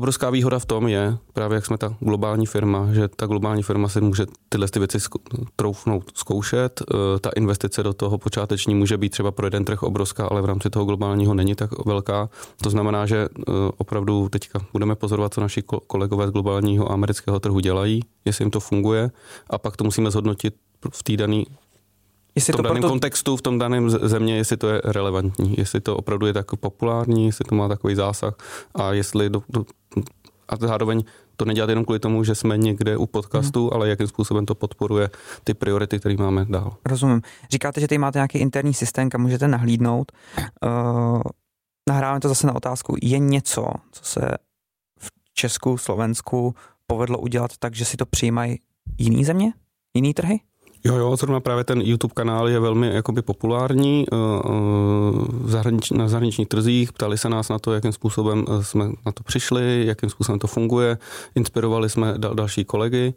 Obrovská 0.00 0.30
výhoda 0.30 0.58
v 0.58 0.66
tom 0.66 0.88
je, 0.88 1.16
právě 1.32 1.54
jak 1.54 1.66
jsme 1.66 1.78
ta 1.78 1.96
globální 2.00 2.46
firma, 2.46 2.88
že 2.92 3.08
ta 3.08 3.26
globální 3.26 3.62
firma 3.62 3.88
si 3.88 4.00
může 4.00 4.26
tyhle 4.48 4.68
ty 4.68 4.78
věci 4.78 4.98
troufnout 5.56 6.10
zkoušet. 6.14 6.82
E, 6.82 7.18
ta 7.18 7.30
investice 7.36 7.82
do 7.82 7.92
toho 7.92 8.18
počáteční 8.18 8.74
může 8.74 8.98
být 8.98 9.08
třeba 9.08 9.30
pro 9.30 9.46
jeden 9.46 9.64
trh 9.64 9.82
obrovská, 9.82 10.26
ale 10.26 10.42
v 10.42 10.44
rámci 10.44 10.70
toho 10.70 10.84
globálního 10.84 11.34
není 11.34 11.54
tak 11.54 11.86
velká. 11.86 12.28
To 12.62 12.70
znamená, 12.70 13.06
že 13.06 13.16
e, 13.16 13.28
opravdu 13.76 14.28
teďka 14.28 14.60
budeme 14.72 14.94
pozorovat, 14.96 15.34
co 15.34 15.40
naši 15.40 15.62
kolegové 15.86 16.28
z 16.28 16.30
globálního 16.30 16.90
a 16.90 16.94
amerického 16.94 17.40
trhu 17.40 17.60
dělají, 17.60 18.02
jestli 18.24 18.42
jim 18.42 18.50
to 18.50 18.60
funguje 18.60 19.10
a 19.50 19.58
pak 19.58 19.76
to 19.76 19.84
musíme 19.84 20.10
zhodnotit 20.10 20.54
v 20.92 21.02
té 21.02 21.16
dané 21.16 21.42
Jestli 22.34 22.52
v 22.52 22.56
tom 22.56 22.62
to 22.62 22.68
daném 22.68 22.80
proto... 22.80 22.92
kontextu, 22.92 23.36
v 23.36 23.42
tom 23.42 23.58
daném 23.58 23.90
země, 23.90 24.36
jestli 24.36 24.56
to 24.56 24.68
je 24.68 24.80
relevantní, 24.84 25.54
jestli 25.58 25.80
to 25.80 25.96
opravdu 25.96 26.26
je 26.26 26.32
tak 26.32 26.56
populární, 26.56 27.26
jestli 27.26 27.44
to 27.44 27.54
má 27.54 27.68
takový 27.68 27.94
zásah 27.94 28.34
a 28.74 28.92
jestli 28.92 29.30
do, 29.30 29.42
do, 29.48 29.64
a 30.48 30.56
zároveň 30.56 31.04
to 31.36 31.44
nedělat 31.44 31.70
jenom 31.70 31.84
kvůli 31.84 31.98
tomu, 31.98 32.24
že 32.24 32.34
jsme 32.34 32.58
někde 32.58 32.96
u 32.96 33.06
podcastu, 33.06 33.60
hmm. 33.60 33.70
ale 33.72 33.88
jakým 33.88 34.06
způsobem 34.06 34.46
to 34.46 34.54
podporuje 34.54 35.10
ty 35.44 35.54
priority, 35.54 35.98
které 35.98 36.16
máme 36.16 36.44
dál. 36.48 36.76
Rozumím. 36.86 37.22
Říkáte, 37.50 37.80
že 37.80 37.88
tady 37.88 37.98
máte 37.98 38.18
nějaký 38.18 38.38
interní 38.38 38.74
systém, 38.74 39.10
kam 39.10 39.20
můžete 39.20 39.48
nahlídnout. 39.48 40.12
Uh, 40.64 41.22
nahráváme 41.88 42.20
to 42.20 42.28
zase 42.28 42.46
na 42.46 42.56
otázku. 42.56 42.96
Je 43.02 43.18
něco, 43.18 43.66
co 43.92 44.04
se 44.04 44.20
v 44.98 45.10
Česku, 45.34 45.78
Slovensku 45.78 46.54
povedlo 46.86 47.18
udělat 47.18 47.50
tak, 47.58 47.74
že 47.74 47.84
si 47.84 47.96
to 47.96 48.06
přijímají 48.06 48.58
jiný 48.98 49.24
země? 49.24 49.52
Jiný 49.94 50.14
trhy? 50.14 50.40
Jo, 50.84 50.96
jo, 50.96 51.16
zrovna 51.16 51.40
právě 51.40 51.64
ten 51.64 51.80
YouTube 51.80 52.14
kanál 52.14 52.48
je 52.48 52.60
velmi 52.60 52.94
jakoby 52.94 53.22
populární 53.22 54.06
uh, 54.12 54.18
zahranič, 55.44 55.90
na 55.90 56.08
zahraničních 56.08 56.48
trzích. 56.48 56.92
Ptali 56.92 57.18
se 57.18 57.28
nás 57.28 57.48
na 57.48 57.58
to, 57.58 57.72
jakým 57.72 57.92
způsobem 57.92 58.44
uh, 58.48 58.62
jsme 58.62 58.84
na 59.06 59.12
to 59.12 59.22
přišli, 59.22 59.86
jakým 59.86 60.10
způsobem 60.10 60.38
to 60.38 60.46
funguje. 60.46 60.98
Inspirovali 61.34 61.90
jsme 61.90 62.14
dal, 62.16 62.34
další 62.34 62.64
kolegy. 62.64 63.14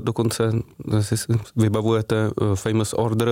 Dokonce 0.00 0.52
si 1.00 1.14
vybavujete 1.56 2.30
Famous 2.54 2.92
Order 2.92 3.28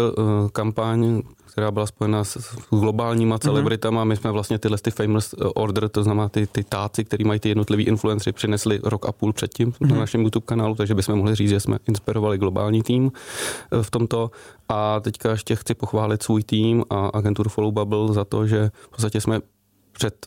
kampaň, 0.53 1.23
která 1.53 1.71
byla 1.71 1.87
spojena 1.87 2.25
s, 2.25 2.37
s 2.37 2.57
globálníma 2.71 3.35
mhm. 3.35 3.41
celebritama. 3.41 4.05
My 4.05 4.17
jsme 4.17 4.31
vlastně 4.31 4.59
tyhle 4.59 4.79
ty 4.79 4.91
famous 4.91 5.35
eh, 5.35 5.45
order, 5.45 5.89
to 5.89 6.03
znamená 6.03 6.29
ty, 6.29 6.47
ty 6.47 6.65
táci, 6.65 7.05
který 7.05 7.25
mají 7.25 7.41
ty 7.41 7.49
jednotliví 7.49 7.85
influencery, 7.85 8.33
přinesli 8.33 8.81
rok 8.83 9.07
a 9.07 9.13
půl 9.13 9.33
předtím 9.33 9.71
mm-hmm. 9.71 9.87
na 9.87 9.89
mhm. 9.89 9.99
našem 9.99 10.21
YouTube 10.21 10.47
kanálu, 10.47 10.75
takže 10.75 10.95
bychom 10.95 11.17
mohli 11.17 11.35
říct, 11.35 11.51
že 11.51 11.61
jsme 11.61 11.79
inspirovali 11.89 12.39
globální 12.39 12.83
tým 12.83 13.13
eh, 13.15 13.21
v 13.83 13.91
tomto. 13.91 14.31
A 14.69 15.01
teďka 15.01 15.31
ještě 15.31 15.57
chci 15.57 15.75
pochválit 15.75 16.23
svůj 16.23 16.43
tým 16.43 16.85
a 16.91 17.07
agenturu 17.07 17.51
Follow 17.51 17.73
Bubble 17.73 18.15
za 18.15 18.25
to, 18.25 18.47
že 18.47 18.71
v 18.75 18.89
podstatě 18.89 19.21
jsme 19.21 19.41
před 19.93 20.27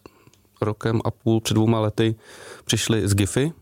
rokem 0.61 1.01
a 1.05 1.11
půl, 1.11 1.41
před 1.41 1.53
dvouma 1.53 1.79
lety 1.79 2.15
přišli 2.65 3.07
z 3.07 3.15
GIFy, 3.15 3.53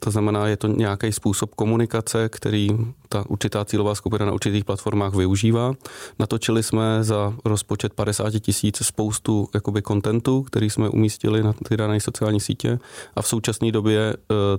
to 0.00 0.10
znamená, 0.10 0.46
je 0.46 0.56
to 0.56 0.68
nějaký 0.68 1.12
způsob 1.12 1.54
komunikace, 1.54 2.28
který 2.28 2.68
ta 3.12 3.24
určitá 3.28 3.64
cílová 3.64 3.94
skupina 3.94 4.26
na 4.26 4.32
určitých 4.32 4.64
platformách 4.64 5.14
využívá. 5.14 5.74
Natočili 6.18 6.62
jsme 6.62 7.04
za 7.04 7.34
rozpočet 7.44 7.94
50 7.94 8.30
tisíc 8.40 8.86
spoustu 8.86 9.48
jakoby 9.54 9.82
kontentu, 9.82 10.42
který 10.42 10.70
jsme 10.70 10.88
umístili 10.88 11.42
na 11.42 11.52
ty 11.52 11.76
dané 11.76 12.00
sociální 12.00 12.40
sítě 12.40 12.78
a 13.16 13.22
v 13.22 13.28
současné 13.28 13.72
době 13.72 14.00
e, 14.00 14.14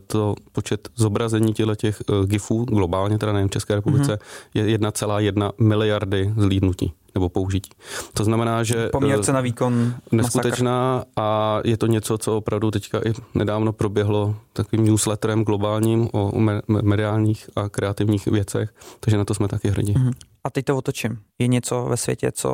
to 0.08 0.36
počet 0.52 0.90
zobrazení 0.96 1.54
těchto 1.54 1.76
těch 1.76 2.02
e, 2.02 2.28
GIFů 2.28 2.66
globálně, 2.66 3.18
teda 3.18 3.34
nejen 3.34 3.48
v 3.48 3.52
České 3.52 3.76
republice, 3.76 4.14
mm-hmm. 4.14 4.66
je 4.66 4.78
1,1 4.78 5.52
miliardy 5.60 6.34
zlídnutí 6.38 6.94
nebo 7.16 7.30
použití. 7.30 7.72
To 8.14 8.24
znamená, 8.24 8.64
že... 8.64 8.90
Poměrce 8.90 9.34
na 9.34 9.42
výkon 9.42 9.96
Neskutečná 10.12 10.94
masakr. 10.96 11.10
a 11.16 11.60
je 11.66 11.78
to 11.78 11.88
něco, 11.88 12.18
co 12.18 12.38
opravdu 12.38 12.72
teďka 12.72 13.00
i 13.00 13.14
nedávno 13.36 13.74
proběhlo 13.74 14.36
takovým 14.54 14.86
newsletterem 14.86 15.44
globálním 15.44 16.10
o 16.14 16.32
mediálních 16.68 17.50
a 17.56 17.70
kreativních 17.70 18.26
věcech, 18.26 18.74
takže 19.00 19.18
na 19.18 19.26
to 19.26 19.34
jsme 19.34 19.48
taky 19.48 19.70
hrdí. 19.70 19.94
Mm-hmm. 19.94 20.12
A 20.44 20.50
teď 20.50 20.66
to 20.66 20.78
otočím. 20.78 21.20
Je 21.40 21.48
něco 21.48 21.86
ve 21.86 21.98
světě, 21.98 22.32
co 22.32 22.52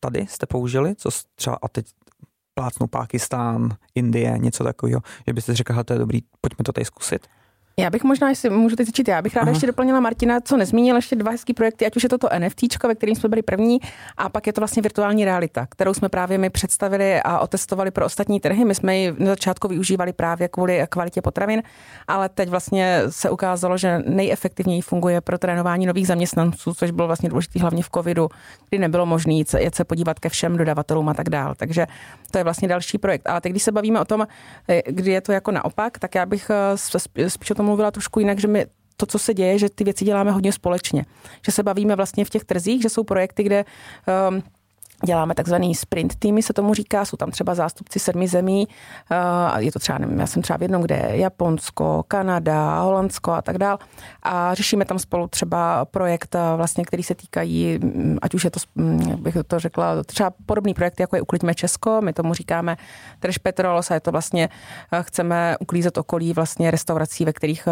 tady 0.00 0.26
jste 0.28 0.46
použili, 0.46 0.94
co 0.96 1.10
třeba 1.34 1.58
a 1.62 1.68
teď 1.68 1.86
plácnu 2.54 2.86
Pákistán, 2.86 3.76
Indie, 3.94 4.38
něco 4.38 4.64
takového, 4.64 5.00
že 5.26 5.32
byste 5.32 5.54
řekl, 5.54 5.84
to 5.84 5.92
je 5.92 5.98
dobrý, 5.98 6.20
pojďme 6.40 6.64
to 6.64 6.72
tady 6.72 6.84
zkusit? 6.84 7.26
Já 7.80 7.90
bych 7.90 8.04
možná, 8.04 8.28
jestli 8.28 8.50
můžu 8.50 8.76
teď 8.76 8.86
začít, 8.86 9.08
já 9.08 9.22
bych 9.22 9.36
ráda 9.36 9.42
Aha. 9.42 9.50
ještě 9.50 9.66
doplnila 9.66 10.00
Martina, 10.00 10.40
co 10.40 10.56
nezmínil, 10.56 10.96
ještě 10.96 11.16
dva 11.16 11.30
hezký 11.30 11.54
projekty, 11.54 11.86
ať 11.86 11.96
už 11.96 12.02
je 12.02 12.08
to 12.08 12.18
to 12.18 12.28
NFT, 12.38 12.84
ve 12.84 12.94
kterým 12.94 13.16
jsme 13.16 13.28
byli 13.28 13.42
první, 13.42 13.78
a 14.16 14.28
pak 14.28 14.46
je 14.46 14.52
to 14.52 14.60
vlastně 14.60 14.82
virtuální 14.82 15.24
realita, 15.24 15.66
kterou 15.70 15.94
jsme 15.94 16.08
právě 16.08 16.38
my 16.38 16.50
představili 16.50 17.20
a 17.22 17.38
otestovali 17.38 17.90
pro 17.90 18.06
ostatní 18.06 18.40
trhy. 18.40 18.64
My 18.64 18.74
jsme 18.74 18.98
ji 18.98 19.14
na 19.18 19.26
začátku 19.26 19.68
využívali 19.68 20.12
právě 20.12 20.48
kvůli 20.48 20.86
kvalitě 20.88 21.22
potravin, 21.22 21.62
ale 22.08 22.28
teď 22.28 22.48
vlastně 22.48 23.02
se 23.08 23.30
ukázalo, 23.30 23.76
že 23.76 23.98
nejefektivněji 24.06 24.80
funguje 24.80 25.20
pro 25.20 25.38
trénování 25.38 25.86
nových 25.86 26.06
zaměstnanců, 26.06 26.74
což 26.74 26.90
bylo 26.90 27.06
vlastně 27.06 27.28
důležité 27.28 27.60
hlavně 27.60 27.82
v 27.82 27.90
covidu, 27.94 28.28
kdy 28.70 28.78
nebylo 28.78 29.06
možné 29.06 29.34
jet 29.58 29.74
se 29.74 29.84
podívat 29.84 30.18
ke 30.18 30.28
všem 30.28 30.56
dodavatelům 30.56 31.08
a 31.08 31.14
tak 31.14 31.28
dál. 31.28 31.54
Takže 31.56 31.86
to 32.30 32.38
je 32.38 32.44
vlastně 32.44 32.68
další 32.68 32.98
projekt. 32.98 33.28
Ale 33.28 33.40
teď, 33.40 33.52
když 33.52 33.62
se 33.62 33.72
bavíme 33.72 34.00
o 34.00 34.04
tom, 34.04 34.26
eh, 34.68 34.82
kdy 34.86 35.10
je 35.10 35.20
to 35.20 35.32
jako 35.32 35.50
naopak, 35.50 35.98
tak 35.98 36.14
já 36.14 36.26
bych 36.26 36.50
eh, 36.50 37.28
spíš 37.28 37.50
o 37.50 37.54
tom 37.54 37.65
mluvila 37.66 37.90
trošku 37.90 38.20
jinak, 38.20 38.40
že 38.40 38.48
my 38.48 38.66
to, 38.96 39.06
co 39.06 39.18
se 39.18 39.34
děje, 39.34 39.58
že 39.58 39.70
ty 39.70 39.84
věci 39.84 40.04
děláme 40.04 40.32
hodně 40.32 40.52
společně. 40.52 41.04
Že 41.46 41.52
se 41.52 41.62
bavíme 41.62 41.96
vlastně 41.96 42.24
v 42.24 42.30
těch 42.30 42.44
trzích, 42.44 42.82
že 42.82 42.88
jsou 42.88 43.04
projekty, 43.04 43.42
kde 43.42 43.64
um, 44.30 44.42
Děláme 45.04 45.34
takzvaný 45.34 45.74
sprint 45.74 46.14
týmy, 46.18 46.42
se 46.42 46.52
tomu 46.52 46.74
říká, 46.74 47.04
jsou 47.04 47.16
tam 47.16 47.30
třeba 47.30 47.54
zástupci 47.54 47.98
sedmi 47.98 48.28
zemí, 48.28 48.68
uh, 49.52 49.58
je 49.58 49.72
to 49.72 49.78
třeba, 49.78 49.98
nevím, 49.98 50.20
já 50.20 50.26
jsem 50.26 50.42
třeba 50.42 50.56
v 50.56 50.62
jednom, 50.62 50.82
kde 50.82 50.94
je 50.94 51.18
Japonsko, 51.18 52.04
Kanada, 52.08 52.80
Holandsko 52.80 53.32
a 53.32 53.42
tak 53.42 53.58
dál 53.58 53.78
a 54.22 54.54
řešíme 54.54 54.84
tam 54.84 54.98
spolu 54.98 55.28
třeba 55.28 55.84
projekt, 55.84 56.34
uh, 56.34 56.40
vlastně, 56.56 56.84
který 56.84 57.02
se 57.02 57.14
týkají, 57.14 57.78
mm, 57.78 58.18
ať 58.22 58.34
už 58.34 58.44
je 58.44 58.50
to, 58.50 58.60
mm, 58.74 59.00
jak 59.00 59.18
bych 59.18 59.36
to 59.46 59.58
řekla, 59.58 60.04
třeba 60.04 60.32
podobný 60.46 60.74
projekt, 60.74 61.00
jako 61.00 61.16
je 61.16 61.22
Uklidíme 61.22 61.54
Česko, 61.54 62.00
my 62.00 62.12
tomu 62.12 62.34
říkáme 62.34 62.76
Trash 63.20 63.38
Petrolos 63.38 63.90
a 63.90 63.94
je 63.94 64.00
to 64.00 64.12
vlastně, 64.12 64.48
uh, 64.92 64.98
chceme 65.02 65.56
uklízet 65.60 65.98
okolí 65.98 66.32
vlastně 66.32 66.70
restaurací, 66.70 67.24
ve 67.24 67.32
kterých 67.32 67.68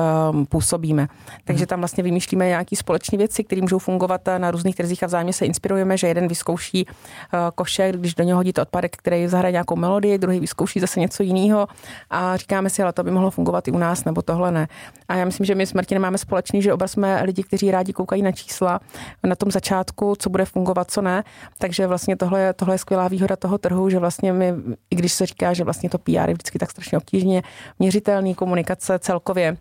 působíme. 0.49 1.09
Takže 1.45 1.63
mhm. 1.63 1.69
tam 1.69 1.79
vlastně 1.81 2.03
vymýšlíme 2.03 2.47
nějaké 2.47 2.77
společné 2.77 3.19
věci, 3.19 3.45
které 3.45 3.63
můžou 3.63 3.79
fungovat 3.79 4.21
na 4.39 4.51
různých 4.51 4.77
trzích 4.77 5.03
a 5.03 5.07
vzájemně 5.07 5.33
se 5.33 5.47
inspirujeme, 5.47 5.97
že 5.97 6.07
jeden 6.07 6.29
vyzkouší 6.29 6.87
Eh, 7.35 7.39
košek, 7.55 7.97
když 7.97 8.15
do 8.15 8.25
něho 8.25 8.37
hodíte 8.37 8.63
odpadek, 8.63 8.97
který 8.97 9.29
zahraje 9.29 9.53
nějakou 9.53 9.77
melodii, 9.77 10.19
druhý 10.19 10.41
vyzkouší 10.41 10.81
zase 10.81 11.01
něco 11.01 11.23
jiného 11.23 11.67
a 12.11 12.37
říkáme 12.37 12.71
si, 12.71 12.83
ale 12.83 12.93
to 12.93 13.05
by 13.05 13.11
mohlo 13.11 13.31
fungovat 13.31 13.69
i 13.69 13.71
u 13.71 13.79
nás, 13.79 14.05
nebo 14.05 14.23
tohle 14.23 14.53
ne. 14.53 14.69
A 15.09 15.15
já 15.15 15.25
myslím, 15.25 15.47
že 15.47 15.55
my 15.55 15.67
s 15.67 15.73
Martinem 15.73 16.03
máme 16.03 16.19
společný, 16.19 16.63
že 16.63 16.73
oba 16.73 16.89
jsme 16.89 17.23
lidi, 17.23 17.43
kteří 17.43 17.71
rádi 17.71 17.93
koukají 17.93 18.23
na 18.23 18.33
čísla 18.33 18.81
na 19.27 19.35
tom 19.35 19.51
začátku, 19.51 20.15
co 20.19 20.31
bude 20.31 20.45
fungovat, 20.45 20.91
co 20.91 21.03
ne. 21.03 21.25
Takže 21.59 21.87
vlastně 21.87 22.17
tohle 22.17 22.53
tohle 22.53 22.75
je 22.75 22.79
skvělá 22.79 23.09
výhoda 23.09 23.37
toho 23.37 23.59
trhu, 23.59 23.91
že 23.91 23.99
vlastně 23.99 24.33
my, 24.33 24.55
i 24.91 24.97
když 24.97 25.13
se 25.13 25.27
říká, 25.27 25.53
že 25.53 25.65
vlastně 25.65 25.91
to 25.91 25.99
PR 25.99 26.29
je 26.29 26.35
vždycky 26.35 26.59
tak 26.59 26.71
strašně 26.71 26.99
obtížně 26.99 27.43
měřitelný, 27.79 28.35
komunikace 28.35 28.99
celkově 28.99 29.57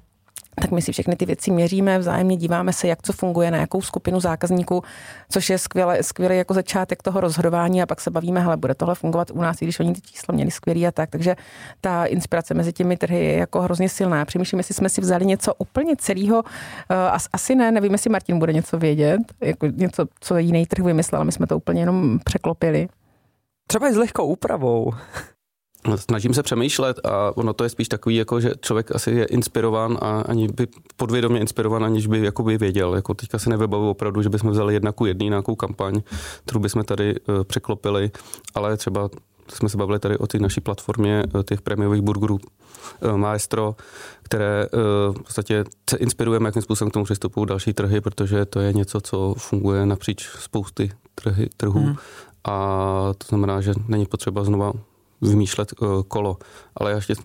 tak 0.61 0.71
my 0.71 0.81
si 0.81 0.91
všechny 0.91 1.15
ty 1.15 1.25
věci 1.25 1.51
měříme, 1.51 1.99
vzájemně 1.99 2.37
díváme 2.37 2.73
se, 2.73 2.87
jak 2.87 3.01
co 3.01 3.13
funguje, 3.13 3.51
na 3.51 3.57
jakou 3.57 3.81
skupinu 3.81 4.19
zákazníků, 4.19 4.83
což 5.29 5.49
je 5.49 5.57
skvěle, 5.57 6.03
skvělý 6.03 6.37
jako 6.37 6.53
začátek 6.53 7.03
toho 7.03 7.21
rozhodování 7.21 7.81
a 7.81 7.85
pak 7.85 8.01
se 8.01 8.11
bavíme, 8.11 8.39
hele, 8.39 8.57
bude 8.57 8.75
tohle 8.75 8.95
fungovat 8.95 9.31
u 9.31 9.41
nás, 9.41 9.61
i 9.61 9.65
když 9.65 9.79
oni 9.79 9.93
ty 9.93 10.01
čísla 10.01 10.33
měli 10.33 10.51
skvělý 10.51 10.87
a 10.87 10.91
tak. 10.91 11.09
Takže 11.09 11.35
ta 11.81 12.05
inspirace 12.05 12.53
mezi 12.53 12.73
těmi 12.73 12.97
trhy 12.97 13.25
je 13.25 13.37
jako 13.37 13.61
hrozně 13.61 13.89
silná. 13.89 14.25
Přemýšlím, 14.25 14.59
jestli 14.59 14.73
jsme 14.75 14.89
si 14.89 15.01
vzali 15.01 15.25
něco 15.25 15.53
úplně 15.53 15.95
celého. 15.95 16.37
Uh, 16.37 16.43
asi 17.33 17.55
ne, 17.55 17.71
nevím, 17.71 17.91
jestli 17.91 18.09
Martin 18.09 18.39
bude 18.39 18.53
něco 18.53 18.77
vědět, 18.77 19.19
jako 19.41 19.65
něco, 19.65 20.05
co 20.19 20.37
jiný 20.37 20.65
trh 20.65 20.85
vymyslel, 20.85 21.25
my 21.25 21.31
jsme 21.31 21.47
to 21.47 21.57
úplně 21.57 21.81
jenom 21.81 22.19
překlopili. 22.23 22.87
Třeba 23.67 23.89
i 23.89 23.93
s 23.93 23.97
lehkou 23.97 24.25
úpravou. 24.25 24.93
Snažím 25.95 26.33
se 26.33 26.43
přemýšlet 26.43 26.99
a 27.03 27.37
ono 27.37 27.53
to 27.53 27.63
je 27.63 27.69
spíš 27.69 27.87
takový, 27.87 28.15
jako 28.15 28.39
že 28.39 28.51
člověk 28.61 28.95
asi 28.95 29.11
je 29.11 29.25
inspirován 29.25 29.97
a 30.01 30.21
ani 30.21 30.47
by 30.47 30.67
podvědomě 30.95 31.39
inspirován, 31.39 31.83
aniž 31.83 32.07
by 32.07 32.25
jakoby 32.25 32.57
věděl. 32.57 32.95
Jako 32.95 33.13
teďka 33.13 33.39
si 33.39 33.49
nevybavuju 33.49 33.89
opravdu, 33.89 34.21
že 34.21 34.29
bychom 34.29 34.51
vzali 34.51 34.73
jedna 34.73 34.91
ku 34.91 35.05
jedný 35.05 35.29
nějakou 35.29 35.55
kampaň, 35.55 36.01
kterou 36.45 36.59
bychom 36.59 36.83
tady 36.83 37.15
uh, 37.19 37.43
překlopili, 37.43 38.11
ale 38.55 38.77
třeba 38.77 39.09
jsme 39.47 39.69
se 39.69 39.77
bavili 39.77 39.99
tady 39.99 40.17
o 40.17 40.27
té 40.27 40.39
naší 40.39 40.61
platformě 40.61 41.23
uh, 41.35 41.43
těch 41.43 41.61
prémiových 41.61 42.01
burgerů 42.01 42.35
uh, 42.35 43.17
Maestro, 43.17 43.75
které 44.23 44.67
v 45.11 45.23
podstatě 45.23 45.63
se 45.89 45.97
inspirujeme, 45.97 46.47
jakým 46.47 46.61
způsobem 46.61 46.89
k 46.89 46.93
tomu 46.93 47.05
přistupují 47.05 47.47
další 47.47 47.73
trhy, 47.73 48.01
protože 48.01 48.45
to 48.45 48.59
je 48.59 48.73
něco, 48.73 49.01
co 49.01 49.35
funguje 49.37 49.85
napříč 49.85 50.29
spousty 50.39 50.91
trhy, 51.15 51.49
trhů. 51.57 51.79
Hmm. 51.79 51.95
A 52.45 52.57
to 53.17 53.27
znamená, 53.27 53.61
že 53.61 53.73
není 53.87 54.05
potřeba 54.05 54.43
znova 54.43 54.73
vymýšlet 55.29 55.73
uh, 55.81 56.03
kolo. 56.07 56.37
Ale 56.77 56.91
já 56.91 56.95
ještě 56.95 57.15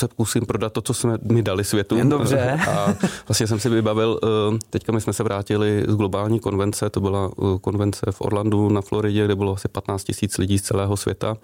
se 0.00 0.08
pokusím 0.08 0.46
prodat 0.46 0.72
to, 0.72 0.82
co 0.82 0.94
jsme 0.94 1.18
mi 1.22 1.42
dali 1.42 1.64
světu. 1.64 1.96
Jen 1.96 2.08
dobře. 2.08 2.60
A 2.68 2.94
vlastně 3.28 3.46
jsem 3.46 3.60
si 3.60 3.68
vybavil, 3.68 4.20
uh, 4.22 4.58
teďka 4.70 4.92
my 4.92 5.00
jsme 5.00 5.12
se 5.12 5.22
vrátili 5.22 5.84
z 5.88 5.94
globální 5.94 6.40
konvence, 6.40 6.90
to 6.90 7.00
byla 7.00 7.30
uh, 7.36 7.58
konvence 7.58 8.06
v 8.10 8.20
Orlandu 8.20 8.68
na 8.68 8.80
Floridě, 8.80 9.24
kde 9.24 9.34
bylo 9.34 9.52
asi 9.52 9.68
15 9.68 10.04
tisíc 10.04 10.38
lidí 10.38 10.58
z 10.58 10.62
celého 10.62 10.96
světa 10.96 11.36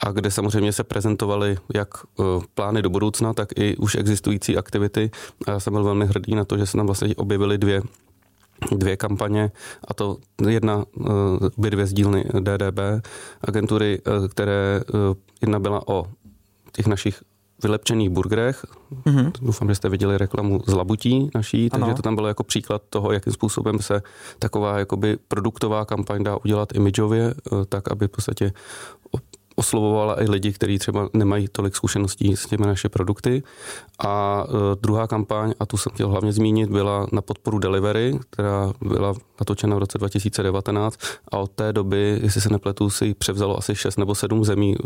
a 0.00 0.12
kde 0.12 0.30
samozřejmě 0.30 0.72
se 0.72 0.84
prezentovaly 0.84 1.58
jak 1.74 1.88
plány 2.54 2.82
do 2.82 2.90
budoucna, 2.90 3.34
tak 3.34 3.48
i 3.56 3.76
už 3.76 3.94
existující 3.94 4.56
aktivity. 4.56 5.10
A 5.46 5.50
já 5.50 5.60
jsem 5.60 5.72
byl 5.72 5.84
velmi 5.84 6.06
hrdý 6.06 6.34
na 6.34 6.44
to, 6.44 6.58
že 6.58 6.66
se 6.66 6.76
tam 6.76 6.86
vlastně 6.86 7.14
objevily 7.16 7.58
dvě 7.58 7.82
dvě 8.76 8.96
kampaně, 8.96 9.52
a 9.88 9.94
to 9.94 10.16
jedna, 10.48 10.84
eh, 11.00 11.10
obě 11.56 11.70
dvě 11.70 11.86
z 11.86 11.92
dílny 11.92 12.24
DDB 12.40 13.02
agentury, 13.40 14.00
eh, 14.06 14.28
které 14.28 14.80
eh, 14.80 15.14
jedna 15.40 15.58
byla 15.58 15.88
o 15.88 16.06
těch 16.72 16.86
našich 16.86 17.22
vylepčených 17.62 18.10
burgerech. 18.10 18.66
Mm-hmm. 19.06 19.32
Doufám, 19.42 19.68
že 19.68 19.74
jste 19.74 19.88
viděli 19.88 20.18
reklamu 20.18 20.60
z 20.66 20.72
labutí 20.72 21.30
naší, 21.34 21.70
takže 21.70 21.84
ano. 21.84 21.94
to 21.94 22.02
tam 22.02 22.14
bylo 22.14 22.28
jako 22.28 22.44
příklad 22.44 22.82
toho, 22.90 23.12
jakým 23.12 23.32
způsobem 23.32 23.78
se 23.78 24.02
taková 24.38 24.78
jakoby 24.78 25.18
produktová 25.28 25.84
kampaň 25.84 26.24
dá 26.24 26.36
udělat 26.36 26.74
imidžově, 26.74 27.34
tak 27.68 27.92
aby 27.92 28.06
v 28.08 28.10
podstatě 28.10 28.52
oslovovala 29.58 30.22
i 30.22 30.30
lidi, 30.30 30.52
kteří 30.52 30.78
třeba 30.78 31.08
nemají 31.12 31.48
tolik 31.48 31.76
zkušeností 31.76 32.36
s 32.36 32.46
těmi 32.46 32.66
naše 32.66 32.88
produkty. 32.88 33.42
A 33.98 34.44
uh, 34.44 34.54
druhá 34.82 35.06
kampaň, 35.06 35.54
a 35.60 35.66
tu 35.66 35.76
jsem 35.76 35.92
chtěl 35.92 36.08
hlavně 36.08 36.32
zmínit, 36.32 36.70
byla 36.70 37.06
na 37.12 37.22
podporu 37.22 37.58
delivery, 37.58 38.18
která 38.30 38.72
byla 38.80 39.14
natočena 39.40 39.76
v 39.76 39.78
roce 39.78 39.98
2019 39.98 41.00
a 41.32 41.38
od 41.38 41.50
té 41.50 41.72
doby, 41.72 42.20
jestli 42.22 42.40
se 42.40 42.48
nepletu, 42.48 42.90
si 42.90 43.14
převzalo 43.14 43.58
asi 43.58 43.74
6 43.74 43.96
nebo 43.96 44.14
7 44.14 44.44
zemí 44.44 44.76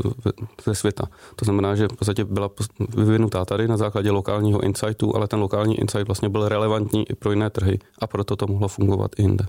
ze 0.64 0.74
světa. 0.74 1.04
To 1.36 1.44
znamená, 1.44 1.74
že 1.74 1.88
v 1.88 1.96
podstatě 1.96 2.24
byla 2.24 2.50
vyvinutá 2.96 3.44
tady 3.44 3.68
na 3.68 3.76
základě 3.76 4.10
lokálního 4.10 4.60
insightu, 4.60 5.16
ale 5.16 5.28
ten 5.28 5.40
lokální 5.40 5.80
insight 5.80 6.06
vlastně 6.06 6.28
byl 6.28 6.48
relevantní 6.48 7.10
i 7.10 7.14
pro 7.14 7.30
jiné 7.30 7.50
trhy 7.50 7.78
a 7.98 8.06
proto 8.06 8.36
to 8.36 8.46
mohlo 8.46 8.68
fungovat 8.68 9.10
i 9.18 9.22
jinde. 9.22 9.46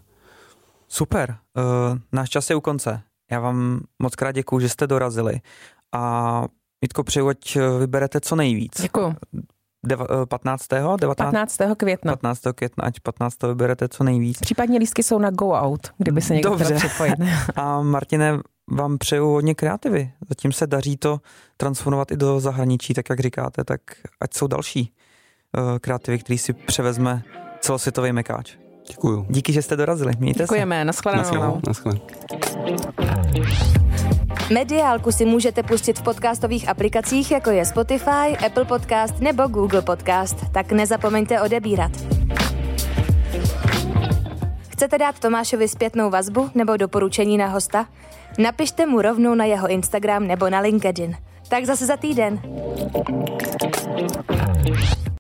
Super, 0.88 1.36
uh, 1.58 1.98
náš 2.12 2.30
čas 2.30 2.50
je 2.50 2.56
u 2.56 2.62
konce. 2.62 3.02
Já 3.32 3.40
vám 3.40 3.80
moc 4.00 4.16
krát 4.16 4.32
děkuju, 4.32 4.60
že 4.60 4.70
jste 4.70 4.88
dorazili 4.88 5.42
a 5.92 6.44
Jitko, 6.82 7.04
přeju, 7.04 7.28
ať 7.28 7.56
eh, 7.56 7.80
vyberete 7.80 8.20
co 8.20 8.36
nejvíc. 8.36 8.82
Děkuju. 8.82 9.16
Deva, 9.86 10.26
15. 10.26 10.68
19. 10.68 11.16
15. 11.16 11.58
května. 11.78 12.12
15. 12.12 12.42
května, 12.56 12.84
ať 12.84 13.00
15. 13.00 13.44
vyberete 13.44 13.88
co 13.88 14.04
nejvíc. 14.04 14.40
Případně 14.40 14.80
lístky 14.80 15.04
jsou 15.04 15.20
na 15.20 15.32
Go 15.32 15.50
Out, 15.50 15.88
kdyby 15.98 16.22
se 16.22 16.34
někdo 16.34 16.50
Dobře. 16.50 16.76
připojit. 16.76 17.14
A 17.56 17.82
Martine, 17.82 18.40
vám 18.72 18.98
přeju 18.98 19.26
hodně 19.26 19.56
kreativy. 19.56 20.12
Zatím 20.30 20.52
se 20.52 20.68
daří 20.68 20.98
to 20.98 21.20
transformovat 21.58 22.12
i 22.12 22.18
do 22.18 22.40
zahraničí, 22.40 22.94
tak 22.94 23.10
jak 23.10 23.20
říkáte, 23.20 23.64
tak 23.64 23.82
ať 24.22 24.34
jsou 24.34 24.48
další 24.48 24.94
uh, 25.58 25.80
kreativy, 25.80 26.20
který 26.20 26.38
si 26.38 26.54
převezme 26.54 27.24
celosvětový 27.62 28.12
mekáč. 28.12 28.56
Děkuju. 28.88 29.26
Díky, 29.30 29.54
že 29.54 29.62
jste 29.62 29.76
dorazili. 29.76 30.14
Mějte 30.20 30.44
Děkujeme, 30.44 30.82
se. 30.82 30.86
nashledanou. 30.86 31.62
Nashledanou. 31.68 32.02
Mediálku 34.54 35.12
si 35.12 35.26
můžete 35.26 35.64
pustit 35.64 36.00
v 36.00 36.02
podcastových 36.02 36.70
aplikacích, 36.70 37.32
jako 37.32 37.50
je 37.50 37.66
Spotify, 37.66 38.38
Apple 38.46 38.66
Podcast 38.66 39.20
nebo 39.20 39.48
Google 39.48 39.82
Podcast, 39.82 40.36
tak 40.52 40.72
nezapomeňte 40.72 41.42
odebírat. 41.42 41.92
Chcete 44.70 44.98
dát 44.98 45.20
Tomášovi 45.20 45.68
zpětnou 45.68 46.10
vazbu 46.10 46.50
nebo 46.56 46.78
doporučení 46.78 47.38
na 47.38 47.48
hosta? 47.48 47.86
Napište 48.38 48.86
mu 48.86 49.02
rovnou 49.02 49.36
na 49.36 49.46
jeho 49.46 49.68
Instagram 49.68 50.28
nebo 50.28 50.50
na 50.50 50.60
LinkedIn. 50.60 51.16
Tak 51.50 51.66
zase 51.66 51.86
za 51.86 51.98
týden. 51.98 52.40